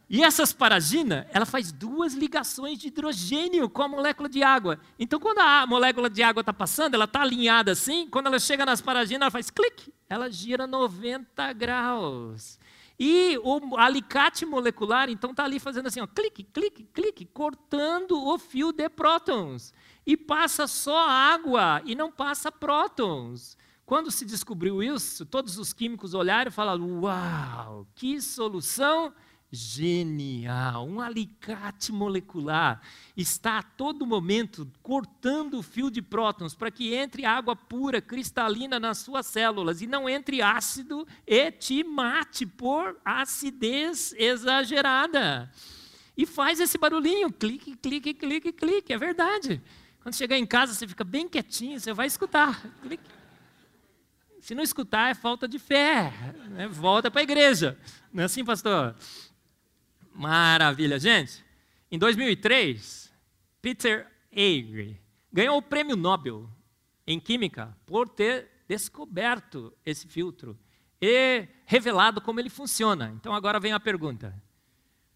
E 0.09 0.23
essa 0.23 0.43
asparagina, 0.43 1.27
ela 1.33 1.45
faz 1.45 1.73
duas 1.73 2.13
ligações 2.13 2.79
de 2.79 2.87
hidrogênio 2.87 3.69
com 3.69 3.81
a 3.81 3.87
molécula 3.89 4.29
de 4.29 4.41
água. 4.41 4.79
Então, 4.97 5.19
quando 5.19 5.39
a 5.39 5.67
molécula 5.67 6.09
de 6.09 6.23
água 6.23 6.39
está 6.39 6.53
passando, 6.53 6.93
ela 6.93 7.03
está 7.03 7.21
alinhada 7.21 7.73
assim, 7.73 8.07
quando 8.07 8.27
ela 8.27 8.39
chega 8.39 8.65
na 8.65 8.71
asparagina, 8.71 9.25
ela 9.25 9.31
faz 9.31 9.49
clique, 9.49 9.93
ela 10.07 10.31
gira 10.31 10.65
90 10.65 11.51
graus. 11.51 12.57
E 12.97 13.37
o 13.43 13.75
alicate 13.75 14.45
molecular, 14.45 15.09
então, 15.09 15.31
está 15.31 15.43
ali 15.43 15.59
fazendo 15.59 15.87
assim, 15.87 15.99
ó, 15.99 16.07
clique, 16.07 16.45
clique, 16.45 16.85
clique, 16.93 17.25
cortando 17.25 18.17
o 18.25 18.37
fio 18.39 18.71
de 18.71 18.87
prótons. 18.87 19.73
E 20.05 20.17
passa 20.17 20.67
só 20.67 21.07
água 21.07 21.81
e 21.85 21.95
não 21.95 22.11
passa 22.11 22.51
prótons. 22.51 23.57
Quando 23.85 24.09
se 24.09 24.23
descobriu 24.23 24.81
isso, 24.81 25.25
todos 25.25 25.57
os 25.57 25.73
químicos 25.73 26.13
olharam 26.13 26.49
e 26.49 26.53
falaram: 26.53 27.01
Uau, 27.01 27.85
que 27.93 28.21
solução 28.21 29.13
genial! 29.51 30.87
Um 30.87 31.01
alicate 31.01 31.91
molecular 31.91 32.81
está 33.17 33.57
a 33.57 33.63
todo 33.63 34.05
momento 34.05 34.65
cortando 34.81 35.59
o 35.59 35.61
fio 35.61 35.91
de 35.91 36.01
prótons 36.01 36.55
para 36.55 36.71
que 36.71 36.95
entre 36.95 37.25
água 37.25 37.53
pura, 37.53 38.01
cristalina 38.01 38.79
nas 38.79 38.99
suas 38.99 39.25
células 39.25 39.81
e 39.81 39.87
não 39.87 40.07
entre 40.07 40.41
ácido 40.41 41.05
e 41.27 41.51
te 41.51 41.83
mate 41.83 42.45
por 42.45 42.97
acidez 43.03 44.13
exagerada. 44.17 45.51
E 46.15 46.25
faz 46.25 46.59
esse 46.59 46.77
barulhinho, 46.77 47.31
clique, 47.31 47.75
clique, 47.75 48.13
clique, 48.13 48.53
clique, 48.53 48.93
é 48.93 48.97
verdade. 48.97 49.61
Quando 50.01 50.15
chegar 50.15 50.37
em 50.37 50.45
casa, 50.45 50.73
você 50.73 50.87
fica 50.87 51.03
bem 51.03 51.27
quietinho, 51.27 51.79
você 51.79 51.93
vai 51.93 52.07
escutar. 52.07 52.63
Se 54.39 54.55
não 54.55 54.63
escutar, 54.63 55.11
é 55.11 55.13
falta 55.13 55.47
de 55.47 55.59
fé. 55.59 56.11
Né? 56.49 56.67
Volta 56.67 57.11
para 57.11 57.21
a 57.21 57.23
igreja. 57.23 57.77
Não 58.11 58.23
é 58.23 58.25
assim, 58.25 58.43
pastor? 58.43 58.95
Maravilha, 60.13 60.99
gente. 60.99 61.45
Em 61.91 61.99
2003, 61.99 63.13
Peter 63.61 64.07
Avery 64.31 64.99
ganhou 65.31 65.57
o 65.57 65.61
prêmio 65.61 65.95
Nobel 65.95 66.49
em 67.05 67.19
Química 67.19 67.77
por 67.85 68.09
ter 68.09 68.49
descoberto 68.67 69.73
esse 69.85 70.07
filtro 70.07 70.57
e 70.99 71.47
revelado 71.65 72.21
como 72.21 72.39
ele 72.39 72.49
funciona. 72.49 73.13
Então 73.15 73.33
agora 73.33 73.59
vem 73.59 73.73
a 73.73 73.79
pergunta: 73.79 74.33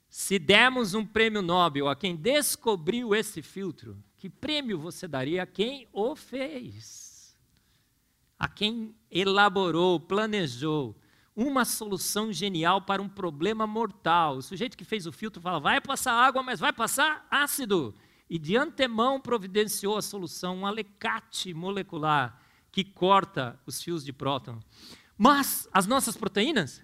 se 0.09 0.37
demos 0.37 0.93
um 0.93 1.05
prêmio 1.05 1.41
Nobel 1.41 1.87
a 1.87 1.95
quem 1.95 2.15
descobriu 2.15 3.15
esse 3.15 3.41
filtro, 3.41 3.97
que 4.25 4.29
prêmio 4.29 4.79
você 4.79 5.07
daria 5.07 5.43
a 5.43 5.45
quem 5.45 5.87
o 5.93 6.15
fez? 6.15 7.37
A 8.39 8.47
quem 8.47 8.95
elaborou, 9.11 9.99
planejou, 9.99 10.99
uma 11.35 11.63
solução 11.63 12.33
genial 12.33 12.81
para 12.81 13.03
um 13.03 13.07
problema 13.07 13.67
mortal. 13.67 14.37
O 14.37 14.41
sujeito 14.41 14.75
que 14.75 14.83
fez 14.83 15.05
o 15.05 15.11
filtro 15.11 15.39
fala: 15.39 15.59
vai 15.59 15.79
passar 15.79 16.13
água, 16.13 16.41
mas 16.41 16.59
vai 16.59 16.73
passar 16.73 17.27
ácido. 17.29 17.93
E 18.27 18.39
de 18.39 18.57
antemão 18.57 19.21
providenciou 19.21 19.95
a 19.95 20.01
solução, 20.01 20.57
um 20.57 20.65
alicate 20.65 21.53
molecular 21.53 22.41
que 22.71 22.83
corta 22.83 23.59
os 23.63 23.79
fios 23.79 24.03
de 24.03 24.11
próton. 24.11 24.59
Mas 25.15 25.69
as 25.71 25.85
nossas 25.85 26.17
proteínas 26.17 26.81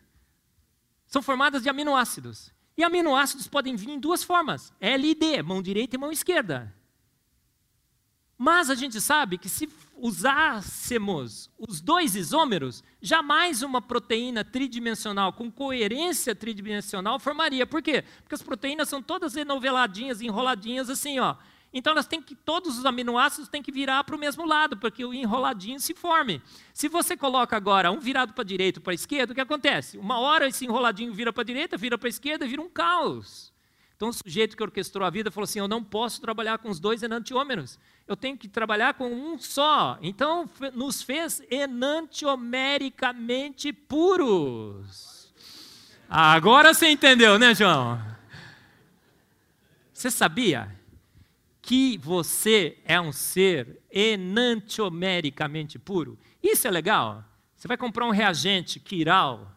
são 1.08 1.24
formadas 1.24 1.64
de 1.64 1.70
aminoácidos. 1.70 2.54
E 2.78 2.84
aminoácidos 2.84 3.48
podem 3.48 3.76
vir 3.76 3.89
em 3.89 4.00
duas 4.00 4.24
formas: 4.24 4.72
L 4.80 5.10
e 5.10 5.16
D, 5.16 5.42
mão 5.42 5.60
direita 5.60 5.96
e 5.96 6.00
mão 6.00 6.12
esquerda. 6.12 6.80
Mas 8.44 8.72
a 8.72 8.74
gente 8.74 9.00
sabe 9.00 9.38
que 9.38 9.48
se 9.48 9.70
usássemos 9.96 11.48
os 11.60 11.80
dois 11.80 12.16
isômeros, 12.16 12.84
jamais 13.00 13.62
uma 13.62 13.80
proteína 13.80 14.44
tridimensional 14.44 15.32
com 15.32 15.52
coerência 15.52 16.34
tridimensional 16.34 17.20
formaria. 17.20 17.68
Por 17.68 17.84
quê? 17.84 18.04
Porque 18.24 18.34
as 18.34 18.42
proteínas 18.42 18.89
são 18.89 19.00
todas 19.00 19.36
enoveladinhas, 19.36 20.22
enroladinhas 20.22 20.89
assim, 20.89 21.20
ó. 21.20 21.36
Então 21.72 21.92
elas 21.92 22.08
têm 22.08 22.20
que 22.20 22.34
todos 22.34 22.80
os 22.80 22.86
aminoácidos 22.88 23.48
têm 23.48 23.62
que 23.62 23.72
virar 23.72 24.04
para 24.06 24.16
o 24.16 24.20
mesmo 24.20 24.44
lado, 24.44 24.76
para 24.76 24.89
que 24.89 25.06
o 25.06 25.14
enroladinho 25.14 25.80
se 25.80 25.94
forme. 25.94 26.42
Se 26.74 26.89
você 26.89 27.16
coloca 27.16 27.56
agora 27.56 27.92
um 27.92 28.00
virado 28.00 28.34
para 28.34 28.42
a 28.42 28.46
direita 28.46 28.82
para 28.82 28.92
a 28.92 28.96
esquerda, 28.96 29.34
o 29.34 29.36
que 29.36 29.42
acontece? 29.42 30.00
Uma 30.00 30.18
hora 30.18 30.48
esse 30.48 30.66
enroladinho 30.66 31.14
vira 31.14 31.32
para 31.32 31.44
a 31.44 31.46
direita, 31.46 31.78
vira 31.78 31.96
para 31.96 32.08
a 32.08 32.10
esquerda, 32.10 32.48
vira 32.48 32.60
um 32.60 32.70
caos. 32.70 33.51
Então 34.02 34.10
o 34.10 34.14
sujeito 34.14 34.58
que 34.58 34.64
orquestrou 34.64 35.06
a 35.06 35.12
vida 35.12 35.30
falou 35.30 35.43
assim: 35.43 35.60
"Eu 35.60 35.68
não 35.68 35.84
posso 35.84 36.20
trabalhar 36.20 36.58
com 36.58 36.70
os 36.70 36.80
dois 36.80 37.04
enantiômeros 37.04 37.78
eu 38.12 38.18
tenho 38.18 38.38
que 38.38 38.49
trabalhar 38.49 38.95
com 38.95 39.10
um 39.10 39.39
só. 39.39 39.97
Então, 40.02 40.49
nos 40.74 41.02
fez 41.02 41.41
enantiomericamente 41.49 43.72
puros. 43.72 45.32
Agora 46.10 46.74
você 46.74 46.89
entendeu, 46.89 47.39
né, 47.39 47.56
João? 47.56 48.06
Você 49.93 50.12
sabia 50.12 50.76
que 51.62 51.97
você 51.99 52.78
é 52.84 52.99
um 52.99 53.14
ser 53.14 53.80
enantiomericamente 53.89 55.80
puro? 55.80 56.20
Isso 56.43 56.68
é 56.68 56.72
legal. 56.72 57.24
Você 57.56 57.66
vai 57.66 57.78
comprar 57.78 58.06
um 58.06 58.12
reagente 58.12 58.78
quiral, 58.78 59.56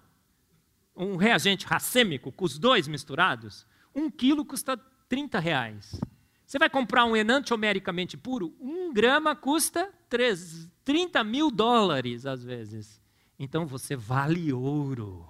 um 0.94 1.16
reagente 1.16 1.66
racêmico, 1.66 2.30
com 2.30 2.44
os 2.44 2.56
dois 2.56 2.86
misturados, 2.86 3.66
um 3.94 4.10
quilo 4.10 4.44
custa 4.44 4.76
30 5.08 5.38
reais. 5.38 6.00
Você 6.46 6.58
vai 6.58 6.68
comprar 6.68 7.04
um 7.04 7.16
enantiomericamente 7.16 8.16
puro, 8.16 8.54
um 8.60 8.92
grama 8.92 9.34
custa 9.34 9.90
3, 10.08 10.70
30 10.84 11.24
mil 11.24 11.50
dólares 11.50 12.26
às 12.26 12.44
vezes. 12.44 13.00
Então 13.38 13.66
você 13.66 13.96
vale 13.96 14.52
ouro. 14.52 15.26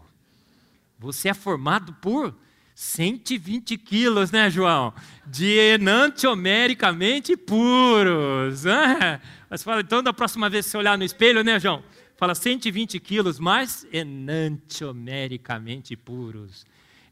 Você 0.98 1.28
é 1.28 1.34
formado 1.34 1.92
por 1.94 2.34
120 2.74 3.78
quilos, 3.78 4.32
né, 4.32 4.50
João? 4.50 4.92
De 5.26 5.74
enantiomericamente 5.74 7.36
puros. 7.36 8.66
Ah, 8.66 9.20
mas 9.48 9.62
fala, 9.62 9.80
então, 9.80 10.02
da 10.02 10.12
próxima 10.12 10.50
vez 10.50 10.66
que 10.66 10.72
você 10.72 10.78
olhar 10.78 10.98
no 10.98 11.04
espelho, 11.04 11.44
né, 11.44 11.60
João? 11.60 11.84
Fala 12.16 12.34
120 12.34 12.98
quilos, 13.00 13.38
mais 13.38 13.86
enantiomericamente 13.92 15.96
puros. 15.96 16.66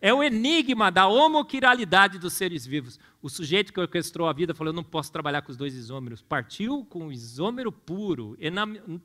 É 0.05 0.13
o 0.13 0.21
enigma 0.21 0.91
da 0.91 1.07
homoquiralidade 1.07 2.19
dos 2.19 2.33
seres 2.33 2.67
vivos. 2.67 2.99
O 3.23 3.31
sujeito 3.31 3.73
que 3.73 3.79
orquestrou 3.79 4.29
a 4.29 4.33
vida 4.33 4.53
falou: 4.53 4.73
Eu 4.73 4.77
não 4.77 4.83
posso 4.83 5.13
trabalhar 5.13 5.43
com 5.43 5.53
os 5.53 5.57
dois 5.57 5.75
isômeros. 5.75 6.21
Partiu 6.21 6.85
com 6.87 7.07
o 7.07 7.13
isômero 7.13 7.71
puro. 7.71 8.37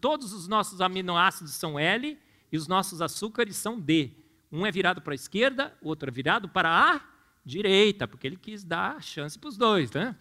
todos 0.02 0.34
os 0.34 0.48
nossos 0.48 0.82
aminoácidos 0.82 1.54
são 1.54 1.78
L 1.78 2.18
e 2.52 2.58
os 2.58 2.68
nossos 2.68 3.00
açúcares 3.00 3.56
são 3.58 3.80
D. 3.80 4.10
Um 4.52 4.66
é 4.66 4.72
virado 4.72 5.00
para 5.00 5.14
a 5.14 5.16
esquerda, 5.16 5.78
o 5.84 5.90
outro 5.90 6.10
é 6.10 6.12
virado 6.12 6.50
para 6.50 6.70
a 6.70 7.02
direita, 7.46 8.08
porque 8.08 8.26
ele 8.26 8.38
quis 8.38 8.64
dar 8.64 9.00
chance 9.00 9.38
para 9.38 9.50
os 9.50 9.58
dois, 9.58 9.92
né? 9.92 10.16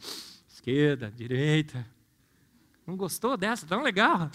Esquerda, 0.46 1.10
direita. 1.10 1.86
Não 2.86 2.98
gostou 2.98 3.34
dessa? 3.34 3.66
Tão 3.66 3.82
legal. 3.82 4.30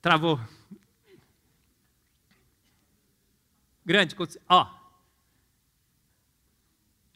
Travou. 0.00 0.40
Grande. 3.84 4.16
Ó. 4.48 4.66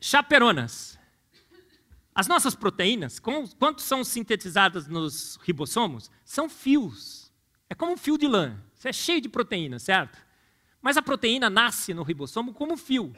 Chaperonas. 0.01 0.99
As 2.15 2.27
nossas 2.27 2.55
proteínas, 2.55 3.21
quanto 3.21 3.81
são 3.81 4.03
sintetizadas 4.03 4.89
nos 4.89 5.37
ribossomos, 5.43 6.11
são 6.25 6.49
fios. 6.49 7.33
É 7.71 7.75
como 7.75 7.93
um 7.93 7.97
fio 7.97 8.19
de 8.19 8.27
lã. 8.27 8.61
Isso 8.75 8.89
é 8.89 8.93
cheio 8.93 9.21
de 9.21 9.29
proteína, 9.29 9.79
certo? 9.79 10.19
Mas 10.81 10.97
a 10.97 11.03
proteína 11.03 11.49
nasce 11.49 11.95
no 11.95 12.03
ribossomo 12.03 12.53
como 12.53 12.77
fio. 12.77 13.15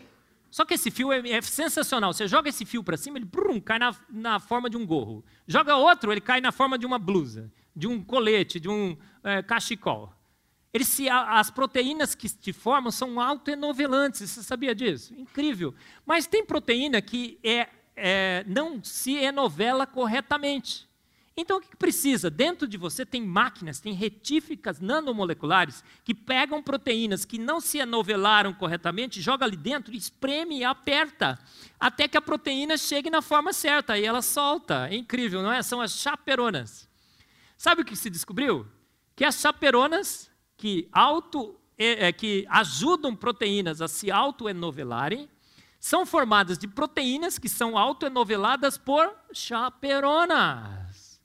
Só 0.51 0.65
que 0.65 0.75
esse 0.75 0.91
fio 0.91 1.13
é, 1.13 1.29
é 1.31 1.41
sensacional. 1.41 2.13
Você 2.13 2.27
joga 2.27 2.49
esse 2.49 2.67
fio 2.67 2.83
para 2.83 2.97
cima, 2.97 3.19
ele 3.19 3.25
brum, 3.25 3.61
cai 3.61 3.79
na, 3.79 3.95
na, 4.09 4.41
forma 4.41 4.69
de 4.69 4.77
um 4.77 4.85
gorro. 4.85 5.25
Joga 5.47 5.77
outro, 5.77 6.11
ele 6.13 6.21
cai 6.21 6.41
na 6.41 6.51
forma 6.51 6.77
de 6.77 6.85
uma 6.85 6.99
blusa, 6.99 7.51
de 7.75 7.87
um 7.87 8.03
colete, 8.03 8.59
de 8.59 8.69
um 8.69 8.97
é, 9.23 9.43
cachecol. 9.43 10.13
Eles 10.73 10.89
se, 10.89 11.09
as 11.09 11.51
proteínas 11.51 12.15
que 12.15 12.29
se 12.29 12.53
formam 12.53 12.93
são 12.93 13.21
autoenovelantes, 13.21 14.31
você 14.31 14.43
sabia 14.43 14.75
disso? 14.75 15.13
Incrível. 15.15 15.75
Mas 16.07 16.27
tem 16.27 16.45
proteína 16.45 17.03
que 17.03 17.39
é, 17.43 17.69
é, 17.97 18.45
não 18.47 18.83
se 18.83 19.17
enovela 19.17 19.85
corretamente. 19.85 20.89
Então 21.37 21.59
o 21.59 21.61
que 21.61 21.75
precisa? 21.77 22.31
Dentro 22.31 22.69
de 22.69 22.77
você 22.77 23.05
tem 23.05 23.23
máquinas, 23.23 23.81
tem 23.81 23.95
retíficas 23.95 24.79
nanomoleculares 24.79 25.83
que 26.05 26.15
pegam 26.15 26.63
proteínas 26.63 27.25
que 27.25 27.39
não 27.39 27.61
se 27.61 27.79
enovelaram 27.79 28.53
corretamente, 28.53 29.21
joga 29.23 29.45
ali 29.45 29.57
dentro, 29.57 29.95
espreme 29.95 30.59
e 30.59 30.65
aperta, 30.65 31.39
até 31.79 32.07
que 32.07 32.17
a 32.17 32.23
proteína 32.23 32.77
chegue 32.77 33.11
na 33.11 33.23
forma 33.23 33.53
certa 33.53 33.99
e 33.99 34.05
ela 34.05 34.23
solta. 34.23 34.89
É 34.89 34.97
incrível, 34.97 35.43
não 35.43 35.51
é? 35.51 35.63
São 35.63 35.81
as 35.81 35.93
chaperonas. 35.93 36.89
Sabe 37.57 37.83
o 37.83 37.85
que 37.85 37.97
se 37.97 38.11
descobriu? 38.11 38.67
Que 39.17 39.25
as 39.25 39.41
chaperonas 39.41 40.30
que, 40.61 40.87
auto, 40.93 41.57
é, 41.79 42.13
que 42.13 42.47
ajudam 42.51 43.17
proteínas 43.17 43.81
a 43.81 43.89
se 43.89 44.11
autoenovelarem, 44.11 45.27
são 45.79 46.05
formadas 46.05 46.59
de 46.59 46.69
proteínas 46.69 47.39
que 47.39 47.49
são 47.49 47.79
autoenoveladas 47.79 48.77
por 48.77 49.11
chaperonas. 49.33 51.19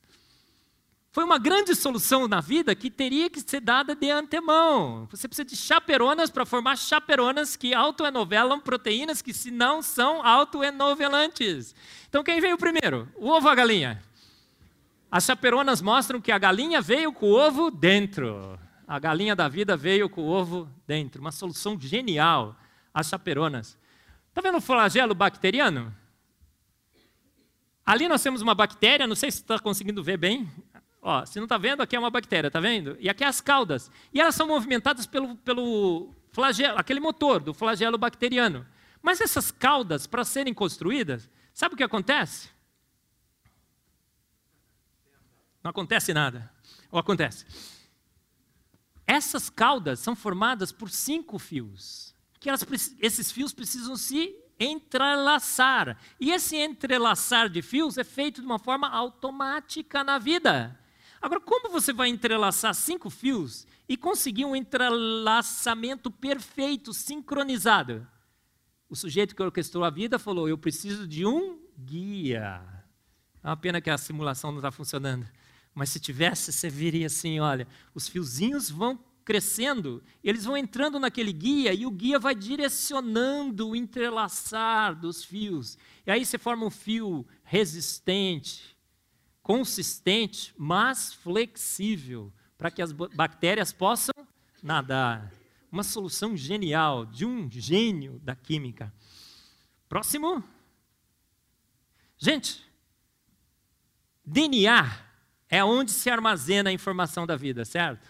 Foi 1.11 1.25
uma 1.25 1.37
grande 1.37 1.75
solução 1.75 2.29
na 2.29 2.39
vida 2.39 2.73
que 2.73 2.89
teria 2.89 3.29
que 3.29 3.41
ser 3.41 3.59
dada 3.59 3.93
de 3.93 4.09
antemão. 4.09 5.05
Você 5.11 5.27
precisa 5.27 5.45
de 5.45 5.55
chaperonas 5.57 6.29
para 6.29 6.45
formar 6.45 6.77
chaperonas 6.77 7.57
que 7.57 7.73
autoenovelam 7.73 8.61
proteínas 8.61 9.21
que, 9.21 9.33
se 9.33 9.51
não, 9.51 9.81
são 9.81 10.25
autoenovelantes. 10.25 11.75
Então, 12.07 12.23
quem 12.23 12.39
veio 12.39 12.57
primeiro? 12.57 13.09
O 13.17 13.27
ovo 13.27 13.47
ou 13.47 13.51
a 13.51 13.55
galinha? 13.55 14.01
As 15.11 15.25
chaperonas 15.25 15.81
mostram 15.81 16.21
que 16.21 16.31
a 16.31 16.37
galinha 16.37 16.81
veio 16.81 17.11
com 17.11 17.31
o 17.31 17.33
ovo 17.37 17.69
dentro. 17.69 18.57
A 18.87 18.99
galinha 18.99 19.35
da 19.35 19.47
vida 19.47 19.75
veio 19.75 20.09
com 20.09 20.21
o 20.21 20.27
ovo 20.27 20.69
dentro. 20.85 21.21
Uma 21.21 21.31
solução 21.31 21.79
genial. 21.79 22.55
As 22.93 23.07
chaperonas. 23.07 23.77
Está 24.29 24.41
vendo 24.41 24.57
o 24.57 24.61
flagelo 24.61 25.15
bacteriano? 25.15 25.95
Ali 27.85 28.07
nós 28.07 28.21
temos 28.21 28.41
uma 28.41 28.55
bactéria, 28.55 29.05
não 29.05 29.15
sei 29.15 29.29
se 29.31 29.41
está 29.41 29.59
conseguindo 29.59 30.03
ver 30.03 30.17
bem. 30.17 30.49
Ó, 31.01 31.23
se 31.25 31.37
não 31.39 31.45
está 31.45 31.57
vendo, 31.57 31.81
aqui 31.81 31.95
é 31.95 31.99
uma 31.99 32.09
bactéria, 32.09 32.47
está 32.47 32.59
vendo? 32.59 32.97
E 32.99 33.07
aqui 33.07 33.23
é 33.23 33.27
as 33.27 33.39
caudas. 33.39 33.91
E 34.11 34.19
elas 34.19 34.33
são 34.33 34.47
movimentadas 34.47 35.05
pelo, 35.05 35.35
pelo 35.37 36.11
flagelo, 36.31 36.79
aquele 36.79 36.99
motor 36.99 37.39
do 37.39 37.53
flagelo 37.53 37.97
bacteriano. 37.97 38.65
Mas 39.01 39.21
essas 39.21 39.51
caudas, 39.51 40.07
para 40.07 40.23
serem 40.23 40.53
construídas, 40.53 41.29
sabe 41.53 41.75
o 41.75 41.77
que 41.77 41.83
acontece? 41.83 42.49
Não 45.63 45.69
acontece 45.69 46.11
nada. 46.11 46.51
Ou 46.91 46.99
acontece? 46.99 47.45
Essas 49.07 49.49
caudas 49.49 49.99
são 49.99 50.15
formadas 50.15 50.71
por 50.71 50.89
cinco 50.89 51.37
fios. 51.37 52.13
Que 52.39 52.49
elas, 52.49 52.65
esses 52.99 53.31
fios 53.31 53.53
precisam 53.53 53.95
se 53.95 54.35
entrelaçar. 54.59 55.97
E 56.19 56.31
esse 56.31 56.55
entrelaçar 56.55 57.49
de 57.49 57.61
fios 57.61 57.97
é 57.97 58.03
feito 58.03 58.41
de 58.41 58.47
uma 58.47 58.59
forma 58.59 58.87
automática 58.89 60.03
na 60.03 60.17
vida. 60.17 60.79
Agora, 61.21 61.41
como 61.41 61.69
você 61.69 61.91
vai 61.91 62.09
entrelaçar 62.09 62.73
cinco 62.73 63.09
fios 63.09 63.65
e 63.87 63.97
conseguir 63.97 64.45
um 64.45 64.55
entrelaçamento 64.55 66.11
perfeito, 66.11 66.93
sincronizado? 66.93 68.07
O 68.89 68.95
sujeito 68.95 69.35
que 69.35 69.41
orquestrou 69.41 69.83
a 69.83 69.89
vida 69.89 70.19
falou: 70.19 70.47
Eu 70.47 70.57
preciso 70.57 71.07
de 71.07 71.25
um 71.25 71.59
guia. 71.77 72.61
É 73.43 73.47
uma 73.47 73.57
pena 73.57 73.81
que 73.81 73.89
a 73.89 73.97
simulação 73.97 74.51
não 74.51 74.59
está 74.59 74.71
funcionando. 74.71 75.27
Mas 75.75 75.89
se 75.89 75.99
tivesse, 75.99 76.53
você 76.53 76.69
viria 76.69 77.07
assim: 77.07 77.39
olha, 77.41 77.67
os 77.93 78.07
fiozinhos 78.07 78.69
vão 78.69 78.97
crescendo, 79.25 80.03
eles 80.23 80.45
vão 80.45 80.55
entrando 80.55 80.99
naquele 80.99 81.33
guia 81.33 81.73
e 81.73 81.85
o 81.85 81.91
guia 81.91 82.17
vai 82.17 82.35
direcionando 82.35 83.69
o 83.69 83.75
entrelaçar 83.75 84.95
dos 84.95 85.25
fios. 85.25 85.77
E 86.05 86.11
aí 86.11 86.23
você 86.23 86.37
forma 86.37 86.65
um 86.65 86.69
fio 86.69 87.27
resistente, 87.43 88.77
consistente, 89.41 90.53
mas 90.55 91.13
flexível, 91.13 92.31
para 92.55 92.71
que 92.71 92.81
as 92.81 92.91
bactérias 92.91 93.73
possam 93.73 94.13
nadar. 94.63 95.33
Uma 95.71 95.83
solução 95.83 96.37
genial 96.37 97.05
de 97.05 97.25
um 97.25 97.49
gênio 97.51 98.19
da 98.19 98.35
química. 98.35 98.93
Próximo. 99.89 100.41
Gente, 102.17 102.63
DNA 104.23 105.05
é 105.49 105.63
onde 105.63 105.91
se 105.91 106.09
armazena 106.09 106.69
a 106.69 106.73
informação 106.73 107.25
da 107.25 107.35
vida, 107.35 107.65
certo? 107.65 108.07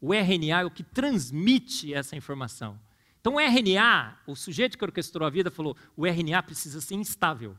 O 0.00 0.12
RNA 0.12 0.60
é 0.60 0.64
o 0.64 0.70
que 0.70 0.82
transmite 0.82 1.94
essa 1.94 2.16
informação. 2.16 2.78
Então, 3.20 3.36
o 3.36 3.40
RNA, 3.40 4.18
o 4.26 4.36
sujeito 4.36 4.76
que 4.76 4.84
orquestrou 4.84 5.26
a 5.26 5.30
vida 5.30 5.50
falou: 5.50 5.76
o 5.96 6.06
RNA 6.06 6.42
precisa 6.42 6.80
ser 6.80 6.94
instável. 6.94 7.56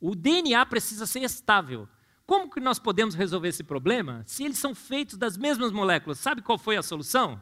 O 0.00 0.14
DNA 0.14 0.66
precisa 0.66 1.06
ser 1.06 1.20
estável. 1.22 1.88
Como 2.26 2.50
que 2.50 2.58
nós 2.58 2.78
podemos 2.78 3.14
resolver 3.14 3.48
esse 3.48 3.62
problema 3.62 4.22
se 4.26 4.44
eles 4.44 4.58
são 4.58 4.74
feitos 4.74 5.16
das 5.16 5.36
mesmas 5.36 5.70
moléculas? 5.70 6.18
Sabe 6.18 6.42
qual 6.42 6.58
foi 6.58 6.76
a 6.76 6.82
solução? 6.82 7.40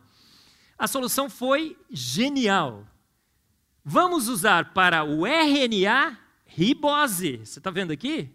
A 0.76 0.86
solução 0.86 1.30
foi 1.30 1.78
genial. 1.90 2.86
Vamos 3.84 4.28
usar 4.28 4.72
para 4.74 5.04
o 5.04 5.24
RNA 5.26 6.18
ribose. 6.44 7.38
Você 7.38 7.58
está 7.58 7.70
vendo 7.70 7.92
aqui? 7.92 8.30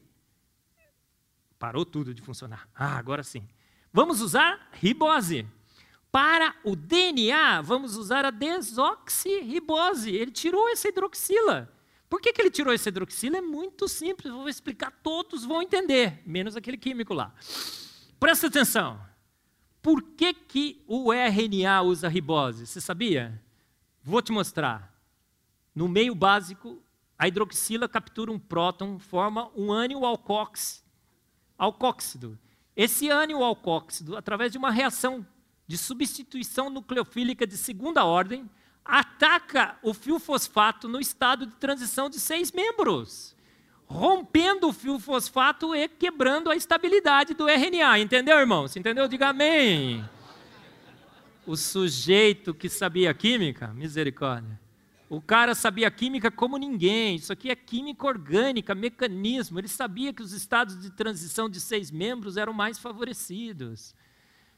Parou 1.59 1.85
tudo 1.85 2.13
de 2.13 2.21
funcionar. 2.21 2.67
Ah, 2.75 2.97
agora 2.97 3.23
sim. 3.23 3.47
Vamos 3.91 4.21
usar 4.21 4.69
ribose. 4.73 5.47
Para 6.11 6.55
o 6.63 6.75
DNA, 6.75 7.61
vamos 7.61 7.95
usar 7.95 8.25
a 8.25 8.31
desoxirribose. 8.31 10.11
Ele 10.11 10.31
tirou 10.31 10.69
essa 10.69 10.87
hidroxila. 10.87 11.71
Por 12.09 12.21
que, 12.21 12.31
que 12.31 12.41
ele 12.41 12.51
tirou 12.51 12.73
essa 12.73 12.89
hidroxila? 12.89 13.37
É 13.37 13.41
muito 13.41 13.87
simples, 13.87 14.31
vou 14.31 14.47
explicar, 14.47 14.91
todos 15.03 15.43
vão 15.43 15.61
entender, 15.61 16.21
menos 16.25 16.55
aquele 16.55 16.77
químico 16.77 17.13
lá. 17.13 17.33
Presta 18.19 18.47
atenção. 18.47 18.99
Por 19.81 20.01
que, 20.01 20.33
que 20.33 20.83
o 20.87 21.11
RNA 21.11 21.81
usa 21.81 22.07
ribose? 22.07 22.65
Você 22.65 22.79
sabia? 22.79 23.41
Vou 24.01 24.21
te 24.21 24.31
mostrar. 24.31 24.93
No 25.75 25.87
meio 25.87 26.15
básico, 26.15 26.81
a 27.19 27.27
hidroxila 27.27 27.89
captura 27.89 28.31
um 28.31 28.39
próton, 28.39 28.99
forma 28.99 29.51
um 29.55 29.71
ânion 29.71 30.05
alcóxido. 30.05 30.86
Alcóxido. 31.57 32.37
Esse 32.75 33.09
ânion 33.09 33.43
alcóxido, 33.43 34.15
através 34.15 34.51
de 34.51 34.57
uma 34.57 34.69
reação 34.69 35.25
de 35.65 35.77
substituição 35.77 36.69
nucleofílica 36.69 37.45
de 37.45 37.57
segunda 37.57 38.05
ordem 38.05 38.49
ataca 38.85 39.77
o 39.81 39.93
fio 39.93 40.17
fosfato 40.17 40.87
no 40.87 40.99
estado 40.99 41.45
de 41.45 41.55
transição 41.55 42.09
de 42.09 42.19
seis 42.19 42.51
membros, 42.51 43.35
rompendo 43.85 44.69
o 44.69 44.73
fio 44.73 44.97
fosfato 44.97 45.75
e 45.75 45.87
quebrando 45.89 46.49
a 46.49 46.55
estabilidade 46.55 47.33
do 47.33 47.49
RNA. 47.49 47.99
Entendeu, 47.99 48.37
irmão? 48.37 48.67
Se 48.67 48.79
entendeu? 48.79 49.07
Diga 49.07 49.29
amém. 49.29 50.07
O 51.45 51.55
sujeito 51.57 52.53
que 52.53 52.69
sabia 52.69 53.13
química, 53.13 53.67
misericórdia. 53.69 54.59
O 55.09 55.21
cara 55.21 55.55
sabia 55.55 55.89
química 55.89 56.29
como 56.29 56.57
ninguém. 56.57 57.15
Isso 57.15 57.31
aqui 57.31 57.49
é 57.49 57.55
química 57.55 58.05
orgânica, 58.05 58.75
mecanismo. 58.75 59.57
Ele 59.57 59.67
sabia 59.67 60.11
que 60.11 60.21
os 60.21 60.33
estados 60.33 60.77
de 60.81 60.91
transição 60.91 61.49
de 61.49 61.61
seis 61.61 61.89
membros 61.89 62.35
eram 62.35 62.51
mais 62.51 62.77
favorecidos. 62.77 63.95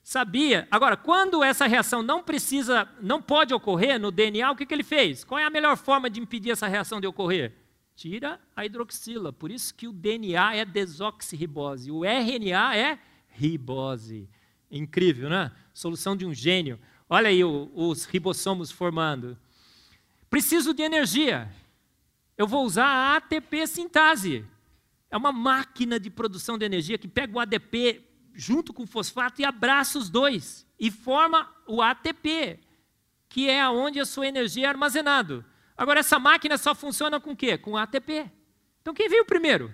Sabia. 0.01 0.67
Agora, 0.71 0.97
quando 0.97 1.43
essa 1.43 1.67
reação 1.67 2.01
não 2.01 2.23
precisa, 2.23 2.89
não 2.99 3.21
pode 3.21 3.53
ocorrer 3.53 3.99
no 3.99 4.09
DNA, 4.09 4.49
o 4.49 4.55
que, 4.55 4.65
que 4.65 4.73
ele 4.73 4.83
fez? 4.83 5.23
Qual 5.23 5.37
é 5.37 5.43
a 5.43 5.51
melhor 5.51 5.77
forma 5.77 6.09
de 6.09 6.19
impedir 6.19 6.49
essa 6.49 6.67
reação 6.67 6.99
de 6.99 7.05
ocorrer? 7.05 7.53
Tira 7.95 8.39
a 8.55 8.65
hidroxila. 8.65 9.31
Por 9.31 9.51
isso 9.51 9.75
que 9.75 9.87
o 9.87 9.93
DNA 9.93 10.55
é 10.55 10.65
desoxirribose. 10.65 11.91
O 11.91 12.03
RNA 12.03 12.75
é 12.75 12.99
ribose. 13.27 14.27
Incrível, 14.71 15.29
né? 15.29 15.51
Solução 15.73 16.15
de 16.15 16.25
um 16.25 16.33
gênio. 16.33 16.79
Olha 17.07 17.29
aí 17.29 17.43
os 17.43 18.05
ribossomos 18.05 18.71
formando. 18.71 19.37
Preciso 20.29 20.73
de 20.73 20.83
energia. 20.83 21.51
Eu 22.37 22.47
vou 22.47 22.63
usar 22.65 22.85
a 22.85 23.15
ATP 23.17 23.67
sintase. 23.67 24.45
É 25.09 25.17
uma 25.17 25.31
máquina 25.31 25.99
de 25.99 26.09
produção 26.09 26.57
de 26.57 26.65
energia 26.65 26.97
que 26.97 27.07
pega 27.07 27.35
o 27.35 27.39
ADP 27.39 28.05
junto 28.33 28.71
com 28.71 28.83
o 28.83 28.87
fosfato 28.87 29.41
e 29.41 29.45
abraça 29.45 29.97
os 29.97 30.09
dois 30.09 30.65
e 30.79 30.89
forma 30.91 31.53
o 31.67 31.81
ATP, 31.81 32.59
que 33.27 33.49
é 33.49 33.67
onde 33.67 33.99
a 33.99 34.05
sua 34.05 34.27
energia 34.27 34.65
é 34.65 34.69
armazenada. 34.69 35.45
Agora, 35.75 35.99
essa 35.99 36.19
máquina 36.19 36.57
só 36.57 36.75
funciona 36.75 37.19
com 37.19 37.31
o 37.31 37.35
quê? 37.35 37.57
Com 37.57 37.75
ATP. 37.75 38.31
Então, 38.81 38.93
quem 38.93 39.09
veio 39.09 39.25
primeiro? 39.25 39.73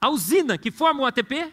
A 0.00 0.08
usina 0.08 0.58
que 0.58 0.70
forma 0.70 1.02
o 1.02 1.06
ATP? 1.06 1.52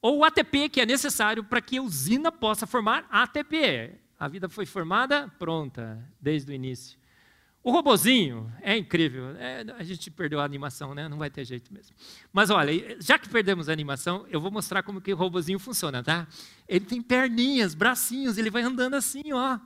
Ou 0.00 0.18
o 0.18 0.24
ATP 0.24 0.68
que 0.68 0.80
é 0.80 0.86
necessário 0.86 1.44
para 1.44 1.60
que 1.60 1.78
a 1.78 1.82
usina 1.82 2.32
possa 2.32 2.66
formar 2.66 3.06
ATP? 3.10 4.01
A 4.22 4.28
vida 4.28 4.48
foi 4.48 4.64
formada 4.64 5.26
pronta 5.36 5.98
desde 6.20 6.52
o 6.52 6.54
início. 6.54 6.96
O 7.60 7.72
robozinho 7.72 8.52
é 8.60 8.76
incrível. 8.76 9.34
É, 9.36 9.64
a 9.76 9.82
gente 9.82 10.12
perdeu 10.12 10.38
a 10.38 10.44
animação, 10.44 10.94
né? 10.94 11.08
Não 11.08 11.18
vai 11.18 11.28
ter 11.28 11.44
jeito 11.44 11.74
mesmo. 11.74 11.92
Mas 12.32 12.48
olha, 12.48 12.96
já 13.00 13.18
que 13.18 13.28
perdemos 13.28 13.68
a 13.68 13.72
animação, 13.72 14.24
eu 14.30 14.40
vou 14.40 14.48
mostrar 14.48 14.84
como 14.84 15.00
que 15.00 15.12
o 15.12 15.16
robozinho 15.16 15.58
funciona, 15.58 16.04
tá? 16.04 16.28
Ele 16.68 16.84
tem 16.84 17.02
perninhas, 17.02 17.74
bracinhos, 17.74 18.38
ele 18.38 18.48
vai 18.48 18.62
andando 18.62 18.94
assim, 18.94 19.32
ó, 19.32 19.58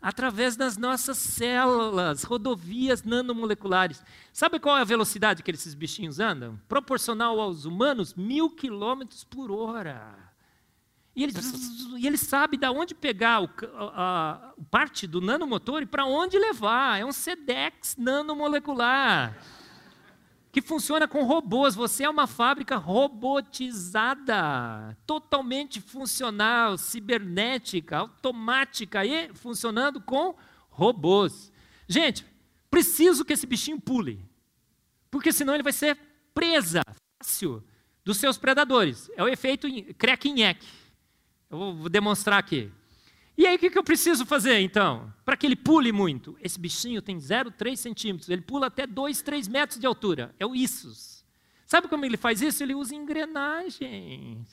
através 0.00 0.54
das 0.54 0.76
nossas 0.76 1.18
células, 1.18 2.22
rodovias 2.22 3.02
nanomoleculares. 3.02 4.04
Sabe 4.32 4.60
qual 4.60 4.78
é 4.78 4.82
a 4.82 4.84
velocidade 4.84 5.42
que 5.42 5.50
esses 5.50 5.74
bichinhos 5.74 6.20
andam? 6.20 6.60
Proporcional 6.68 7.40
aos 7.40 7.64
humanos, 7.64 8.14
mil 8.14 8.48
quilômetros 8.48 9.24
por 9.24 9.50
hora. 9.50 10.25
E 11.16 11.24
ele, 11.24 11.32
e 11.96 12.06
ele 12.06 12.18
sabe 12.18 12.58
de 12.58 12.68
onde 12.68 12.94
pegar 12.94 13.42
o, 13.42 13.48
a, 13.74 14.34
a 14.34 14.52
parte 14.70 15.06
do 15.06 15.18
nanomotor 15.20 15.82
e 15.82 15.86
para 15.86 16.04
onde 16.04 16.38
levar. 16.38 17.00
É 17.00 17.04
um 17.06 17.12
SEDEX 17.12 17.96
nanomolecular 17.96 19.34
que 20.52 20.62
funciona 20.62 21.08
com 21.08 21.22
robôs. 21.22 21.74
Você 21.74 22.04
é 22.04 22.08
uma 22.08 22.26
fábrica 22.26 22.76
robotizada, 22.76 24.34
totalmente 25.06 25.80
funcional, 25.80 26.78
cibernética, 26.78 27.98
automática 27.98 29.04
e 29.04 29.34
funcionando 29.34 30.00
com 30.00 30.34
robôs. 30.70 31.52
Gente, 31.88 32.26
preciso 32.70 33.24
que 33.24 33.32
esse 33.32 33.46
bichinho 33.46 33.80
pule, 33.80 34.22
porque 35.10 35.32
senão 35.32 35.54
ele 35.54 35.62
vai 35.62 35.72
ser 35.72 35.96
presa 36.34 36.82
fácil 37.22 37.62
dos 38.04 38.18
seus 38.18 38.36
predadores. 38.38 39.10
É 39.16 39.22
o 39.22 39.28
efeito 39.28 39.66
crequinheque. 39.98 40.66
Eu 41.50 41.74
vou 41.74 41.88
demonstrar 41.88 42.38
aqui. 42.38 42.70
E 43.38 43.46
aí, 43.46 43.56
o 43.56 43.58
que 43.58 43.76
eu 43.76 43.84
preciso 43.84 44.24
fazer, 44.24 44.60
então? 44.60 45.12
Para 45.24 45.36
que 45.36 45.46
ele 45.46 45.56
pule 45.56 45.92
muito. 45.92 46.36
Esse 46.40 46.58
bichinho 46.58 47.02
tem 47.02 47.18
0,3 47.18 47.76
centímetros. 47.76 48.30
Ele 48.30 48.40
pula 48.40 48.68
até 48.68 48.86
2, 48.86 49.20
3 49.20 49.46
metros 49.46 49.78
de 49.78 49.86
altura. 49.86 50.34
É 50.38 50.46
o 50.46 50.54
Issus. 50.54 51.22
Sabe 51.66 51.86
como 51.86 52.04
ele 52.04 52.16
faz 52.16 52.40
isso? 52.40 52.62
Ele 52.62 52.74
usa 52.74 52.94
engrenagens. 52.94 54.48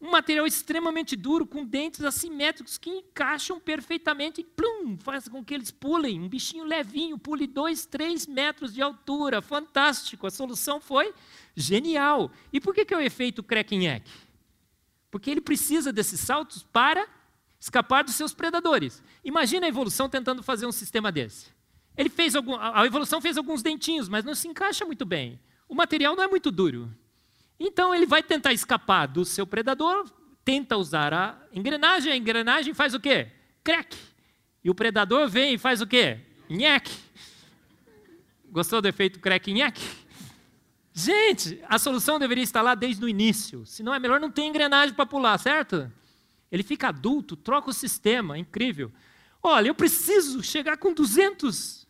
Um 0.00 0.10
material 0.10 0.46
extremamente 0.46 1.16
duro, 1.16 1.46
com 1.46 1.64
dentes 1.64 2.02
assimétricos 2.02 2.76
que 2.76 2.90
encaixam 2.90 3.58
perfeitamente 3.58 4.42
e 4.42 4.44
plum, 4.44 4.98
faz 4.98 5.26
com 5.26 5.42
que 5.42 5.54
eles 5.54 5.70
pulem. 5.70 6.20
Um 6.20 6.28
bichinho 6.28 6.64
levinho, 6.64 7.16
pule 7.16 7.46
dois, 7.46 7.86
três 7.86 8.26
metros 8.26 8.74
de 8.74 8.82
altura. 8.82 9.40
Fantástico. 9.40 10.26
A 10.26 10.30
solução 10.30 10.78
foi 10.78 11.14
genial. 11.56 12.30
E 12.52 12.60
por 12.60 12.74
que, 12.74 12.84
que 12.84 12.92
é 12.92 12.98
o 12.98 13.00
efeito 13.00 13.42
crack-neck? 13.42 14.10
Porque 15.14 15.30
ele 15.30 15.40
precisa 15.40 15.92
desses 15.92 16.18
saltos 16.18 16.64
para 16.72 17.06
escapar 17.60 18.02
dos 18.02 18.16
seus 18.16 18.34
predadores. 18.34 19.00
Imagina 19.24 19.64
a 19.64 19.68
evolução 19.68 20.08
tentando 20.08 20.42
fazer 20.42 20.66
um 20.66 20.72
sistema 20.72 21.12
desse. 21.12 21.52
Ele 21.96 22.08
fez 22.08 22.34
algum, 22.34 22.56
a 22.56 22.84
evolução 22.84 23.20
fez 23.20 23.38
alguns 23.38 23.62
dentinhos, 23.62 24.08
mas 24.08 24.24
não 24.24 24.34
se 24.34 24.48
encaixa 24.48 24.84
muito 24.84 25.06
bem. 25.06 25.38
O 25.68 25.74
material 25.76 26.16
não 26.16 26.24
é 26.24 26.26
muito 26.26 26.50
duro. 26.50 26.92
Então 27.60 27.94
ele 27.94 28.06
vai 28.06 28.24
tentar 28.24 28.52
escapar 28.52 29.06
do 29.06 29.24
seu 29.24 29.46
predador, 29.46 30.10
tenta 30.44 30.76
usar 30.76 31.14
a 31.14 31.38
engrenagem, 31.52 32.12
a 32.12 32.16
engrenagem 32.16 32.74
faz 32.74 32.92
o 32.92 32.98
quê? 32.98 33.28
Crack. 33.62 33.96
E 34.64 34.68
o 34.68 34.74
predador 34.74 35.28
vem 35.28 35.54
e 35.54 35.58
faz 35.58 35.80
o 35.80 35.86
quê? 35.86 36.18
Nhaque. 36.50 36.92
Gostou 38.50 38.82
do 38.82 38.88
efeito 38.88 39.20
crack 39.20 39.52
nhaque? 39.52 39.80
Gente, 40.96 41.60
a 41.68 41.76
solução 41.76 42.20
deveria 42.20 42.44
estar 42.44 42.62
lá 42.62 42.76
desde 42.76 43.04
o 43.04 43.08
início. 43.08 43.66
Se 43.66 43.82
não 43.82 43.92
é 43.92 43.98
melhor 43.98 44.20
não 44.20 44.30
ter 44.30 44.42
engrenagem 44.42 44.94
para 44.94 45.04
pular, 45.04 45.36
certo? 45.38 45.90
Ele 46.52 46.62
fica 46.62 46.88
adulto, 46.88 47.34
troca 47.34 47.70
o 47.70 47.72
sistema, 47.72 48.38
incrível. 48.38 48.92
Olha, 49.42 49.66
eu 49.66 49.74
preciso 49.74 50.40
chegar 50.40 50.76
com 50.76 50.94
200 50.94 51.84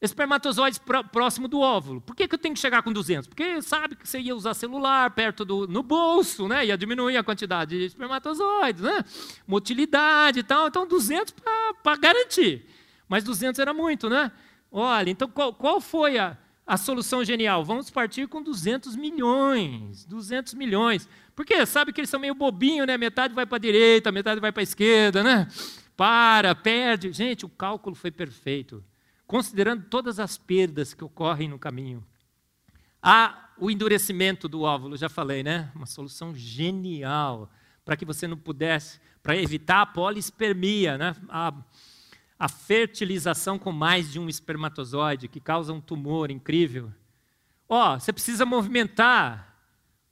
espermatozoides 0.00 0.80
próximo 1.12 1.48
do 1.48 1.60
óvulo. 1.60 2.00
Por 2.00 2.16
que, 2.16 2.26
que 2.26 2.34
eu 2.34 2.38
tenho 2.38 2.54
que 2.54 2.60
chegar 2.60 2.82
com 2.82 2.90
200? 2.90 3.28
Porque 3.28 3.60
sabe 3.60 3.94
que 3.94 4.08
você 4.08 4.20
ia 4.20 4.34
usar 4.34 4.54
celular 4.54 5.10
perto 5.10 5.44
do 5.44 5.66
no 5.66 5.82
bolso, 5.82 6.48
né? 6.48 6.64
Ia 6.64 6.78
diminuir 6.78 7.18
a 7.18 7.24
quantidade 7.24 7.78
de 7.78 7.84
espermatozoides, 7.84 8.80
né? 8.80 9.04
Motilidade 9.46 10.38
e 10.38 10.42
tal. 10.42 10.68
Então 10.68 10.86
200 10.86 11.34
para 11.82 11.96
garantir. 11.96 12.64
Mas 13.06 13.22
200 13.22 13.58
era 13.58 13.74
muito, 13.74 14.08
né? 14.08 14.32
Olha, 14.72 15.10
então 15.10 15.28
qual, 15.28 15.52
qual 15.52 15.78
foi 15.78 16.18
a, 16.18 16.38
a 16.66 16.76
solução 16.76 17.24
genial? 17.24 17.64
Vamos 17.64 17.90
partir 17.90 18.26
com 18.26 18.42
200 18.42 18.96
milhões. 18.96 20.04
200 20.04 20.54
milhões. 20.54 21.08
Porque 21.34 21.64
sabe 21.64 21.92
que 21.92 22.00
eles 22.00 22.10
são 22.10 22.18
meio 22.18 22.34
bobinhos, 22.34 22.86
né? 22.86 22.96
Metade 22.96 23.34
vai 23.34 23.46
para 23.46 23.56
a 23.56 23.60
direita, 23.60 24.10
metade 24.10 24.40
vai 24.40 24.50
para 24.50 24.62
a 24.62 24.64
esquerda, 24.64 25.22
né? 25.22 25.46
Para, 25.96 26.54
perde. 26.54 27.12
Gente, 27.12 27.46
o 27.46 27.48
cálculo 27.48 27.94
foi 27.94 28.10
perfeito. 28.10 28.84
Considerando 29.26 29.84
todas 29.84 30.18
as 30.18 30.36
perdas 30.36 30.92
que 30.92 31.04
ocorrem 31.04 31.48
no 31.48 31.58
caminho. 31.58 32.04
Há 33.00 33.50
o 33.58 33.70
endurecimento 33.70 34.48
do 34.48 34.62
óvulo, 34.62 34.96
já 34.96 35.08
falei, 35.08 35.42
né? 35.42 35.70
Uma 35.74 35.86
solução 35.86 36.34
genial 36.34 37.50
para 37.84 37.96
que 37.96 38.04
você 38.04 38.26
não 38.26 38.36
pudesse, 38.36 39.00
para 39.22 39.36
evitar 39.36 39.82
a 39.82 39.86
polispermia, 39.86 40.98
né? 40.98 41.14
A, 41.28 41.54
a 42.38 42.48
fertilização 42.48 43.58
com 43.58 43.72
mais 43.72 44.12
de 44.12 44.18
um 44.18 44.28
espermatozoide, 44.28 45.28
que 45.28 45.40
causa 45.40 45.72
um 45.72 45.80
tumor 45.80 46.30
incrível. 46.30 46.92
Ó, 47.68 47.94
oh, 47.94 48.00
você 48.00 48.12
precisa 48.12 48.44
movimentar 48.44 49.56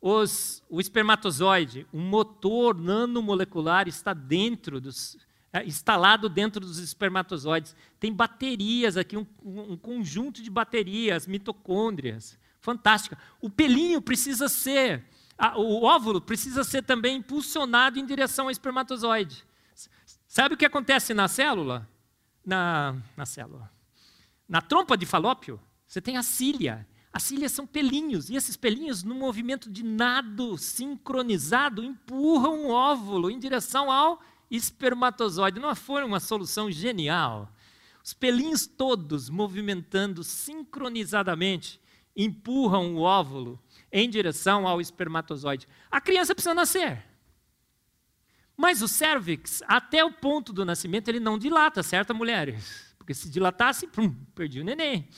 os, 0.00 0.62
o 0.68 0.80
espermatozoide, 0.80 1.86
um 1.92 2.00
motor 2.00 2.78
nanomolecular 2.78 3.88
está 3.88 4.12
dentro 4.12 4.80
dos, 4.80 5.16
é, 5.52 5.64
instalado 5.64 6.28
dentro 6.28 6.60
dos 6.60 6.78
espermatozoides. 6.78 7.76
Tem 8.00 8.12
baterias 8.12 8.96
aqui, 8.96 9.16
um, 9.16 9.26
um 9.42 9.76
conjunto 9.76 10.42
de 10.42 10.50
baterias, 10.50 11.26
mitocôndrias. 11.26 12.38
Fantástica. 12.60 13.16
O 13.40 13.48
pelinho 13.48 14.02
precisa 14.02 14.48
ser, 14.48 15.04
a, 15.38 15.58
o 15.58 15.84
óvulo 15.84 16.20
precisa 16.20 16.64
ser 16.64 16.82
também 16.82 17.18
impulsionado 17.18 17.98
em 17.98 18.04
direção 18.04 18.46
ao 18.46 18.50
espermatozoide. 18.50 19.44
Sabe 20.26 20.54
o 20.54 20.58
que 20.58 20.66
acontece 20.66 21.14
na 21.14 21.28
célula? 21.28 21.88
Na, 22.44 22.96
na 23.16 23.24
célula. 23.24 23.70
Na 24.48 24.60
trompa 24.60 24.96
de 24.96 25.06
falópio, 25.06 25.60
você 25.86 26.00
tem 26.00 26.16
a 26.16 26.22
cília. 26.22 26.86
As 27.12 27.22
cílias 27.22 27.52
são 27.52 27.66
pelinhos, 27.66 28.28
e 28.28 28.34
esses 28.34 28.56
pelinhos, 28.56 29.02
no 29.02 29.14
movimento 29.14 29.70
de 29.70 29.84
nado 29.84 30.58
sincronizado, 30.58 31.82
empurram 31.82 32.66
o 32.66 32.70
óvulo 32.70 33.30
em 33.30 33.38
direção 33.38 33.90
ao 33.90 34.20
espermatozoide. 34.50 35.60
Não 35.60 35.74
foi 35.74 36.04
uma 36.04 36.20
solução 36.20 36.70
genial? 36.70 37.48
Os 38.04 38.12
pelinhos 38.12 38.66
todos 38.66 39.30
movimentando 39.30 40.22
sincronizadamente 40.22 41.80
empurram 42.16 42.96
o 42.96 43.00
óvulo 43.00 43.58
em 43.90 44.10
direção 44.10 44.68
ao 44.68 44.80
espermatozoide. 44.80 45.66
A 45.90 46.00
criança 46.00 46.34
precisa 46.34 46.54
nascer. 46.54 47.04
Mas 48.56 48.82
o 48.82 48.88
cérvix, 48.88 49.62
até 49.66 50.04
o 50.04 50.12
ponto 50.12 50.52
do 50.52 50.64
nascimento, 50.64 51.08
ele 51.08 51.20
não 51.20 51.38
dilata, 51.38 51.82
certo, 51.82 52.14
mulheres? 52.14 52.94
Porque 52.96 53.12
se 53.12 53.28
dilatasse, 53.28 53.86
pum, 53.86 54.14
perdi 54.34 54.60
o 54.60 54.64
neném. 54.64 55.08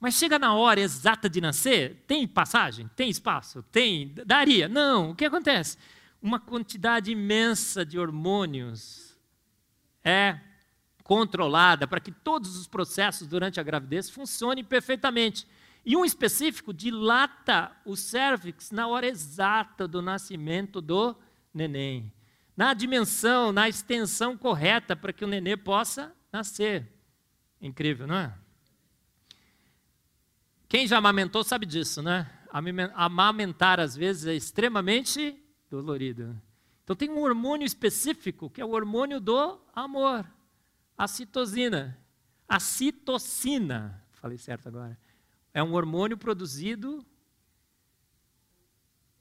Mas 0.00 0.14
chega 0.14 0.38
na 0.38 0.54
hora 0.54 0.80
exata 0.80 1.28
de 1.28 1.40
nascer, 1.40 2.04
tem 2.06 2.26
passagem? 2.26 2.90
Tem 2.96 3.08
espaço? 3.08 3.62
Tem? 3.70 4.12
Daria? 4.26 4.68
Não. 4.68 5.10
O 5.10 5.14
que 5.14 5.24
acontece? 5.24 5.78
Uma 6.20 6.40
quantidade 6.40 7.10
imensa 7.10 7.84
de 7.84 7.98
hormônios 7.98 9.16
é 10.02 10.38
controlada 11.02 11.86
para 11.86 12.00
que 12.00 12.10
todos 12.10 12.56
os 12.56 12.66
processos 12.66 13.28
durante 13.28 13.60
a 13.60 13.62
gravidez 13.62 14.08
funcionem 14.08 14.64
perfeitamente. 14.64 15.46
E 15.84 15.96
um 15.96 16.04
específico 16.04 16.72
dilata 16.72 17.70
o 17.84 17.94
cérvix 17.94 18.70
na 18.70 18.86
hora 18.86 19.06
exata 19.06 19.86
do 19.86 20.00
nascimento 20.00 20.80
do 20.80 21.14
neném. 21.52 22.10
Na 22.56 22.72
dimensão, 22.72 23.52
na 23.52 23.68
extensão 23.68 24.36
correta 24.36 24.94
para 24.94 25.12
que 25.12 25.24
o 25.24 25.28
neném 25.28 25.56
possa 25.56 26.14
nascer. 26.32 26.88
Incrível, 27.60 28.06
não 28.06 28.16
é? 28.16 28.34
Quem 30.68 30.86
já 30.86 30.98
amamentou 30.98 31.42
sabe 31.42 31.66
disso, 31.66 32.02
né? 32.02 32.30
Amamentar, 32.94 33.80
às 33.80 33.96
vezes, 33.96 34.26
é 34.26 34.34
extremamente 34.34 35.36
dolorido. 35.70 36.40
Então, 36.84 36.94
tem 36.94 37.10
um 37.10 37.22
hormônio 37.22 37.64
específico, 37.64 38.50
que 38.50 38.60
é 38.60 38.64
o 38.64 38.70
hormônio 38.70 39.20
do 39.20 39.60
amor, 39.74 40.24
a 40.96 41.08
citosina. 41.08 41.98
A 42.48 42.60
citocina, 42.60 44.04
falei 44.12 44.38
certo 44.38 44.68
agora, 44.68 44.98
é 45.52 45.62
um 45.62 45.72
hormônio 45.72 46.16
produzido 46.16 47.04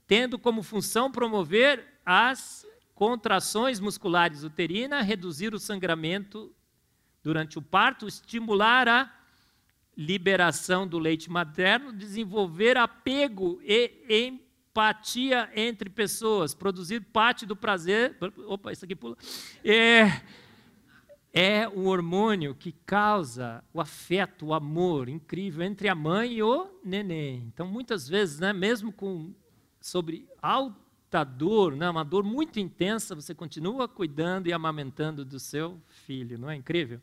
tendo 0.06 0.38
como 0.38 0.62
função 0.62 1.12
promover 1.12 2.00
as 2.06 2.68
contrações 2.94 3.80
musculares 3.80 4.44
uterinas, 4.44 5.06
reduzir 5.06 5.54
o 5.54 5.60
sangramento 5.60 6.54
durante 7.24 7.58
o 7.58 7.62
parto, 7.62 8.08
estimular 8.08 8.88
a 8.88 9.12
liberação 9.96 10.88
do 10.88 11.00
leite 11.00 11.30
materno, 11.30 11.94
desenvolver 11.94 12.78
apego 12.78 13.60
e 13.64 14.28
empatia 14.28 15.50
entre 15.56 15.90
pessoas, 15.90 16.54
produzir 16.54 17.00
parte 17.02 17.46
do 17.46 17.56
prazer. 17.56 18.18
Opa, 18.48 18.72
isso 18.72 18.86
aqui 18.86 18.96
pula. 18.96 19.16
É, 19.64 20.22
é 21.32 21.68
o 21.70 21.86
hormônio 21.86 22.56
que 22.56 22.72
causa 22.72 23.64
o 23.74 23.80
afeto, 23.80 24.48
o 24.48 24.54
amor 24.54 25.08
incrível 25.08 25.64
entre 25.64 25.88
a 25.88 25.96
mãe 25.96 26.34
e 26.34 26.44
o 26.44 26.68
neném. 26.84 27.44
Então, 27.54 27.68
muitas 27.68 28.08
vezes, 28.08 28.40
né, 28.40 28.52
mesmo 28.52 28.92
com 28.92 29.34
sobre 29.80 30.28
alta 31.14 31.24
dor, 31.24 31.76
né, 31.76 31.90
uma 31.90 32.04
dor 32.04 32.24
muito 32.24 32.60
intensa, 32.60 33.14
você 33.14 33.36
continua 33.36 33.88
cuidando 33.88 34.48
e 34.48 34.54
amamentando 34.54 35.24
do 35.24 35.40
seu 35.40 35.80
filho, 36.06 36.38
não 36.40 36.50
é 36.50 36.56
incrível? 36.56 37.00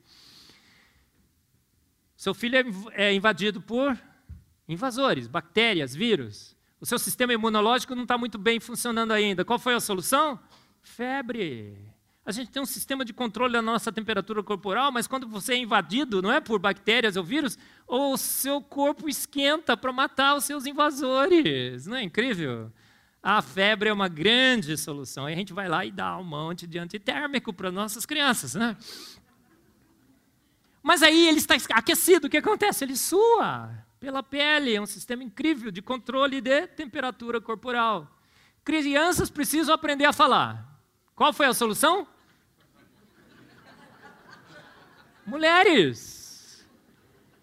Seu 2.16 2.34
filho 2.34 2.56
é, 2.56 3.08
é 3.08 3.14
invadido 3.14 3.60
por 3.60 3.96
invasores, 4.68 5.26
bactérias, 5.26 5.94
vírus. 5.94 6.56
O 6.80 6.86
seu 6.86 6.98
sistema 6.98 7.32
imunológico 7.32 7.94
não 7.94 8.02
está 8.02 8.18
muito 8.18 8.36
bem 8.36 8.58
funcionando 8.58 9.12
ainda. 9.12 9.44
Qual 9.44 9.58
foi 9.58 9.74
a 9.74 9.80
solução? 9.80 10.38
Febre. 10.82 11.76
A 12.24 12.32
gente 12.32 12.50
tem 12.50 12.60
um 12.60 12.66
sistema 12.66 13.04
de 13.04 13.12
controle 13.12 13.54
da 13.54 13.62
nossa 13.62 13.90
temperatura 13.90 14.42
corporal, 14.42 14.92
mas 14.92 15.06
quando 15.06 15.26
você 15.26 15.54
é 15.54 15.56
invadido, 15.56 16.20
não 16.20 16.30
é 16.30 16.40
por 16.40 16.58
bactérias 16.58 17.16
ou 17.16 17.24
vírus, 17.24 17.58
o 17.86 18.16
seu 18.16 18.60
corpo 18.60 19.08
esquenta 19.08 19.76
para 19.76 19.92
matar 19.92 20.36
os 20.36 20.44
seus 20.44 20.66
invasores. 20.66 21.86
Não 21.86 21.96
é 21.96 22.02
incrível? 22.02 22.70
A 23.22 23.42
febre 23.42 23.88
é 23.88 23.92
uma 23.92 24.08
grande 24.08 24.76
solução. 24.76 25.26
Aí 25.26 25.34
a 25.34 25.36
gente 25.36 25.52
vai 25.52 25.68
lá 25.68 25.84
e 25.84 25.90
dá 25.90 26.16
um 26.16 26.24
monte 26.24 26.66
de 26.66 26.78
antitérmico 26.78 27.52
para 27.52 27.70
nossas 27.70 28.06
crianças, 28.06 28.54
né? 28.54 28.76
Mas 30.82 31.02
aí 31.02 31.28
ele 31.28 31.38
está 31.38 31.54
aquecido, 31.74 32.26
o 32.26 32.30
que 32.30 32.38
acontece? 32.38 32.84
Ele 32.84 32.96
sua 32.96 33.70
pela 34.00 34.22
pele, 34.22 34.74
é 34.74 34.80
um 34.80 34.86
sistema 34.86 35.22
incrível 35.22 35.70
de 35.70 35.82
controle 35.82 36.40
de 36.40 36.66
temperatura 36.68 37.38
corporal. 37.38 38.10
Crianças 38.64 39.30
precisam 39.30 39.74
aprender 39.74 40.06
a 40.06 40.12
falar. 40.12 40.80
Qual 41.14 41.34
foi 41.34 41.46
a 41.46 41.52
solução? 41.52 42.08
Mulheres. 45.26 46.66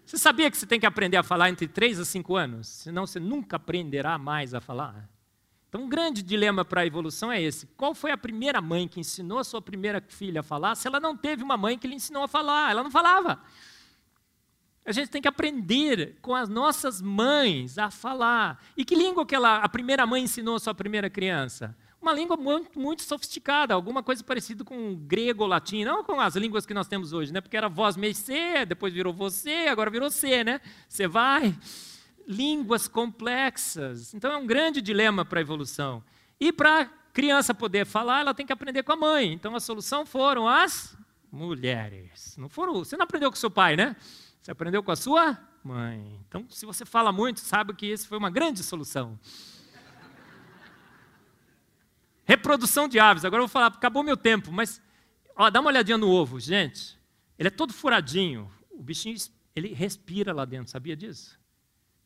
Você 0.04 0.18
sabia 0.18 0.50
que 0.50 0.56
você 0.56 0.66
tem 0.66 0.80
que 0.80 0.86
aprender 0.86 1.16
a 1.16 1.22
falar 1.22 1.48
entre 1.48 1.68
3 1.68 2.00
a 2.00 2.04
5 2.04 2.34
anos? 2.34 2.66
Senão 2.66 3.06
você 3.06 3.20
nunca 3.20 3.54
aprenderá 3.56 4.18
mais 4.18 4.52
a 4.52 4.60
falar. 4.60 5.08
Então, 5.68 5.82
um 5.82 5.88
grande 5.88 6.22
dilema 6.22 6.64
para 6.64 6.80
a 6.80 6.86
evolução 6.86 7.30
é 7.30 7.40
esse. 7.40 7.66
Qual 7.76 7.94
foi 7.94 8.10
a 8.10 8.16
primeira 8.16 8.60
mãe 8.60 8.88
que 8.88 9.00
ensinou 9.00 9.38
a 9.38 9.44
sua 9.44 9.60
primeira 9.60 10.02
filha 10.08 10.40
a 10.40 10.42
falar 10.42 10.74
se 10.74 10.88
ela 10.88 10.98
não 10.98 11.14
teve 11.14 11.42
uma 11.42 11.58
mãe 11.58 11.78
que 11.78 11.86
lhe 11.86 11.94
ensinou 11.94 12.22
a 12.22 12.28
falar? 12.28 12.70
Ela 12.70 12.82
não 12.82 12.90
falava. 12.90 13.38
A 14.86 14.92
gente 14.92 15.10
tem 15.10 15.20
que 15.20 15.28
aprender 15.28 16.16
com 16.22 16.34
as 16.34 16.48
nossas 16.48 17.02
mães 17.02 17.76
a 17.76 17.90
falar. 17.90 18.58
E 18.74 18.82
que 18.82 18.94
língua 18.94 19.26
que 19.26 19.34
ela, 19.34 19.58
a 19.58 19.68
primeira 19.68 20.06
mãe 20.06 20.22
ensinou 20.22 20.56
a 20.56 20.58
sua 20.58 20.74
primeira 20.74 21.10
criança? 21.10 21.76
Uma 22.00 22.14
língua 22.14 22.38
muito, 22.38 22.78
muito 22.80 23.02
sofisticada, 23.02 23.74
alguma 23.74 24.02
coisa 24.02 24.24
parecida 24.24 24.64
com 24.64 24.94
grego 24.94 25.42
ou 25.42 25.48
latim, 25.48 25.84
não 25.84 26.02
com 26.02 26.18
as 26.18 26.36
línguas 26.36 26.64
que 26.64 26.72
nós 26.72 26.88
temos 26.88 27.12
hoje, 27.12 27.30
né? 27.30 27.42
Porque 27.42 27.56
era 27.56 27.68
voz 27.68 27.98
meio 27.98 28.14
depois 28.66 28.94
virou 28.94 29.12
você, 29.12 29.66
agora 29.68 29.90
virou 29.90 30.08
C, 30.08 30.42
né? 30.42 30.62
Você 30.88 31.06
vai. 31.06 31.54
Línguas 32.28 32.86
complexas. 32.86 34.12
Então 34.12 34.30
é 34.30 34.36
um 34.36 34.46
grande 34.46 34.82
dilema 34.82 35.24
para 35.24 35.40
a 35.40 35.42
evolução. 35.42 36.04
E 36.38 36.52
para 36.52 36.82
a 36.82 36.84
criança 37.12 37.54
poder 37.54 37.86
falar, 37.86 38.20
ela 38.20 38.34
tem 38.34 38.44
que 38.44 38.52
aprender 38.52 38.82
com 38.82 38.92
a 38.92 38.96
mãe. 38.96 39.32
Então 39.32 39.56
a 39.56 39.60
solução 39.60 40.04
foram 40.04 40.46
as 40.46 40.96
mulheres. 41.32 42.36
Não 42.36 42.48
foram, 42.48 42.74
você 42.74 42.96
não 42.96 43.04
aprendeu 43.04 43.30
com 43.30 43.36
seu 43.36 43.50
pai, 43.50 43.76
né? 43.76 43.96
Você 44.42 44.50
aprendeu 44.50 44.82
com 44.82 44.92
a 44.92 44.96
sua 44.96 45.38
mãe. 45.64 46.20
Então, 46.28 46.46
se 46.48 46.64
você 46.64 46.84
fala 46.84 47.12
muito, 47.12 47.40
sabe 47.40 47.74
que 47.74 47.86
isso 47.86 48.06
foi 48.06 48.18
uma 48.18 48.30
grande 48.30 48.62
solução. 48.62 49.18
Reprodução 52.24 52.88
de 52.88 53.00
aves. 53.00 53.24
Agora 53.24 53.42
eu 53.42 53.46
vou 53.46 53.52
falar, 53.52 53.68
acabou 53.68 54.02
meu 54.02 54.16
tempo, 54.16 54.52
mas 54.52 54.82
ó, 55.34 55.48
dá 55.48 55.60
uma 55.60 55.70
olhadinha 55.70 55.96
no 55.96 56.10
ovo, 56.10 56.38
gente. 56.38 56.98
Ele 57.38 57.48
é 57.48 57.50
todo 57.50 57.72
furadinho. 57.72 58.50
O 58.70 58.82
bichinho 58.82 59.16
ele 59.56 59.72
respira 59.72 60.32
lá 60.32 60.44
dentro, 60.44 60.70
sabia 60.70 60.96
disso? 60.96 61.37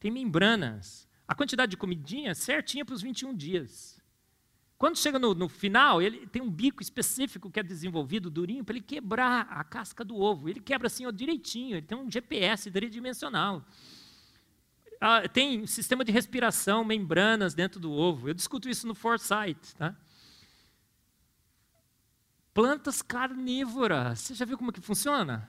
Tem 0.02 0.10
membranas. 0.10 1.08
A 1.28 1.32
quantidade 1.32 1.70
de 1.70 1.76
comidinha 1.76 2.32
é 2.32 2.34
certinha 2.34 2.84
para 2.84 2.92
os 2.92 3.02
21 3.02 3.32
dias. 3.36 4.02
Quando 4.76 4.98
chega 4.98 5.16
no, 5.16 5.32
no, 5.32 5.48
final, 5.48 6.02
ele 6.02 6.26
tem 6.26 6.42
um 6.42 6.50
bico 6.50 6.82
específico 6.82 7.48
que 7.48 7.60
é 7.60 7.62
desenvolvido, 7.62 8.28
durinho, 8.28 8.64
para 8.64 8.74
ele 8.74 8.84
quebrar 8.84 9.46
a 9.48 9.62
casca 9.62 10.04
do 10.04 10.16
ovo. 10.16 10.48
Ele 10.48 10.58
quebra 10.58 10.88
assim 10.88 11.06
ó, 11.06 11.12
direitinho, 11.12 11.76
ele 11.76 11.86
tem 11.86 11.96
um 11.96 12.10
GPS 12.10 12.68
tridimensional. 12.68 13.64
Ah, 15.00 15.28
tem 15.28 15.68
sistema 15.68 16.04
de 16.04 16.10
respiração, 16.10 16.82
membranas 16.82 17.54
dentro 17.54 17.78
do 17.78 17.92
ovo. 17.92 18.28
Eu 18.28 18.34
discuto 18.34 18.68
isso 18.68 18.88
no 18.88 18.96
Foresight. 18.96 19.76
Tá? 19.76 19.94
Plantas 22.52 23.02
carnívoras. 23.02 24.18
Você 24.18 24.34
já 24.34 24.44
viu 24.44 24.58
como 24.58 24.72
que 24.72 24.80
funciona? 24.80 25.48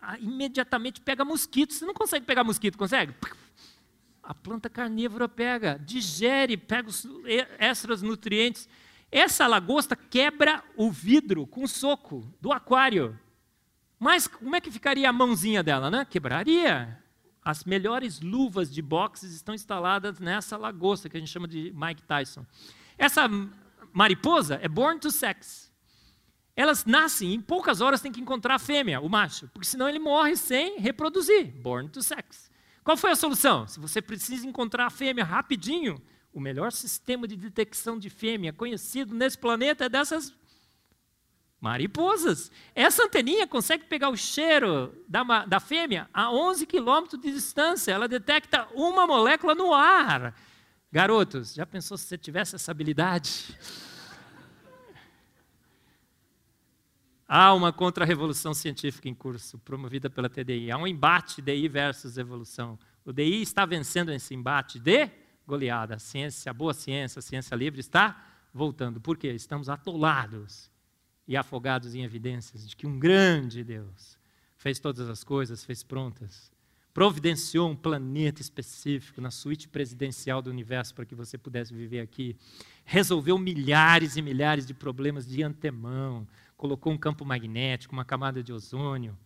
Ah, 0.00 0.18
imediatamente 0.18 1.00
pega 1.00 1.24
mosquito. 1.24 1.74
Você 1.74 1.84
não 1.84 1.94
consegue 1.94 2.24
pegar 2.24 2.44
mosquito, 2.44 2.78
consegue? 2.78 3.14
a 4.30 4.34
planta 4.34 4.70
carnívora 4.70 5.28
pega, 5.28 5.76
digere, 5.84 6.56
pega 6.56 6.88
os 6.88 7.04
extras 7.58 8.00
nutrientes. 8.00 8.68
Essa 9.10 9.44
lagosta 9.48 9.96
quebra 9.96 10.62
o 10.76 10.88
vidro 10.88 11.48
com 11.48 11.66
soco 11.66 12.32
do 12.40 12.52
aquário. 12.52 13.18
Mas 13.98 14.28
como 14.28 14.54
é 14.54 14.60
que 14.60 14.70
ficaria 14.70 15.10
a 15.10 15.12
mãozinha 15.12 15.64
dela, 15.64 15.90
né? 15.90 16.06
Quebraria. 16.08 16.96
As 17.44 17.64
melhores 17.64 18.20
luvas 18.20 18.72
de 18.72 18.80
boxe 18.80 19.26
estão 19.26 19.52
instaladas 19.52 20.20
nessa 20.20 20.56
lagosta 20.56 21.08
que 21.08 21.16
a 21.16 21.20
gente 21.20 21.32
chama 21.32 21.48
de 21.48 21.72
Mike 21.74 22.02
Tyson. 22.02 22.46
Essa 22.96 23.28
mariposa 23.92 24.60
é 24.62 24.68
born 24.68 25.00
to 25.00 25.10
sex. 25.10 25.69
Elas 26.60 26.84
nascem, 26.84 27.32
em 27.32 27.40
poucas 27.40 27.80
horas 27.80 28.02
tem 28.02 28.12
que 28.12 28.20
encontrar 28.20 28.56
a 28.56 28.58
fêmea, 28.58 29.00
o 29.00 29.08
macho, 29.08 29.48
porque 29.48 29.66
senão 29.66 29.88
ele 29.88 29.98
morre 29.98 30.36
sem 30.36 30.78
reproduzir. 30.78 31.46
Born 31.46 31.88
to 31.88 32.02
sex. 32.02 32.50
Qual 32.84 32.98
foi 32.98 33.12
a 33.12 33.16
solução? 33.16 33.66
Se 33.66 33.80
você 33.80 34.02
precisa 34.02 34.46
encontrar 34.46 34.84
a 34.84 34.90
fêmea 34.90 35.24
rapidinho, 35.24 35.98
o 36.30 36.38
melhor 36.38 36.70
sistema 36.70 37.26
de 37.26 37.34
detecção 37.34 37.98
de 37.98 38.10
fêmea 38.10 38.52
conhecido 38.52 39.14
nesse 39.14 39.38
planeta 39.38 39.86
é 39.86 39.88
dessas 39.88 40.34
mariposas. 41.58 42.52
Essa 42.74 43.04
anteninha 43.04 43.46
consegue 43.46 43.86
pegar 43.86 44.10
o 44.10 44.16
cheiro 44.16 44.94
da, 45.08 45.46
da 45.46 45.60
fêmea 45.60 46.10
a 46.12 46.30
11 46.30 46.66
quilômetros 46.66 47.22
de 47.22 47.32
distância. 47.32 47.90
Ela 47.90 48.06
detecta 48.06 48.68
uma 48.74 49.06
molécula 49.06 49.54
no 49.54 49.72
ar. 49.72 50.34
Garotos, 50.92 51.54
já 51.54 51.64
pensou 51.64 51.96
se 51.96 52.04
você 52.04 52.18
tivesse 52.18 52.54
essa 52.54 52.70
habilidade? 52.70 53.56
Há 57.32 57.54
uma 57.54 57.72
contra-revolução 57.72 58.52
científica 58.52 59.08
em 59.08 59.14
curso, 59.14 59.56
promovida 59.60 60.10
pela 60.10 60.28
TDI. 60.28 60.72
Há 60.72 60.76
um 60.76 60.84
embate 60.84 61.40
DI 61.40 61.68
versus 61.68 62.18
evolução. 62.18 62.76
O 63.04 63.12
DI 63.12 63.40
está 63.40 63.64
vencendo 63.64 64.10
esse 64.10 64.34
embate 64.34 64.80
de 64.80 65.08
goleada. 65.46 65.94
A 65.94 65.98
ciência, 66.00 66.50
a 66.50 66.52
boa 66.52 66.74
ciência, 66.74 67.20
a 67.20 67.22
ciência 67.22 67.54
livre 67.54 67.78
está 67.78 68.20
voltando. 68.52 69.00
Por 69.00 69.16
quê? 69.16 69.28
Estamos 69.28 69.68
atolados 69.68 70.68
e 71.28 71.36
afogados 71.36 71.94
em 71.94 72.02
evidências 72.02 72.68
de 72.68 72.74
que 72.74 72.84
um 72.84 72.98
grande 72.98 73.62
Deus 73.62 74.18
fez 74.56 74.80
todas 74.80 75.08
as 75.08 75.22
coisas, 75.22 75.64
fez 75.64 75.84
prontas, 75.84 76.50
providenciou 76.92 77.70
um 77.70 77.76
planeta 77.76 78.42
específico 78.42 79.20
na 79.20 79.30
suíte 79.30 79.68
presidencial 79.68 80.42
do 80.42 80.50
universo 80.50 80.92
para 80.92 81.04
que 81.04 81.14
você 81.14 81.38
pudesse 81.38 81.72
viver 81.72 82.00
aqui, 82.00 82.36
resolveu 82.84 83.38
milhares 83.38 84.16
e 84.16 84.22
milhares 84.22 84.66
de 84.66 84.74
problemas 84.74 85.28
de 85.28 85.44
antemão, 85.44 86.26
colocou 86.60 86.92
um 86.92 86.98
campo 86.98 87.24
magnético, 87.24 87.94
uma 87.94 88.04
camada 88.04 88.42
de 88.42 88.52
ozônio, 88.52 89.16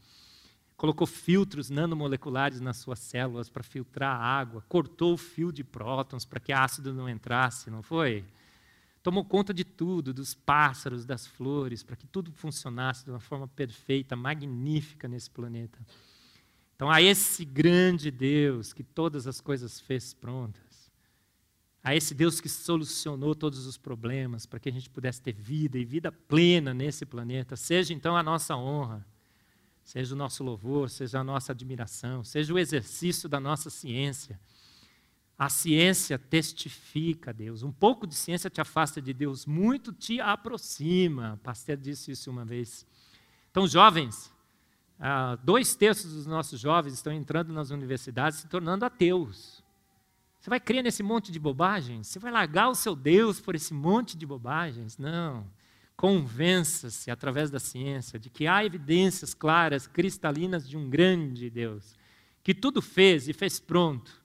colocou 0.76 1.04
filtros 1.04 1.68
nanomoleculares 1.68 2.60
nas 2.60 2.76
suas 2.76 3.00
células 3.00 3.50
para 3.50 3.64
filtrar 3.64 4.14
a 4.14 4.24
água, 4.24 4.64
cortou 4.68 5.14
o 5.14 5.16
fio 5.16 5.50
de 5.50 5.64
prótons 5.64 6.24
para 6.24 6.38
que 6.38 6.52
ácido 6.52 6.94
não 6.94 7.08
entrasse, 7.08 7.72
não 7.72 7.82
foi? 7.82 8.24
Tomou 9.02 9.24
conta 9.24 9.52
de 9.52 9.64
tudo, 9.64 10.14
dos 10.14 10.32
pássaros, 10.32 11.04
das 11.04 11.26
flores, 11.26 11.82
para 11.82 11.96
que 11.96 12.06
tudo 12.06 12.30
funcionasse 12.30 13.04
de 13.04 13.10
uma 13.10 13.18
forma 13.18 13.48
perfeita, 13.48 14.14
magnífica 14.14 15.08
nesse 15.08 15.28
planeta. 15.28 15.80
Então, 16.76 16.88
a 16.88 17.02
esse 17.02 17.44
grande 17.44 18.12
Deus 18.12 18.72
que 18.72 18.84
todas 18.84 19.26
as 19.26 19.40
coisas 19.40 19.80
fez 19.80 20.14
prontas, 20.14 20.62
a 21.84 21.94
esse 21.94 22.14
Deus 22.14 22.40
que 22.40 22.48
solucionou 22.48 23.34
todos 23.34 23.66
os 23.66 23.76
problemas 23.76 24.46
para 24.46 24.58
que 24.58 24.70
a 24.70 24.72
gente 24.72 24.88
pudesse 24.88 25.20
ter 25.20 25.34
vida 25.34 25.76
e 25.76 25.84
vida 25.84 26.10
plena 26.10 26.72
nesse 26.72 27.04
planeta, 27.04 27.56
seja 27.56 27.92
então 27.92 28.16
a 28.16 28.22
nossa 28.22 28.56
honra, 28.56 29.06
seja 29.84 30.14
o 30.14 30.16
nosso 30.16 30.42
louvor, 30.42 30.88
seja 30.88 31.20
a 31.20 31.24
nossa 31.24 31.52
admiração, 31.52 32.24
seja 32.24 32.54
o 32.54 32.58
exercício 32.58 33.28
da 33.28 33.38
nossa 33.38 33.68
ciência. 33.68 34.40
A 35.38 35.50
ciência 35.50 36.18
testifica 36.18 37.30
a 37.30 37.34
Deus. 37.34 37.62
Um 37.62 37.72
pouco 37.72 38.06
de 38.06 38.14
ciência 38.14 38.48
te 38.48 38.62
afasta 38.62 39.02
de 39.02 39.12
Deus, 39.12 39.44
muito 39.44 39.92
te 39.92 40.20
aproxima. 40.20 41.38
Pastor 41.42 41.76
disse 41.76 42.12
isso 42.12 42.30
uma 42.30 42.46
vez. 42.46 42.86
Então, 43.50 43.66
jovens, 43.66 44.32
ah, 44.98 45.36
dois 45.42 45.74
terços 45.74 46.14
dos 46.14 46.24
nossos 46.24 46.58
jovens 46.58 46.94
estão 46.94 47.12
entrando 47.12 47.52
nas 47.52 47.68
universidades 47.70 48.38
se 48.38 48.48
tornando 48.48 48.86
ateus. 48.86 49.63
Você 50.44 50.50
vai 50.50 50.60
crer 50.60 50.84
nesse 50.84 51.02
monte 51.02 51.32
de 51.32 51.40
bobagens? 51.40 52.06
Você 52.06 52.18
vai 52.18 52.30
largar 52.30 52.68
o 52.68 52.74
seu 52.74 52.94
Deus 52.94 53.40
por 53.40 53.54
esse 53.54 53.72
monte 53.72 54.14
de 54.14 54.26
bobagens? 54.26 54.98
Não. 54.98 55.46
Convença-se 55.96 57.10
através 57.10 57.50
da 57.50 57.58
ciência 57.58 58.18
de 58.18 58.28
que 58.28 58.46
há 58.46 58.62
evidências 58.62 59.32
claras, 59.32 59.86
cristalinas 59.86 60.68
de 60.68 60.76
um 60.76 60.90
grande 60.90 61.48
Deus, 61.48 61.96
que 62.42 62.52
tudo 62.52 62.82
fez 62.82 63.26
e 63.26 63.32
fez 63.32 63.58
pronto. 63.58 64.22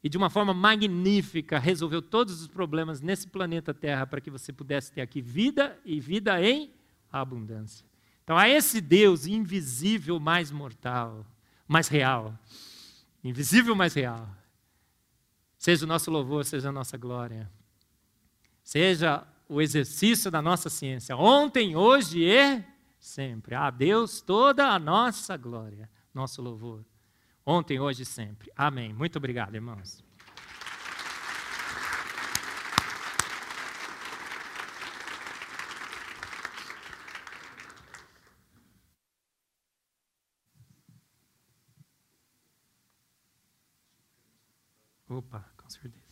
E 0.00 0.08
de 0.08 0.16
uma 0.16 0.30
forma 0.30 0.54
magnífica 0.54 1.58
resolveu 1.58 2.00
todos 2.00 2.40
os 2.40 2.46
problemas 2.46 3.00
nesse 3.00 3.26
planeta 3.26 3.74
Terra 3.74 4.06
para 4.06 4.20
que 4.20 4.30
você 4.30 4.52
pudesse 4.52 4.92
ter 4.92 5.00
aqui 5.00 5.20
vida 5.20 5.76
e 5.84 5.98
vida 5.98 6.40
em 6.40 6.72
abundância. 7.10 7.84
Então, 8.22 8.38
a 8.38 8.48
esse 8.48 8.80
Deus 8.80 9.26
invisível 9.26 10.20
mais 10.20 10.52
mortal, 10.52 11.26
mais 11.66 11.88
real. 11.88 12.32
Invisível 13.24 13.74
mais 13.74 13.92
real 13.92 14.24
Seja 15.66 15.84
o 15.84 15.88
nosso 15.88 16.12
louvor, 16.12 16.44
seja 16.44 16.68
a 16.68 16.72
nossa 16.72 16.96
glória. 16.96 17.50
Seja 18.62 19.26
o 19.48 19.60
exercício 19.60 20.30
da 20.30 20.40
nossa 20.40 20.70
ciência, 20.70 21.16
ontem, 21.16 21.74
hoje 21.74 22.22
e 22.22 22.64
sempre. 23.00 23.56
A 23.56 23.68
Deus 23.68 24.20
toda 24.20 24.68
a 24.68 24.78
nossa 24.78 25.36
glória, 25.36 25.90
nosso 26.14 26.40
louvor. 26.40 26.86
Ontem, 27.44 27.80
hoje 27.80 28.04
e 28.04 28.06
sempre. 28.06 28.48
Amém. 28.56 28.92
Muito 28.92 29.16
obrigado, 29.16 29.56
irmãos. 29.56 30.04
Opa, 45.08 45.55
com 45.66 45.70
certeza. 45.70 46.06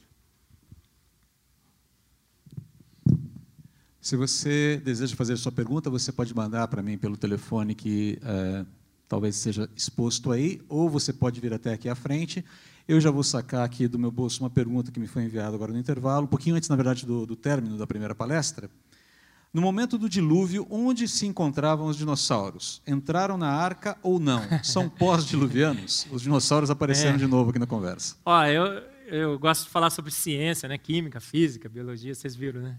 Se 4.00 4.16
você 4.16 4.82
deseja 4.84 5.16
fazer 5.16 5.32
a 5.32 5.36
sua 5.36 5.52
pergunta, 5.52 5.88
você 5.88 6.12
pode 6.12 6.34
mandar 6.34 6.68
para 6.68 6.82
mim 6.82 6.98
pelo 6.98 7.16
telefone 7.16 7.74
que 7.74 8.18
está 8.20 8.66
talvez 9.08 9.36
seja 9.36 9.68
exposto 9.76 10.32
aí, 10.32 10.60
ou 10.68 10.90
você 10.90 11.12
pode 11.12 11.40
vir 11.40 11.54
até 11.54 11.72
aqui 11.72 11.88
à 11.88 11.94
frente. 11.94 12.44
Eu 12.86 13.00
já 13.00 13.10
vou 13.10 13.22
sacar 13.22 13.64
aqui 13.64 13.86
do 13.86 13.98
meu 13.98 14.10
bolso 14.10 14.42
uma 14.42 14.50
pergunta 14.50 14.90
que 14.90 14.98
me 14.98 15.06
foi 15.06 15.24
enviada 15.24 15.54
agora 15.54 15.72
no 15.72 15.78
intervalo, 15.78 16.24
um 16.24 16.28
pouquinho 16.28 16.56
antes, 16.56 16.68
na 16.68 16.76
verdade, 16.76 17.06
do, 17.06 17.24
do 17.24 17.36
término 17.36 17.78
da 17.78 17.86
primeira 17.86 18.14
palestra. 18.14 18.68
No 19.52 19.62
momento 19.62 19.96
do 19.96 20.08
dilúvio, 20.08 20.66
onde 20.68 21.06
se 21.06 21.26
encontravam 21.26 21.86
os 21.86 21.96
dinossauros? 21.96 22.82
Entraram 22.86 23.38
na 23.38 23.48
arca 23.48 23.96
ou 24.02 24.18
não? 24.18 24.42
São 24.64 24.88
pós-diluvianos? 24.90 26.08
Os 26.10 26.22
dinossauros 26.22 26.70
apareceram 26.70 27.14
é. 27.14 27.18
de 27.18 27.26
novo 27.26 27.50
aqui 27.50 27.58
na 27.58 27.66
conversa. 27.66 28.16
Ó, 28.26 28.44
eu, 28.46 28.82
eu 29.06 29.38
gosto 29.38 29.64
de 29.64 29.70
falar 29.70 29.90
sobre 29.90 30.10
ciência, 30.10 30.68
né? 30.68 30.78
química, 30.78 31.20
física, 31.20 31.68
biologia, 31.68 32.14
vocês 32.14 32.34
viram, 32.34 32.60
né? 32.60 32.78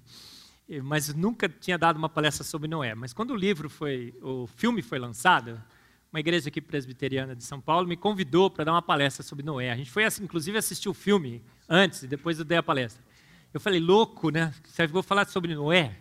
Mas 0.84 1.14
nunca 1.14 1.48
tinha 1.48 1.78
dado 1.78 1.98
uma 1.98 2.10
palestra 2.10 2.44
sobre 2.44 2.68
Noé. 2.68 2.96
Mas 2.96 3.14
quando 3.14 3.32
o 3.32 3.36
livro 3.36 3.70
foi, 3.70 4.14
o 4.22 4.48
filme 4.48 4.82
foi 4.82 4.98
lançado, 4.98 5.62
uma 6.12 6.20
igreja 6.20 6.50
aqui 6.50 6.60
presbiteriana 6.60 7.36
de 7.36 7.44
São 7.44 7.62
Paulo 7.62 7.88
me 7.88 7.96
convidou 7.96 8.50
para 8.50 8.64
dar 8.64 8.72
uma 8.72 8.82
palestra 8.82 9.24
sobre 9.24 9.46
Noé. 9.46 9.72
A 9.72 9.76
gente 9.76 9.92
foi, 9.92 10.06
assim, 10.06 10.24
inclusive, 10.24 10.58
assistir 10.58 10.90
o 10.90 10.94
filme 10.94 11.44
antes 11.70 12.04
e 12.04 12.08
depois 12.08 12.40
eu 12.40 12.46
dei 12.46 12.58
a 12.58 12.64
palestra. 12.64 13.04
Eu 13.54 13.60
falei, 13.60 13.80
louco, 13.80 14.32
né? 14.32 14.54
Você 14.64 14.88
vou 14.88 15.04
falar 15.04 15.28
sobre 15.28 15.54
Noé? 15.54 15.96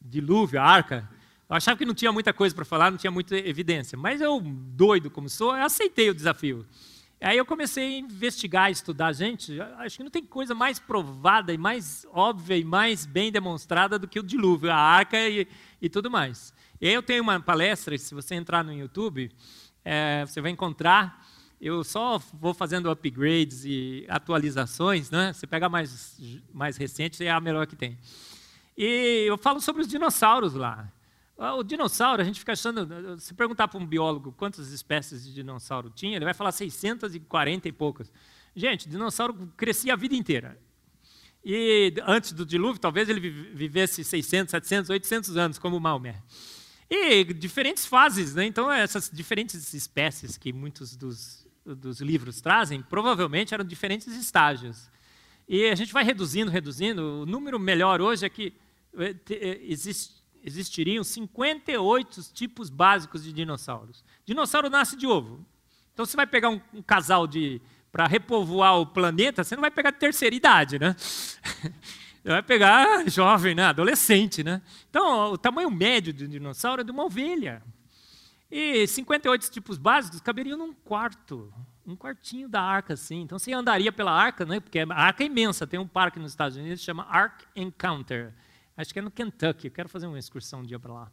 dilúvio, 0.00 0.60
arca, 0.60 1.08
eu 1.48 1.56
achava 1.56 1.76
que 1.78 1.84
não 1.84 1.94
tinha 1.94 2.12
muita 2.12 2.32
coisa 2.32 2.54
para 2.54 2.64
falar, 2.64 2.90
não 2.90 2.98
tinha 2.98 3.10
muita 3.10 3.36
evidência. 3.36 3.96
Mas 3.96 4.20
eu, 4.20 4.40
doido 4.40 5.10
como 5.10 5.28
sou, 5.28 5.52
aceitei 5.52 6.10
o 6.10 6.14
desafio. 6.14 6.66
Aí 7.26 7.38
eu 7.38 7.44
comecei 7.44 7.96
a 7.96 7.98
investigar, 7.98 8.70
estudar. 8.70 9.12
Gente, 9.12 9.60
acho 9.78 9.96
que 9.96 10.04
não 10.04 10.10
tem 10.12 10.24
coisa 10.24 10.54
mais 10.54 10.78
provada 10.78 11.52
e 11.52 11.58
mais 11.58 12.06
óbvia 12.12 12.56
e 12.56 12.62
mais 12.62 13.04
bem 13.04 13.32
demonstrada 13.32 13.98
do 13.98 14.06
que 14.06 14.20
o 14.20 14.22
dilúvio, 14.22 14.70
a 14.70 14.76
arca 14.76 15.18
e, 15.28 15.48
e 15.82 15.88
tudo 15.88 16.08
mais. 16.08 16.54
E 16.80 16.86
aí 16.86 16.94
eu 16.94 17.02
tenho 17.02 17.24
uma 17.24 17.40
palestra, 17.40 17.98
se 17.98 18.14
você 18.14 18.36
entrar 18.36 18.62
no 18.62 18.72
YouTube, 18.72 19.28
é, 19.84 20.24
você 20.24 20.40
vai 20.40 20.52
encontrar. 20.52 21.26
Eu 21.60 21.82
só 21.82 22.16
vou 22.32 22.54
fazendo 22.54 22.88
upgrades 22.88 23.64
e 23.64 24.06
atualizações, 24.08 25.10
né? 25.10 25.32
Você 25.32 25.48
pega 25.48 25.68
mais, 25.68 26.16
mais 26.54 26.76
recente, 26.76 27.26
é 27.26 27.32
a 27.32 27.40
melhor 27.40 27.66
que 27.66 27.74
tem. 27.74 27.98
E 28.78 29.24
eu 29.26 29.36
falo 29.36 29.60
sobre 29.60 29.82
os 29.82 29.88
dinossauros 29.88 30.54
lá. 30.54 30.92
Ah, 31.38 31.54
o 31.54 31.62
dinossauro, 31.62 32.22
a 32.22 32.24
gente 32.24 32.38
fica 32.38 32.52
achando. 32.52 33.20
Se 33.20 33.34
perguntar 33.34 33.68
para 33.68 33.78
um 33.78 33.86
biólogo 33.86 34.32
quantas 34.32 34.70
espécies 34.70 35.24
de 35.24 35.34
dinossauro 35.34 35.90
tinha, 35.90 36.16
ele 36.16 36.24
vai 36.24 36.32
falar 36.32 36.50
640 36.52 37.68
e 37.68 37.72
poucas. 37.72 38.10
Gente, 38.54 38.88
dinossauro 38.88 39.52
crescia 39.56 39.92
a 39.92 39.96
vida 39.96 40.14
inteira. 40.14 40.58
E 41.44 41.94
antes 42.04 42.32
do 42.32 42.44
dilúvio, 42.44 42.80
talvez 42.80 43.08
ele 43.08 43.20
vivesse 43.20 44.02
600, 44.02 44.50
700, 44.50 44.90
800 44.90 45.36
anos, 45.36 45.58
como 45.58 45.76
o 45.76 45.80
Maomé. 45.80 46.22
E 46.88 47.22
diferentes 47.24 47.84
fases, 47.84 48.34
né? 48.34 48.46
Então, 48.46 48.72
essas 48.72 49.10
diferentes 49.12 49.74
espécies 49.74 50.38
que 50.38 50.52
muitos 50.52 50.96
dos, 50.96 51.46
dos 51.64 52.00
livros 52.00 52.40
trazem, 52.40 52.82
provavelmente 52.82 53.52
eram 53.52 53.64
diferentes 53.64 54.08
estágios. 54.08 54.90
E 55.48 55.66
a 55.66 55.74
gente 55.74 55.92
vai 55.92 56.02
reduzindo, 56.02 56.50
reduzindo. 56.50 57.22
O 57.22 57.26
número 57.26 57.60
melhor 57.60 58.00
hoje 58.00 58.24
é 58.24 58.28
que 58.28 58.54
é, 58.98 59.14
é, 59.30 59.60
existiriam 60.46 61.02
58 61.02 62.32
tipos 62.32 62.70
básicos 62.70 63.24
de 63.24 63.32
dinossauros. 63.32 64.04
Dinossauro 64.24 64.70
nasce 64.70 64.96
de 64.96 65.06
ovo. 65.06 65.44
Então 65.92 66.06
você 66.06 66.16
vai 66.16 66.26
pegar 66.26 66.50
um, 66.50 66.60
um 66.72 66.80
casal 66.80 67.26
de 67.26 67.60
para 67.90 68.06
repovoar 68.06 68.78
o 68.78 68.86
planeta, 68.86 69.42
você 69.42 69.56
não 69.56 69.62
vai 69.62 69.70
pegar 69.70 69.90
terceira 69.90 70.34
idade, 70.34 70.78
né? 70.78 70.94
Você 72.22 72.32
vai 72.32 72.42
pegar 72.42 73.08
jovem, 73.08 73.54
né? 73.54 73.66
adolescente, 73.66 74.42
né? 74.42 74.60
Então, 74.90 75.30
o 75.30 75.38
tamanho 75.38 75.70
médio 75.70 76.12
de 76.12 76.24
um 76.24 76.28
dinossauro 76.28 76.80
é 76.80 76.84
de 76.84 76.90
uma 76.90 77.04
ovelha. 77.04 77.62
E 78.50 78.84
58 78.84 79.48
tipos 79.48 79.78
básicos 79.78 80.20
caberiam 80.20 80.58
num 80.58 80.74
quarto, 80.74 81.54
um 81.86 81.94
quartinho 81.94 82.48
da 82.48 82.60
arca, 82.60 82.94
assim. 82.94 83.20
Então, 83.20 83.38
você 83.38 83.52
andaria 83.52 83.92
pela 83.92 84.10
arca, 84.10 84.44
né? 84.44 84.58
Porque 84.58 84.80
a 84.80 84.86
arca 84.92 85.22
é 85.22 85.26
imensa. 85.26 85.68
Tem 85.68 85.78
um 85.78 85.86
parque 85.86 86.18
nos 86.18 86.32
Estados 86.32 86.56
Unidos 86.56 86.80
que 86.80 86.84
chama 86.84 87.06
Ark 87.08 87.44
Encounter 87.54 88.34
acho 88.76 88.92
que 88.92 88.98
é 88.98 89.02
no 89.02 89.10
Kentucky, 89.10 89.70
quero 89.70 89.88
fazer 89.88 90.06
uma 90.06 90.18
excursão 90.18 90.60
um 90.60 90.64
dia 90.64 90.78
para 90.78 90.92
lá. 90.92 91.12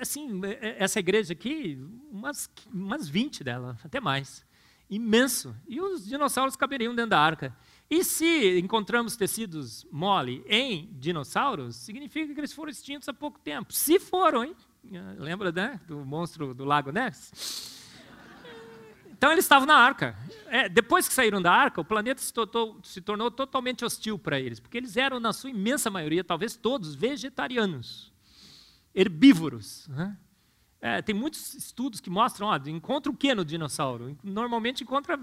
Assim, 0.00 0.40
essa 0.78 0.98
igreja 0.98 1.32
aqui, 1.32 1.78
umas, 2.10 2.50
umas 2.72 3.08
20 3.08 3.44
dela, 3.44 3.78
até 3.84 4.00
mais. 4.00 4.44
Imenso. 4.88 5.54
E 5.68 5.80
os 5.80 6.06
dinossauros 6.06 6.56
caberiam 6.56 6.94
dentro 6.94 7.10
da 7.10 7.20
arca. 7.20 7.56
E 7.88 8.04
se 8.04 8.58
encontramos 8.58 9.16
tecidos 9.16 9.86
mole 9.90 10.44
em 10.48 10.88
dinossauros, 10.92 11.76
significa 11.76 12.32
que 12.32 12.40
eles 12.40 12.52
foram 12.52 12.70
extintos 12.70 13.08
há 13.08 13.12
pouco 13.12 13.38
tempo. 13.38 13.72
Se 13.72 13.98
foram, 13.98 14.44
hein? 14.44 14.56
Lembra 15.18 15.52
né, 15.52 15.80
do 15.86 16.04
monstro 16.04 16.54
do 16.54 16.64
Lago 16.64 16.90
Ness? 16.90 17.79
Então 19.20 19.32
eles 19.32 19.44
estavam 19.44 19.66
na 19.66 19.76
arca. 19.76 20.16
É, 20.46 20.66
depois 20.66 21.06
que 21.06 21.12
saíram 21.12 21.42
da 21.42 21.52
arca, 21.52 21.78
o 21.78 21.84
planeta 21.84 22.22
se, 22.22 22.32
tornou, 22.32 22.80
se 22.82 23.02
tornou 23.02 23.30
totalmente 23.30 23.84
hostil 23.84 24.18
para 24.18 24.40
eles, 24.40 24.58
porque 24.58 24.78
eles 24.78 24.96
eram, 24.96 25.20
na 25.20 25.30
sua 25.34 25.50
imensa 25.50 25.90
maioria, 25.90 26.24
talvez 26.24 26.56
todos, 26.56 26.94
vegetarianos, 26.94 28.10
herbívoros. 28.94 29.86
Né? 29.88 30.16
É, 30.80 31.02
tem 31.02 31.14
muitos 31.14 31.52
estudos 31.52 32.00
que 32.00 32.08
mostram, 32.08 32.46
ó, 32.46 32.56
encontra 32.66 33.12
o 33.12 33.14
que 33.14 33.34
no 33.34 33.44
dinossauro? 33.44 34.16
Normalmente 34.24 34.84
encontra 34.84 35.20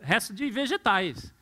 resto 0.00 0.34
de 0.34 0.50
vegetais. 0.50 1.32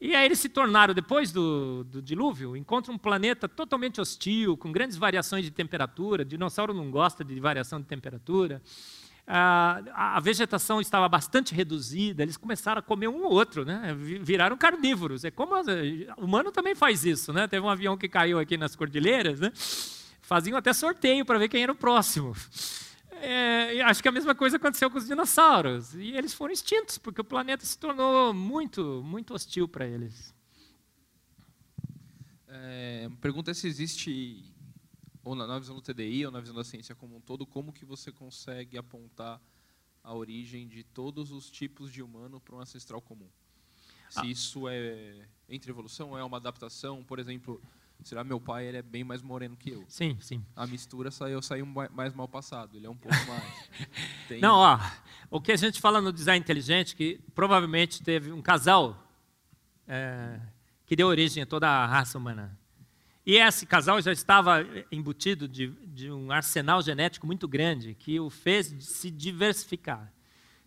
E 0.00 0.16
aí 0.16 0.26
eles 0.26 0.40
se 0.40 0.48
tornaram, 0.48 0.92
depois 0.92 1.30
do, 1.30 1.84
do 1.84 2.02
dilúvio, 2.02 2.56
encontram 2.56 2.96
um 2.96 2.98
planeta 2.98 3.48
totalmente 3.48 4.00
hostil, 4.00 4.56
com 4.56 4.72
grandes 4.72 4.96
variações 4.96 5.44
de 5.44 5.52
temperatura. 5.52 6.24
Dinossauro 6.24 6.74
não 6.74 6.90
gosta 6.90 7.24
de 7.24 7.38
variação 7.38 7.80
de 7.80 7.86
temperatura 7.86 8.60
a, 9.32 10.18
vegetação 10.20 10.80
estava 10.80 11.08
bastante 11.08 11.54
reduzida, 11.54 12.22
eles 12.22 12.36
começaram 12.36 12.80
a 12.80 12.82
comer 12.82 13.08
um 13.08 13.22
ou 13.24 13.32
outro, 13.32 13.64
né? 13.64 13.94
viraram 13.94 14.56
carnívoros. 14.56 15.24
É 15.24 15.30
como 15.30 15.54
o 15.54 16.24
humano 16.24 16.50
também 16.50 16.74
faz 16.74 17.04
isso. 17.04 17.32
Né? 17.32 17.46
Teve 17.46 17.64
um 17.64 17.68
avião 17.68 17.96
que 17.96 18.08
caiu 18.08 18.38
aqui 18.40 18.56
nas 18.56 18.74
cordilheiras, 18.74 19.38
né? 19.38 19.52
faziam 20.20 20.56
até 20.56 20.72
sorteio 20.72 21.24
para 21.24 21.38
ver 21.38 21.48
quem 21.48 21.62
era 21.62 21.70
o 21.70 21.76
próximo. 21.76 22.34
É, 23.22 23.82
acho 23.82 24.02
que 24.02 24.08
a 24.08 24.12
mesma 24.12 24.34
coisa 24.34 24.56
aconteceu 24.56 24.90
com 24.90 24.98
os 24.98 25.06
dinossauros. 25.06 25.94
E 25.94 26.12
eles 26.16 26.34
foram 26.34 26.52
extintos, 26.52 26.98
porque 26.98 27.20
o 27.20 27.24
planeta 27.24 27.64
se 27.64 27.78
tornou 27.78 28.34
muito, 28.34 29.02
muito 29.04 29.34
hostil 29.34 29.68
para 29.68 29.86
eles. 29.86 30.34
É, 32.48 33.08
pergunta 33.20 33.54
se 33.54 33.68
existe 33.68 34.49
ou 35.22 35.34
na, 35.34 35.46
na 35.46 35.58
visão 35.58 35.74
do 35.74 35.82
TDI, 35.82 36.26
ou 36.26 36.32
na 36.32 36.40
visão 36.40 36.54
da 36.54 36.64
ciência 36.64 36.94
como 36.94 37.16
um 37.16 37.20
todo, 37.20 37.46
como 37.46 37.72
que 37.72 37.84
você 37.84 38.10
consegue 38.10 38.78
apontar 38.78 39.40
a 40.02 40.14
origem 40.14 40.66
de 40.66 40.82
todos 40.82 41.30
os 41.30 41.50
tipos 41.50 41.92
de 41.92 42.02
humano 42.02 42.40
para 42.40 42.56
um 42.56 42.60
ancestral 42.60 43.00
comum? 43.00 43.28
Se 44.08 44.20
ah. 44.20 44.26
isso 44.26 44.68
é 44.68 45.28
entre 45.48 45.70
evolução, 45.70 46.16
é 46.16 46.24
uma 46.24 46.36
adaptação, 46.36 47.04
por 47.04 47.18
exemplo, 47.18 47.62
será 48.02 48.24
meu 48.24 48.40
pai 48.40 48.66
ele 48.66 48.78
é 48.78 48.82
bem 48.82 49.04
mais 49.04 49.22
moreno 49.22 49.56
que 49.56 49.70
eu. 49.70 49.84
Sim, 49.88 50.16
sim. 50.20 50.44
A 50.56 50.66
mistura 50.66 51.10
saiu 51.10 51.40
saiu 51.42 51.66
mais 51.66 52.14
mal 52.14 52.28
passado, 52.28 52.76
ele 52.76 52.86
é 52.86 52.90
um 52.90 52.96
pouco 52.96 53.16
mais. 53.26 53.70
Tem... 54.26 54.40
Não, 54.40 54.56
ó, 54.56 54.78
o 55.30 55.40
que 55.40 55.52
a 55.52 55.56
gente 55.56 55.80
fala 55.80 56.00
no 56.00 56.12
design 56.12 56.40
inteligente 56.42 56.96
que 56.96 57.20
provavelmente 57.34 58.02
teve 58.02 58.32
um 58.32 58.42
casal 58.42 59.06
é, 59.86 60.40
que 60.86 60.96
deu 60.96 61.06
origem 61.06 61.42
a 61.42 61.46
toda 61.46 61.68
a 61.68 61.86
raça 61.86 62.18
humana. 62.18 62.58
E 63.24 63.36
esse 63.36 63.66
casal 63.66 64.00
já 64.00 64.12
estava 64.12 64.66
embutido 64.90 65.46
de, 65.46 65.68
de, 65.86 66.10
um 66.10 66.32
arsenal 66.32 66.80
genético 66.80 67.26
muito 67.26 67.46
grande 67.46 67.94
que 67.94 68.18
o 68.18 68.30
fez 68.30 68.74
se 68.80 69.10
diversificar. 69.10 70.12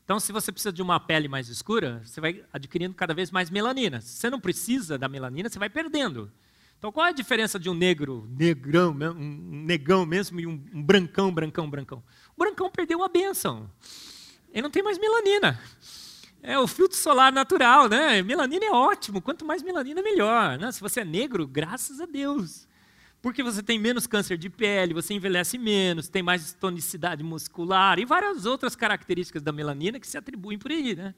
Então, 0.04 0.20
se 0.20 0.32
você 0.32 0.52
precisa 0.52 0.72
de 0.72 0.82
uma 0.82 1.00
pele 1.00 1.28
mais 1.28 1.50
escura, 1.50 2.02
você 2.04 2.22
vai 2.22 2.44
adquirindo 2.52 2.94
cada 2.94 3.14
vez 3.14 3.32
mais 3.32 3.50
melanina. 3.50 4.02
Se 4.02 4.18
você 4.18 4.30
não 4.30 4.40
precisa 4.40 4.98
da 4.98 5.08
melanina, 5.08 5.50
você 5.50 5.58
vai 5.58 5.70
perdendo. 5.70 6.32
Então, 6.78 6.92
qual 6.92 7.08
é 7.08 7.10
a 7.10 7.14
diferença 7.14 7.58
de 7.58 7.70
um 7.70 7.74
negro, 7.74 8.28
negrão, 8.30 8.92
um 8.92 9.64
negão 9.66 10.06
mesmo, 10.06 10.40
e 10.40 10.46
um, 10.46 10.58
brancão, 10.58 11.34
brancão, 11.34 11.70
brancão? 11.70 12.04
O 12.36 12.40
brancão 12.40 12.70
perdeu 12.70 13.02
a 13.02 13.08
benção. 13.08 13.70
Ele 14.52 14.64
não 14.64 14.70
tem 14.70 14.84
mais 14.84 15.00
melanina. 15.00 15.60
É 16.46 16.60
o 16.60 16.68
filtro 16.68 16.98
solar 16.98 17.32
natural, 17.32 17.88
né? 17.88 18.22
Melanina 18.22 18.66
é 18.66 18.72
ótimo, 18.72 19.22
quanto 19.22 19.46
mais 19.46 19.64
melanina, 19.64 20.02
melhor. 20.02 20.60
Né? 20.60 20.70
Se 20.74 20.82
você 20.82 21.00
é 21.00 21.06
negro, 21.06 21.48
graças 21.48 22.02
a 22.02 22.06
Deus. 22.06 22.68
Porque 23.22 23.42
você 23.42 23.64
tem 23.64 23.80
menos 23.80 24.06
câncer 24.06 24.38
de 24.38 24.50
pele, 24.50 24.94
você 24.94 25.14
envelhece 25.14 25.58
menos, 25.58 26.10
tem 26.10 26.22
mais 26.22 26.52
tonicidade 26.52 27.24
muscular 27.24 27.98
e 27.98 28.04
várias 28.04 28.46
outras 28.46 28.76
características 28.76 29.42
da 29.42 29.54
melanina 29.54 29.98
que 30.02 30.06
se 30.06 30.18
atribuem 30.18 30.60
por 30.60 30.70
aí. 30.70 30.94
Né? 30.94 31.16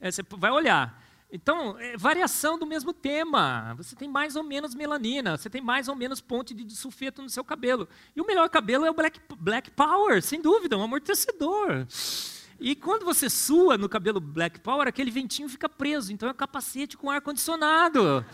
É, 0.00 0.10
você 0.10 0.24
vai 0.30 0.50
olhar. 0.50 1.00
Então, 1.30 1.78
é 1.78 1.96
variação 1.96 2.58
do 2.58 2.66
mesmo 2.66 2.92
tema. 2.92 3.72
Você 3.76 3.94
tem 3.94 4.08
mais 4.08 4.34
ou 4.34 4.42
menos 4.42 4.74
melanina, 4.74 5.36
você 5.36 5.48
tem 5.48 5.60
mais 5.60 5.86
ou 5.86 5.94
menos 5.94 6.20
ponte 6.20 6.52
de 6.52 6.74
sulfeto 6.74 7.22
no 7.22 7.30
seu 7.30 7.44
cabelo. 7.44 7.88
E 8.16 8.20
o 8.20 8.26
melhor 8.26 8.48
cabelo 8.48 8.84
é 8.84 8.90
o 8.90 8.94
Black, 8.94 9.20
black 9.38 9.70
Power, 9.70 10.20
sem 10.20 10.42
dúvida, 10.42 10.76
um 10.76 10.82
amortecedor. 10.82 11.86
E 12.58 12.74
quando 12.74 13.04
você 13.04 13.28
sua 13.28 13.76
no 13.76 13.88
cabelo 13.88 14.20
Black 14.20 14.60
Power, 14.60 14.88
aquele 14.88 15.10
ventinho 15.10 15.48
fica 15.48 15.68
preso. 15.68 16.12
Então 16.12 16.28
é 16.28 16.32
um 16.32 16.34
capacete 16.34 16.96
com 16.96 17.10
ar-condicionado. 17.10 18.24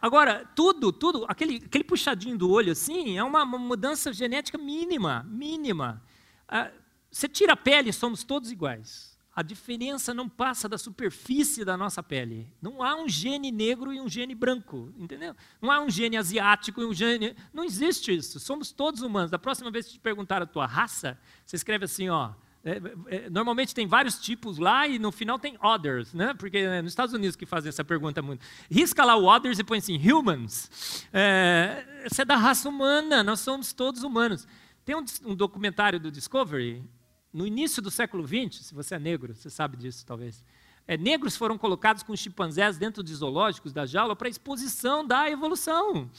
Agora, 0.00 0.44
tudo, 0.56 0.92
tudo, 0.92 1.24
aquele, 1.28 1.62
aquele 1.64 1.84
puxadinho 1.84 2.36
do 2.36 2.50
olho 2.50 2.72
assim, 2.72 3.16
é 3.16 3.22
uma, 3.22 3.44
uma 3.44 3.58
mudança 3.58 4.12
genética 4.12 4.58
mínima, 4.58 5.24
mínima. 5.28 6.02
Ah, 6.48 6.72
você 7.08 7.28
tira 7.28 7.52
a 7.52 7.56
pele, 7.56 7.92
somos 7.92 8.24
todos 8.24 8.50
iguais. 8.50 9.16
A 9.34 9.42
diferença 9.42 10.12
não 10.12 10.28
passa 10.28 10.68
da 10.68 10.76
superfície 10.76 11.64
da 11.64 11.76
nossa 11.76 12.02
pele. 12.02 12.52
Não 12.60 12.82
há 12.82 12.96
um 12.96 13.08
gene 13.08 13.50
negro 13.50 13.92
e 13.92 14.00
um 14.00 14.08
gene 14.08 14.34
branco, 14.34 14.92
entendeu? 14.98 15.34
Não 15.60 15.70
há 15.70 15.80
um 15.80 15.88
gene 15.88 16.18
asiático 16.18 16.82
e 16.82 16.84
um 16.84 16.92
gene. 16.92 17.34
Não 17.52 17.64
existe 17.64 18.14
isso. 18.14 18.38
Somos 18.40 18.72
todos 18.72 19.00
humanos. 19.00 19.30
Da 19.30 19.38
próxima 19.38 19.70
vez 19.70 19.86
que 19.86 19.92
te 19.92 20.00
perguntar 20.00 20.42
a 20.42 20.46
tua 20.46 20.66
raça, 20.66 21.18
você 21.46 21.56
escreve 21.56 21.86
assim, 21.86 22.10
ó. 22.10 22.32
É, 22.64 22.80
é, 23.06 23.30
normalmente 23.30 23.74
tem 23.74 23.86
vários 23.88 24.20
tipos 24.20 24.56
lá 24.56 24.86
e 24.86 24.98
no 24.98 25.10
final 25.10 25.38
tem 25.38 25.58
others, 25.60 26.14
né? 26.14 26.32
Porque 26.34 26.58
é 26.58 26.80
nos 26.80 26.92
Estados 26.92 27.12
Unidos 27.12 27.34
que 27.34 27.44
fazem 27.44 27.68
essa 27.68 27.84
pergunta 27.84 28.22
muito. 28.22 28.46
Risca 28.70 29.04
lá 29.04 29.16
o 29.16 29.24
others 29.26 29.58
e 29.58 29.64
põe 29.64 29.78
assim, 29.78 29.98
humans. 29.98 31.06
É, 31.12 32.06
você 32.08 32.22
é 32.22 32.24
da 32.24 32.36
raça 32.36 32.68
humana, 32.68 33.22
nós 33.22 33.40
somos 33.40 33.72
todos 33.72 34.04
humanos. 34.04 34.46
Tem 34.84 34.94
um, 34.94 35.04
um 35.24 35.34
documentário 35.34 35.98
do 35.98 36.10
Discovery 36.10 36.84
no 37.32 37.46
início 37.46 37.80
do 37.82 37.90
século 37.90 38.26
XX, 38.26 38.66
se 38.66 38.74
você 38.74 38.94
é 38.94 38.98
negro, 38.98 39.34
você 39.34 39.48
sabe 39.48 39.76
disso 39.76 40.04
talvez, 40.06 40.44
é, 40.86 40.96
negros 40.96 41.36
foram 41.36 41.56
colocados 41.56 42.02
com 42.02 42.14
chimpanzés 42.14 42.76
dentro 42.76 43.02
de 43.02 43.14
zoológicos 43.14 43.72
da 43.72 43.86
jaula 43.86 44.14
para 44.14 44.28
exposição 44.28 45.06
da 45.06 45.30
evolução. 45.30 46.10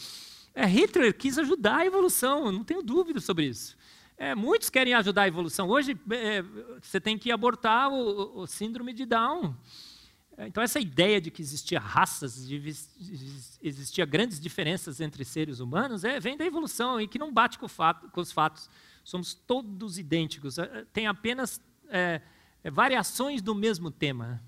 É, 0.55 0.65
Hitler 0.65 1.13
quis 1.15 1.37
ajudar 1.37 1.77
a 1.77 1.85
evolução, 1.85 2.51
não 2.51 2.63
tenho 2.63 2.81
dúvida 2.81 3.19
sobre 3.19 3.45
isso. 3.45 3.77
É, 4.23 4.33
muitos 4.33 4.69
querem 4.69 4.93
ajudar 4.93 5.23
a 5.23 5.27
evolução. 5.27 5.67
Hoje, 5.67 5.99
é, 6.09 6.41
você 6.81 6.97
tem 6.97 7.17
que 7.17 7.29
abortar 7.29 7.91
o, 7.91 8.39
o 8.39 8.47
síndrome 8.47 8.93
de 8.93 9.05
Down. 9.05 9.53
É, 10.37 10.47
então, 10.47 10.63
essa 10.63 10.79
ideia 10.79 11.19
de 11.19 11.29
que 11.29 11.41
existia 11.41 11.77
raças, 11.77 12.47
de, 12.47 12.55
existia 13.61 14.05
grandes 14.05 14.39
diferenças 14.39 15.01
entre 15.01 15.25
seres 15.25 15.59
humanos, 15.59 16.05
é, 16.05 16.21
vem 16.21 16.37
da 16.37 16.45
evolução 16.45 17.01
e 17.01 17.07
que 17.07 17.19
não 17.19 17.33
bate 17.33 17.59
com, 17.59 17.67
fato, 17.67 18.09
com 18.11 18.21
os 18.21 18.31
fatos 18.31 18.69
somos 19.03 19.33
todos 19.33 19.97
idênticos, 19.97 20.57
eh, 20.57 20.85
tem 20.93 21.05
apenas 21.05 21.59
é, 21.89 22.21
variações 22.71 23.41
do 23.41 23.53
mesmo 23.53 23.91
tema. 23.91 24.41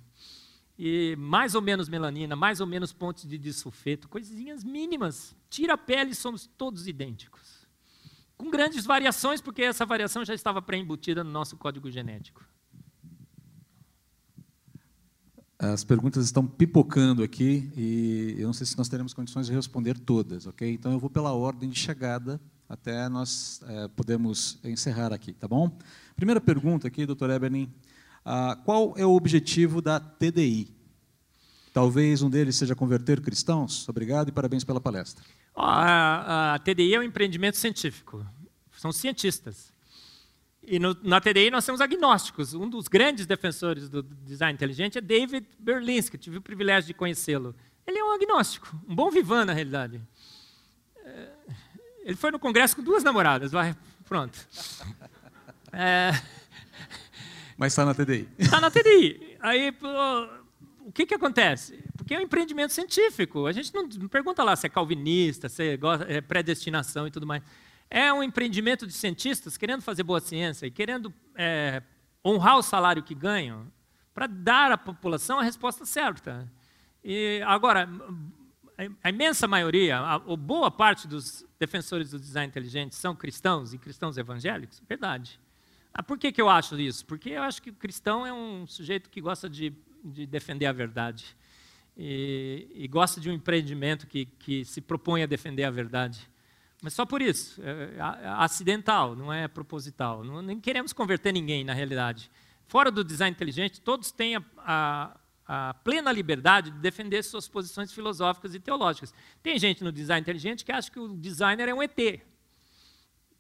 E 0.80 1.18
mais 1.18 1.54
ou 1.54 1.62
menos 1.62 1.90
melanina, 1.90 2.34
mais 2.34 2.62
ou 2.62 2.68
menos 2.68 2.94
pontos 2.94 3.28
de 3.28 3.38
disulfeto, 3.38 4.08
coisinhas 4.08 4.64
mínimas. 4.64 5.36
Tira 5.50 5.74
a 5.74 5.78
pele 5.78 6.16
somos 6.16 6.50
todos 6.58 6.88
idênticos. 6.88 7.55
Com 8.38 8.50
grandes 8.50 8.86
variações, 8.86 9.42
porque 9.42 9.62
essa 9.62 9.86
variação 9.86 10.26
já 10.26 10.34
estava 10.34 10.62
pré-embutida 10.62 11.24
no 11.24 11.32
nosso 11.32 11.56
código 11.58 11.90
genético. 11.90 12.44
As 15.58 15.84
perguntas 15.84 16.26
estão 16.26 16.46
pipocando 16.46 17.24
aqui 17.24 17.72
e 17.78 18.36
eu 18.38 18.48
não 18.48 18.54
sei 18.54 18.66
se 18.66 18.78
nós 18.78 18.90
teremos 18.90 19.14
condições 19.14 19.48
de 19.48 19.54
responder 19.54 19.98
todas, 19.98 20.46
ok? 20.46 20.70
Então 20.70 20.92
eu 20.92 21.00
vou 21.00 21.10
pela 21.10 21.34
ordem 21.34 21.70
de 21.70 21.80
chegada 21.80 22.40
até 22.68 23.08
nós 23.08 23.62
é, 23.68 23.88
podemos 23.90 24.60
encerrar 24.64 25.14
aqui, 25.14 25.34
tá 25.34 25.48
bom? 25.48 25.78
Primeira 26.16 26.42
pergunta 26.42 26.88
aqui, 26.88 27.06
doutor 27.06 27.30
Eberlin. 27.30 27.72
Ah, 28.24 28.60
qual 28.66 28.96
é 28.98 29.06
o 29.06 29.12
objetivo 29.12 29.82
da 29.82 30.00
TDI? 30.00 30.74
Talvez 31.72 32.22
um 32.22 32.30
deles 32.30 32.56
seja 32.56 32.76
converter 32.76 33.22
cristãos? 33.22 33.88
Obrigado 33.88 34.30
e 34.30 34.32
parabéns 34.32 34.64
pela 34.64 34.82
palestra. 34.82 35.24
A, 35.56 36.56
a 36.56 36.60
TDI 36.60 36.96
é 36.96 37.00
um 37.00 37.04
empreendimento 37.04 37.58
científico. 37.58 38.26
São 38.78 38.92
cientistas. 38.92 39.74
E 40.62 40.80
no, 40.80 40.98
na 41.04 41.22
TDI 41.22 41.52
nós 41.52 41.66
temos 41.66 41.80
agnósticos. 41.80 42.54
Um 42.54 42.70
dos 42.70 42.88
grandes 42.88 43.26
defensores 43.26 43.88
do 43.88 44.04
design 44.04 44.54
inteligente 44.54 44.98
é 44.98 45.02
David 45.02 45.48
Berlinski. 45.60 46.18
Tive 46.18 46.38
o 46.38 46.42
privilégio 46.42 46.88
de 46.88 46.94
conhecê-lo. 46.94 47.56
Ele 47.86 48.00
é 48.00 48.04
um 48.04 48.12
agnóstico, 48.12 48.68
um 48.88 48.96
bom 48.96 49.12
vivan, 49.12 49.46
na 49.46 49.54
realidade. 49.54 50.02
É, 51.04 51.30
ele 52.04 52.16
foi 52.16 52.32
no 52.32 52.40
congresso 52.40 52.76
com 52.76 52.84
duas 52.84 53.04
namoradas, 53.04 53.52
vai, 53.52 53.76
pronto. 54.08 54.38
É... 55.72 56.12
Mas 57.58 57.74
está 57.74 57.86
na 57.86 57.94
TDI. 57.94 58.28
Está 58.38 58.60
na 58.60 58.72
TDI. 58.72 59.38
Aí, 59.40 59.74
o 60.86 60.92
que, 60.92 61.06
que 61.06 61.14
acontece? 61.14 61.84
Porque 62.06 62.14
é 62.14 62.20
um 62.20 62.22
empreendimento 62.22 62.72
científico. 62.72 63.48
A 63.48 63.52
gente 63.52 63.74
não, 63.74 63.90
pergunta 64.08 64.44
lá 64.44 64.56
se 64.56 64.68
é 64.68 64.70
calvinista, 64.70 65.50
se 65.50 65.80
é 66.08 66.22
predestinação 66.22 67.08
e 67.08 67.12
tudo 67.12 67.26
mais. 67.26 67.42
É 67.90 68.14
um 68.14 68.22
empreendimento 68.22 68.86
de 68.86 68.94
cientistas 68.94 69.58
querendo 69.58 69.82
fazer 69.82 70.04
boa 70.04 70.20
ciência 70.20 70.68
e 70.68 70.72
querendo 70.72 71.12
é, 71.34 71.82
honrar 72.24 72.60
o 72.60 72.62
salário 72.62 73.02
que 73.02 73.16
ganham 73.16 73.74
para 74.14 74.28
dar 74.28 74.72
à 74.72 74.78
população 74.78 75.40
a 75.40 75.44
resposta 75.44 75.84
certa. 75.84 76.48
E 77.04 77.42
agora, 77.44 77.90
a 79.04 79.10
imensa 79.10 79.48
maioria, 79.48 79.98
a, 79.98 80.14
a 80.14 80.20
boa 80.20 80.70
parte 80.70 81.08
dos 81.08 81.44
defensores 81.58 82.12
do 82.12 82.20
design 82.20 82.48
inteligente 82.48 82.94
são 82.94 83.16
cristãos 83.16 83.74
e 83.74 83.80
cristãos 83.80 84.16
evangélicos? 84.16 84.80
Verdade. 84.88 85.40
Ah, 85.92 86.04
por 86.04 86.20
que, 86.20 86.32
que 86.32 86.40
eu 86.40 86.50
acho 86.50 86.80
isso? 86.80 87.04
Porque 87.04 87.32
eu 87.32 87.42
acho 87.42 87.60
que 87.64 87.72
o 87.72 87.74
cristão 87.74 88.28
é 88.28 88.32
um 88.32 88.68
sujeito 88.68 89.10
que 89.10 89.20
gosta 89.20 89.50
de, 89.50 89.74
de 90.04 90.28
defender 90.28 90.68
a 90.68 90.72
verdade. 90.72 91.36
E, 91.98 92.68
e, 92.74 92.88
gosta 92.88 93.22
de 93.22 93.30
um 93.30 93.34
empreendimento 93.34 94.06
que, 94.06 94.26
que 94.26 94.66
se 94.66 94.82
propõe 94.82 95.24
a 95.24 95.26
defender 95.26 95.64
a 95.64 95.72
verdade. 95.72 96.30
Mas 96.82 96.94
só 96.94 97.06
por 97.06 97.22
isso. 97.22 97.62
É, 97.64 97.96
acidental, 98.38 99.16
não 99.16 99.32
é 99.32 99.48
proposital. 99.48 100.24
Não, 100.24 100.42
nem 100.42 100.60
queremos 100.60 100.92
converter 100.92 101.32
ninguém, 101.32 101.64
na 101.64 101.74
realidade. 101.74 102.30
Fora 102.68 102.92
do 102.92 103.04
design 103.04 103.34
inteligente, 103.34 103.80
todos 103.80 104.12
têm 104.12 104.36
a, 104.36 104.44
a 104.58 105.18
a 105.48 105.76
plena 105.76 106.12
liberdade 106.12 106.72
de 106.72 106.80
defender 106.80 107.24
suas 107.24 107.48
posições 107.48 107.94
filosóficas 107.94 108.56
e 108.56 108.60
teológicas. 108.60 109.14
Tem 109.44 109.60
gente 109.60 109.84
no 109.84 109.92
design 109.92 110.22
inteligente 110.22 110.66
que 110.66 110.72
acha 110.72 110.90
que 110.90 111.00
o 111.00 111.16
designer 111.16 111.70
é 111.70 111.74
um 111.74 111.84
ET. 111.84 111.96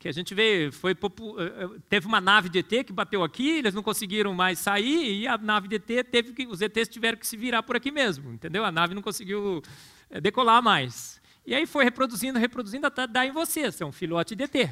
Que 0.05 0.09
a 0.09 0.13
gente 0.13 0.35
vê, 0.35 0.69
foi, 0.71 0.91
eh, 0.91 0.95
eh, 0.95 1.79
teve 1.89 2.05
uma 2.05 2.21
nave 2.21 2.47
de 2.47 2.59
ET 2.59 2.83
que 2.85 2.93
bateu 2.93 3.23
aqui, 3.23 3.57
eles 3.57 3.73
não 3.73 3.81
conseguiram 3.81 4.35
mais 4.35 4.59
sair, 4.59 5.21
e 5.21 5.27
a 5.27 5.35
nave 5.35 5.67
de 5.67 5.77
ET 5.77 6.03
teve 6.03 6.31
que, 6.31 6.45
os 6.45 6.61
ETs 6.61 6.87
tiveram 6.87 7.17
que 7.17 7.25
se 7.25 7.35
virar 7.35 7.63
por 7.63 7.75
aqui 7.75 7.89
mesmo, 7.89 8.31
entendeu? 8.31 8.63
A 8.63 8.71
nave 8.71 8.93
não 8.93 9.01
conseguiu 9.01 9.63
eh, 10.11 10.21
decolar 10.21 10.61
mais. 10.61 11.19
E 11.43 11.55
aí 11.55 11.65
foi 11.65 11.83
reproduzindo, 11.83 12.37
reproduzindo, 12.37 12.85
até 12.85 13.07
dar 13.07 13.25
em 13.25 13.31
você, 13.31 13.71
você 13.71 13.81
é 13.81 13.85
um 13.87 13.91
filhote 13.91 14.35
de 14.35 14.43
ET. 14.43 14.69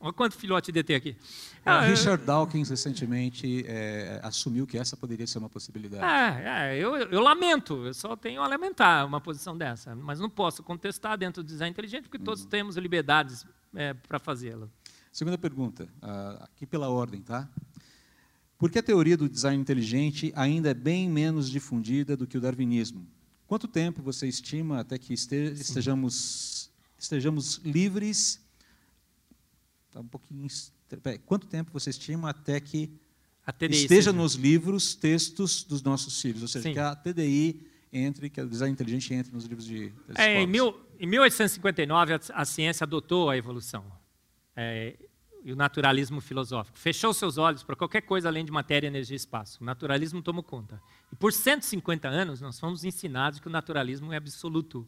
Olha 0.00 0.12
quanto 0.12 0.36
filhote 0.36 0.70
de 0.70 0.80
DT 0.80 0.94
aqui. 0.94 1.16
Ah, 1.64 1.82
Richard 1.82 2.24
Dawkins 2.24 2.68
recentemente 2.70 3.64
é, 3.66 4.20
assumiu 4.22 4.66
que 4.66 4.76
essa 4.76 4.96
poderia 4.96 5.26
ser 5.26 5.38
uma 5.38 5.48
possibilidade. 5.48 6.04
É, 6.04 6.74
é, 6.74 6.78
eu, 6.78 6.96
eu, 6.96 7.20
lamento, 7.20 7.86
eu 7.86 7.94
só 7.94 8.16
tenho 8.16 8.42
a 8.42 8.48
lamentar 8.48 9.06
uma 9.06 9.20
posição 9.20 9.56
dessa, 9.56 9.94
mas 9.94 10.18
não 10.18 10.28
posso 10.28 10.62
contestar 10.62 11.16
dentro 11.16 11.42
do 11.42 11.46
design 11.46 11.70
inteligente, 11.70 12.08
porque 12.08 12.18
todos 12.18 12.42
uhum. 12.42 12.48
temos 12.48 12.76
liberdades 12.76 13.46
para 14.08 14.18
fazê-lo. 14.18 14.70
Segunda 15.12 15.38
pergunta, 15.38 15.88
uh, 16.02 16.42
aqui 16.44 16.66
pela 16.66 16.88
ordem, 16.88 17.20
tá? 17.20 17.48
Por 18.58 18.70
que 18.70 18.78
a 18.78 18.82
teoria 18.82 19.16
do 19.16 19.28
design 19.28 19.60
inteligente 19.60 20.32
ainda 20.34 20.70
é 20.70 20.74
bem 20.74 21.08
menos 21.08 21.50
difundida 21.50 22.16
do 22.16 22.26
que 22.26 22.38
o 22.38 22.40
darwinismo? 22.40 23.06
Quanto 23.46 23.68
tempo 23.68 24.02
você 24.02 24.26
estima 24.26 24.80
até 24.80 24.98
que 24.98 25.12
estejamos, 25.12 26.70
estejamos 26.98 27.58
livres 27.58 28.42
Está 29.92 30.00
um 30.00 30.08
pouquinho. 30.08 30.46
Quanto 31.26 31.46
tempo 31.46 31.70
você 31.72 31.90
estima 31.90 32.30
até 32.30 32.60
que 32.60 32.90
esteja 33.70 33.86
seja. 33.86 34.12
nos 34.12 34.34
livros 34.34 34.94
textos 34.94 35.64
dos 35.64 35.82
nossos 35.82 36.20
filhos? 36.20 36.42
Ou 36.42 36.48
seja, 36.48 36.64
Sim. 36.64 36.72
que 36.72 36.78
a 36.78 36.94
TDI 36.94 37.66
entre, 37.92 38.30
que 38.30 38.40
o 38.40 38.48
design 38.48 38.72
inteligente 38.72 39.12
entre 39.12 39.32
nos 39.32 39.44
livros 39.44 39.66
de. 39.66 39.92
É, 40.16 40.40
em, 40.40 40.46
mil, 40.46 40.74
em 40.98 41.06
1859, 41.06 42.14
a, 42.14 42.20
a, 42.34 42.44
ciência 42.44 42.84
adotou 42.84 43.28
a 43.28 43.36
evolução. 43.36 43.84
É, 44.56 44.96
e 45.44 45.52
o 45.52 45.56
naturalismo 45.56 46.20
filosófico. 46.20 46.78
Fechou 46.78 47.12
seus 47.12 47.36
olhos 47.36 47.62
para 47.62 47.74
qualquer 47.74 48.02
coisa 48.02 48.28
além 48.28 48.44
de 48.44 48.52
matéria, 48.52 48.86
energia 48.86 49.14
e 49.14 49.16
espaço. 49.16 49.58
O 49.60 49.64
naturalismo 49.64 50.22
tomou 50.22 50.42
conta. 50.42 50.80
E 51.12 51.16
por 51.16 51.32
150 51.32 52.08
anos, 52.08 52.40
nós 52.40 52.58
fomos 52.60 52.84
ensinados 52.84 53.40
que 53.40 53.48
o 53.48 53.50
naturalismo 53.50 54.12
é 54.12 54.16
absoluto. 54.16 54.86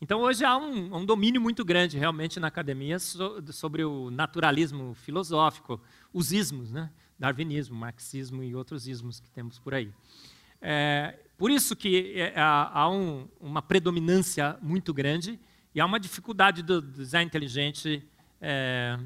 Então, 0.00 0.20
hoje 0.20 0.44
há 0.44 0.56
um, 0.56 0.96
um, 0.96 1.06
domínio 1.06 1.40
muito 1.40 1.64
grande, 1.64 1.98
realmente, 1.98 2.38
na 2.38 2.48
academia 2.48 2.98
so, 2.98 3.42
sobre 3.52 3.84
o 3.84 4.10
naturalismo 4.10 4.94
filosófico, 4.94 5.80
os 6.12 6.32
ismos, 6.32 6.72
né? 6.72 6.90
darwinismo, 7.18 7.76
marxismo 7.76 8.42
e 8.42 8.54
outros 8.54 8.86
ismos 8.86 9.20
que 9.20 9.30
temos 9.30 9.58
por 9.58 9.74
aí. 9.74 9.92
É, 10.60 11.18
por 11.36 11.50
isso 11.50 11.76
que 11.76 12.14
é, 12.16 12.34
há, 12.36 12.88
um, 12.88 13.28
uma 13.40 13.62
predominância 13.62 14.58
muito 14.60 14.92
grande 14.92 15.38
e 15.74 15.80
há 15.80 15.86
uma 15.86 16.00
dificuldade 16.00 16.62
do 16.62 16.80
design 16.80 17.26
inteligente 17.26 18.02
é, 18.40 18.98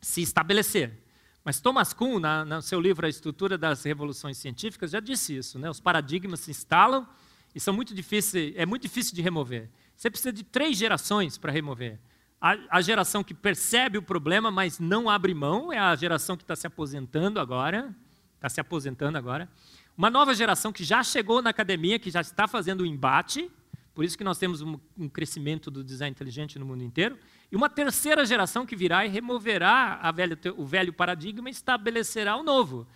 se 0.00 0.22
estabelecer. 0.22 1.02
Mas 1.44 1.60
Thomas 1.60 1.92
Kuhn, 1.92 2.18
na, 2.18 2.44
no 2.44 2.62
seu 2.62 2.80
livro 2.80 3.06
A 3.06 3.08
Estrutura 3.08 3.56
das 3.56 3.84
Revoluções 3.84 4.36
Científicas, 4.36 4.90
já 4.90 5.00
disse 5.00 5.36
isso. 5.36 5.58
Né? 5.58 5.70
Os 5.70 5.80
paradigmas 5.80 6.40
se 6.40 6.50
instalam 6.50 7.06
e 7.54 7.60
são 7.60 7.72
muito 7.72 7.94
difíceis, 7.94 8.52
é 8.56 8.66
muito 8.66 8.82
difícil 8.82 9.14
de 9.14 9.22
remover. 9.22 9.70
Você 9.96 10.10
precisa 10.10 10.32
de 10.32 10.44
três 10.44 10.76
gerações 10.76 11.38
para 11.38 11.50
remover. 11.50 11.98
A, 12.40 12.56
a, 12.70 12.80
geração 12.82 13.24
que 13.24 13.32
percebe 13.32 13.96
o 13.96 14.02
problema, 14.02 14.50
mas 14.50 14.78
não 14.78 15.08
abre 15.08 15.32
mão, 15.32 15.72
é 15.72 15.78
a 15.78 15.96
geração 15.96 16.36
que 16.36 16.42
está 16.42 16.54
se 16.54 16.66
aposentando 16.66 17.40
agora. 17.40 17.94
Está 18.34 18.48
se 18.48 18.60
aposentando 18.60 19.16
agora. 19.16 19.48
Uma 19.96 20.10
nova 20.10 20.34
geração 20.34 20.70
que 20.70 20.84
já 20.84 21.02
chegou 21.02 21.40
na 21.40 21.48
academia, 21.48 21.98
que 21.98 22.10
já 22.10 22.20
está 22.20 22.46
fazendo 22.46 22.82
o 22.82 22.86
embate, 22.86 23.50
Por 23.94 24.04
isso 24.04 24.18
que 24.18 24.22
nós 24.22 24.36
temos 24.36 24.60
um, 24.60 24.78
um, 24.98 25.08
crescimento 25.08 25.70
do 25.70 25.82
design 25.82 26.10
inteligente 26.10 26.58
no 26.58 26.66
mundo 26.66 26.84
inteiro. 26.84 27.18
E 27.50 27.56
uma 27.56 27.70
terceira 27.70 28.26
geração 28.26 28.66
que 28.66 28.76
virá 28.76 29.06
e 29.06 29.08
removerá 29.08 30.12
velha, 30.14 30.38
o 30.54 30.66
velho 30.66 30.92
paradigma 30.92 31.48
e 31.48 31.52
estabelecerá 31.52 32.36
o 32.36 32.42
novo. 32.42 32.86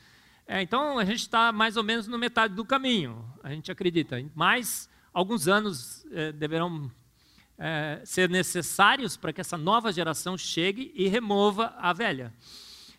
É, 0.47 0.61
então, 0.61 0.99
a 0.99 1.05
gente 1.07 1.21
está 1.21 1.51
mais 1.53 1.79
ou 1.79 1.83
menos 1.83 2.07
no 2.07 2.19
metade 2.19 2.53
do 2.53 2.67
caminho, 2.67 3.25
a 3.43 3.49
gente 3.49 3.73
acredita. 3.73 4.23
Mas 4.35 4.90
alguns 5.13 5.49
anos 5.49 6.05
é, 6.11 6.33
deverão 6.33 6.91
é, 7.59 8.01
ser 8.05 8.29
necessários 8.29 9.17
para 9.17 9.33
que 9.33 9.41
essa 9.41 9.57
nova 9.57 9.93
geração 9.93 10.37
chegue 10.37 10.93
e 10.95 11.09
remova 11.09 11.75
a 11.79 11.93
velha, 11.93 12.33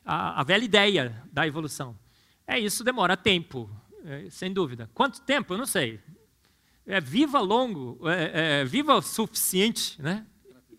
a, 0.05 0.41
a 0.41 0.43
velha 0.43 0.63
ideia 0.63 1.23
da 1.31 1.47
evolução. 1.47 1.97
É 2.45 2.59
isso 2.59 2.83
demora 2.83 3.15
tempo, 3.15 3.69
é, 4.05 4.29
sem 4.29 4.51
dúvida. 4.53 4.89
Quanto 4.93 5.21
tempo? 5.21 5.53
Eu 5.53 5.57
não 5.57 5.65
sei 5.65 5.99
é, 6.85 6.99
viva 6.99 7.39
longo, 7.39 7.99
é, 8.09 8.61
é, 8.61 8.65
viva 8.65 8.95
o 8.95 9.01
suficiente, 9.01 10.01
né? 10.01 10.25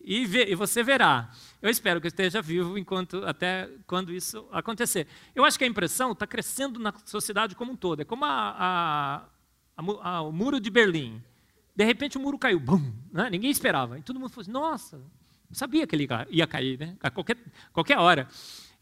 E, 0.05 0.25
e, 0.25 0.55
você 0.57 0.83
verá. 0.83 1.31
Eu 1.61 1.71
espero 1.71 2.01
que 2.01 2.07
eu 2.07 2.11
esteja 2.11 2.43
vivo 2.43 2.77
enquanto 2.77 3.25
até 3.25 3.71
quando 3.87 4.13
isso 4.13 4.49
acontecer. 4.51 5.07
Eu 5.33 5.45
acho 5.45 5.57
que 5.57 5.65
a 5.65 5.67
impressão 5.67 6.11
está 6.11 6.27
crescendo 6.27 6.81
na 6.81 6.93
sociedade 7.05 7.55
como 7.55 7.73
um 7.73 7.77
todo. 7.77 8.03
É 8.03 8.05
como 8.05 8.25
a, 8.25 8.57
a, 8.59 9.25
o 9.77 10.33
muro 10.33 10.61
de 10.61 10.71
Berlim. 10.71 11.23
De 11.75 11.85
repente 11.85 12.19
o 12.19 12.21
muro 12.21 12.39
caiu, 12.39 12.61
bum, 12.61 12.93
né? 13.13 13.31
ninguém 13.31 13.51
esperava. 13.51 13.99
E 13.99 14.03
todo 14.03 14.19
mundo 14.19 14.31
falou 14.31 14.43
assim, 14.43 14.51
nossa, 14.51 15.01
sabia 15.51 15.87
que 15.87 15.97
ele 15.97 16.07
ia 16.31 16.47
cair, 16.47 16.79
né? 16.79 16.97
a 17.03 17.11
qualquer, 17.11 17.39
qualquer 17.73 17.99
hora. 17.99 18.29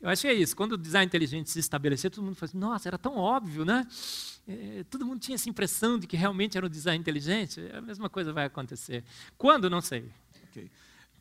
Eu 0.01 0.09
acho 0.09 0.23
que 0.23 0.29
é 0.29 0.35
isso. 0.35 0.57
Quando 0.57 0.73
o 0.73 0.79
design 0.79 1.07
inteligente 1.07 1.51
se 1.51 1.59
estabelecer, 1.59 2.11
todo 2.11 2.25
mundo 2.25 2.35
fala 2.35 2.49
assim, 2.49 2.59
nossa, 2.59 2.89
era 2.89 2.97
tão 2.97 3.17
óbvio, 3.17 3.67
né? 3.67 3.87
É, 4.49 4.83
todo 4.89 5.05
mundo 5.05 5.21
tinha 5.21 5.35
essa 5.35 5.49
impressão 5.49 5.99
de 5.99 6.07
que 6.07 6.17
realmente 6.17 6.57
era 6.57 6.67
um 6.67 6.71
design 6.71 6.99
inteligente. 6.99 7.61
A 7.75 7.83
mesma 7.83 8.09
coisa 8.09 8.33
vai 8.33 8.47
acontecer. 8.47 9.05
Quando? 9.37 9.69
Não 9.69 9.83
sei. 9.83 10.11
Okay. 10.51 10.71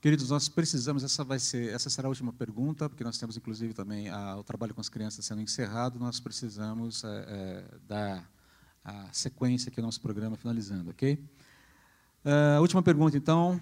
Queridos, 0.02 0.30
nós 0.30 0.48
precisamos, 0.48 1.04
essa 1.04 1.26
vai 1.26 1.40
ser, 1.40 1.74
essa 1.74 1.90
será 1.90 2.08
a 2.08 2.10
última 2.10 2.32
pergunta, 2.32 2.88
porque 2.88 3.04
nós 3.04 3.18
temos 3.18 3.36
inclusive 3.36 3.74
também 3.74 4.08
a, 4.08 4.38
o 4.38 4.44
trabalho 4.44 4.74
com 4.74 4.80
as 4.80 4.88
crianças 4.88 5.26
sendo 5.26 5.42
encerrado, 5.42 6.00
nós 6.00 6.22
precisamos 6.22 7.04
é, 7.04 7.26
é, 7.28 7.64
dar 7.86 8.32
a 8.84 9.08
sequência 9.12 9.70
aqui 9.70 9.80
ao 9.80 9.86
nosso 9.86 10.02
programa 10.02 10.36
finalizando, 10.36 10.90
ok? 10.90 11.20
Uh, 12.26 12.62
última 12.62 12.82
pergunta, 12.84 13.18
então, 13.18 13.60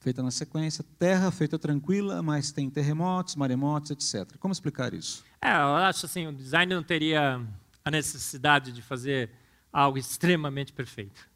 feita 0.00 0.22
na 0.22 0.30
sequência. 0.30 0.84
Terra 0.98 1.30
feita 1.30 1.58
tranquila, 1.58 2.22
mas 2.22 2.52
tem 2.52 2.68
terremotos, 2.70 3.36
maremotos, 3.36 3.90
etc. 3.90 4.36
Como 4.38 4.52
explicar 4.52 4.94
isso? 4.94 5.24
É, 5.40 5.52
eu 5.52 5.76
acho 5.76 6.06
assim, 6.06 6.26
o 6.26 6.32
design 6.32 6.74
não 6.74 6.82
teria 6.82 7.40
a 7.84 7.90
necessidade 7.90 8.72
de 8.72 8.82
fazer 8.82 9.30
algo 9.72 9.98
extremamente 9.98 10.72
perfeito. 10.72 11.28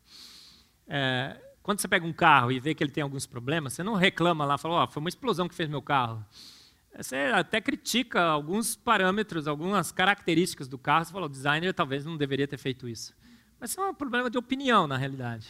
É, 0.87 1.37
quando 1.63 1.81
você 1.81 1.89
pega 1.89 2.07
um 2.07 2.13
carro 2.13 2.53
e 2.53 2.61
vê 2.61 2.75
que 2.75 2.85
ele 2.85 2.91
tem 2.91 3.03
alguns 3.03 3.27
problemas, 3.27 3.73
você 3.73 3.83
não 3.83 3.95
reclama 3.95 4.45
lá, 4.45 4.59
fala, 4.59 4.85
oh, 4.85 4.87
foi 4.87 5.01
uma 5.01 5.09
explosão 5.09 5.49
que 5.49 5.55
fez 5.55 5.69
meu 5.69 5.81
carro. 5.81 6.25
Você 6.97 7.17
até 7.17 7.61
critica 7.61 8.23
alguns 8.23 8.77
parâmetros, 8.77 9.49
algumas 9.49 9.91
características 9.91 10.69
do 10.69 10.79
carro. 10.79 11.05
Você 11.05 11.13
fala, 11.13 11.27
o 11.27 11.29
designer 11.29 11.75
talvez 11.75 12.05
não 12.05 12.17
deveria 12.17 12.47
ter 12.47 12.59
feito 12.59 12.89
isso. 12.89 13.15
Mas 13.59 13.71
isso 13.71 13.81
é 13.81 13.89
um 13.89 13.95
problema 13.95 14.31
de 14.31 14.39
opinião, 14.39 14.87
na 14.87 14.97
realidade. 14.97 15.49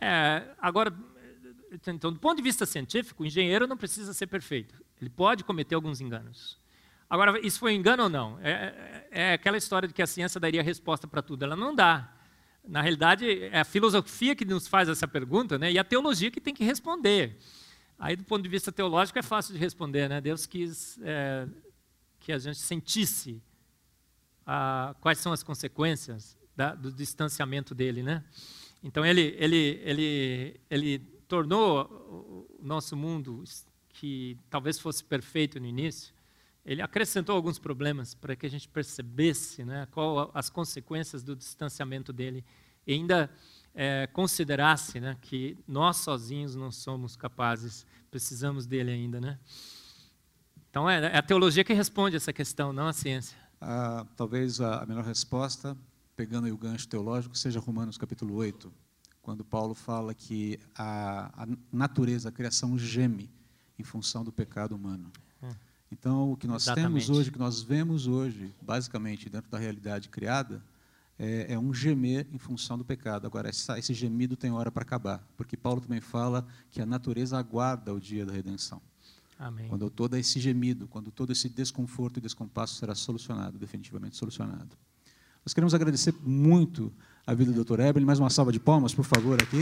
É, 0.00 0.44
agora, 0.60 0.94
então, 1.70 2.12
do 2.12 2.18
ponto 2.18 2.36
de 2.36 2.42
vista 2.42 2.64
científico, 2.64 3.22
o 3.22 3.26
engenheiro 3.26 3.66
não 3.66 3.76
precisa 3.76 4.14
ser 4.14 4.26
perfeito. 4.26 4.74
Ele 5.00 5.10
pode 5.10 5.44
cometer 5.44 5.74
alguns 5.74 6.00
enganos. 6.00 6.58
Agora, 7.10 7.38
isso 7.46 7.58
foi 7.58 7.72
um 7.72 7.76
engano 7.76 8.04
ou 8.04 8.08
não? 8.08 8.38
É, 8.40 8.50
é, 8.50 9.08
é 9.10 9.32
aquela 9.32 9.56
história 9.56 9.88
de 9.88 9.94
que 9.94 10.02
a 10.02 10.06
ciência 10.06 10.40
daria 10.40 10.62
resposta 10.62 11.06
para 11.06 11.22
tudo. 11.22 11.42
Ela 11.42 11.56
não 11.56 11.74
dá. 11.74 12.12
Na 12.66 12.82
realidade, 12.82 13.44
é 13.44 13.60
a 13.60 13.64
filosofia 13.64 14.34
que 14.36 14.44
nos 14.44 14.68
faz 14.68 14.88
essa 14.88 15.08
pergunta 15.08 15.58
né? 15.58 15.72
e 15.72 15.78
a 15.78 15.84
teologia 15.84 16.30
que 16.30 16.40
tem 16.40 16.54
que 16.54 16.64
responder. 16.64 17.38
Aí, 17.98 18.14
do 18.14 18.22
ponto 18.22 18.42
de 18.42 18.48
vista 18.48 18.70
teológico, 18.70 19.18
é 19.18 19.22
fácil 19.22 19.52
de 19.54 19.58
responder. 19.58 20.08
Né? 20.08 20.20
Deus 20.20 20.46
quis 20.46 20.98
é, 21.02 21.48
que 22.20 22.32
a 22.32 22.38
gente 22.38 22.58
sentisse 22.58 23.42
a, 24.46 24.94
quais 25.00 25.18
são 25.18 25.32
as 25.32 25.42
consequências 25.42 26.36
da, 26.54 26.74
do 26.74 26.92
distanciamento 26.92 27.74
dele. 27.74 28.02
Né? 28.02 28.24
Então, 28.84 29.04
ele, 29.04 29.34
ele, 29.38 29.80
ele, 29.82 30.60
ele 30.70 30.98
tornou 31.26 32.46
o 32.60 32.64
nosso 32.64 32.96
mundo, 32.96 33.42
que 33.88 34.38
talvez 34.48 34.78
fosse 34.78 35.02
perfeito 35.02 35.58
no 35.58 35.66
início, 35.66 36.14
ele 36.64 36.82
acrescentou 36.82 37.34
alguns 37.34 37.58
problemas 37.58 38.14
para 38.14 38.36
que 38.36 38.46
a 38.46 38.50
gente 38.50 38.68
percebesse 38.68 39.64
né, 39.64 39.88
qual 39.90 40.30
as 40.34 40.50
consequências 40.50 41.22
do 41.22 41.34
distanciamento 41.34 42.12
dele 42.12 42.44
e 42.86 42.92
ainda 42.92 43.30
é, 43.74 44.06
considerasse 44.08 45.00
né, 45.00 45.16
que 45.20 45.56
nós 45.66 45.98
sozinhos 45.98 46.54
não 46.54 46.70
somos 46.70 47.16
capazes, 47.16 47.86
precisamos 48.10 48.66
dele 48.66 48.90
ainda. 48.90 49.20
Né? 49.20 49.38
Então 50.70 50.88
é, 50.88 51.06
é 51.06 51.18
a 51.18 51.22
teologia 51.22 51.64
que 51.64 51.72
responde 51.72 52.16
essa 52.16 52.32
questão, 52.32 52.72
não 52.72 52.86
a 52.86 52.92
ciência. 52.92 53.36
Ah, 53.60 54.06
talvez 54.16 54.60
a 54.60 54.84
melhor 54.86 55.04
resposta, 55.04 55.76
pegando 56.16 56.52
o 56.52 56.56
gancho 56.56 56.88
teológico, 56.88 57.36
seja 57.36 57.58
Romanos 57.58 57.98
capítulo 57.98 58.34
8, 58.34 58.72
quando 59.22 59.44
Paulo 59.44 59.74
fala 59.74 60.14
que 60.14 60.58
a, 60.74 61.42
a 61.42 61.46
natureza, 61.72 62.28
a 62.28 62.32
criação 62.32 62.78
geme 62.78 63.30
em 63.78 63.82
função 63.82 64.24
do 64.24 64.32
pecado 64.32 64.74
humano. 64.74 65.10
Hum. 65.42 65.50
Então, 65.90 66.32
o 66.32 66.36
que 66.36 66.46
nós 66.46 66.62
Exatamente. 66.62 66.86
temos 66.86 67.10
hoje, 67.10 67.30
o 67.30 67.32
que 67.32 67.38
nós 67.38 67.62
vemos 67.62 68.06
hoje, 68.06 68.54
basicamente, 68.60 69.28
dentro 69.28 69.50
da 69.50 69.58
realidade 69.58 70.08
criada, 70.08 70.62
é, 71.18 71.52
é 71.52 71.58
um 71.58 71.74
gemer 71.74 72.26
em 72.32 72.38
função 72.38 72.78
do 72.78 72.84
pecado. 72.84 73.26
Agora, 73.26 73.48
essa, 73.48 73.78
esse 73.78 73.92
gemido 73.92 74.36
tem 74.36 74.50
hora 74.52 74.70
para 74.70 74.82
acabar, 74.82 75.26
porque 75.36 75.56
Paulo 75.56 75.80
também 75.80 76.00
fala 76.00 76.46
que 76.70 76.80
a 76.80 76.86
natureza 76.86 77.38
aguarda 77.38 77.92
o 77.92 78.00
dia 78.00 78.24
da 78.24 78.32
redenção. 78.32 78.80
Amém. 79.38 79.68
Quando 79.68 79.88
todo 79.90 80.16
esse 80.16 80.40
gemido, 80.40 80.88
quando 80.88 81.10
todo 81.10 81.32
esse 81.32 81.48
desconforto 81.48 82.18
e 82.18 82.20
descompasso 82.20 82.74
será 82.74 82.94
solucionado, 82.94 83.58
definitivamente 83.58 84.16
solucionado. 84.16 84.76
Nós 85.44 85.54
queremos 85.54 85.74
agradecer 85.74 86.14
muito 86.22 86.92
a 87.26 87.34
vida 87.34 87.52
do 87.52 87.64
Dr. 87.64 87.80
Evelyn. 87.80 88.04
Mais 88.04 88.18
uma 88.18 88.30
salva 88.30 88.52
de 88.52 88.58
palmas, 88.58 88.94
por 88.94 89.04
favor, 89.04 89.40
aqui. 89.40 89.60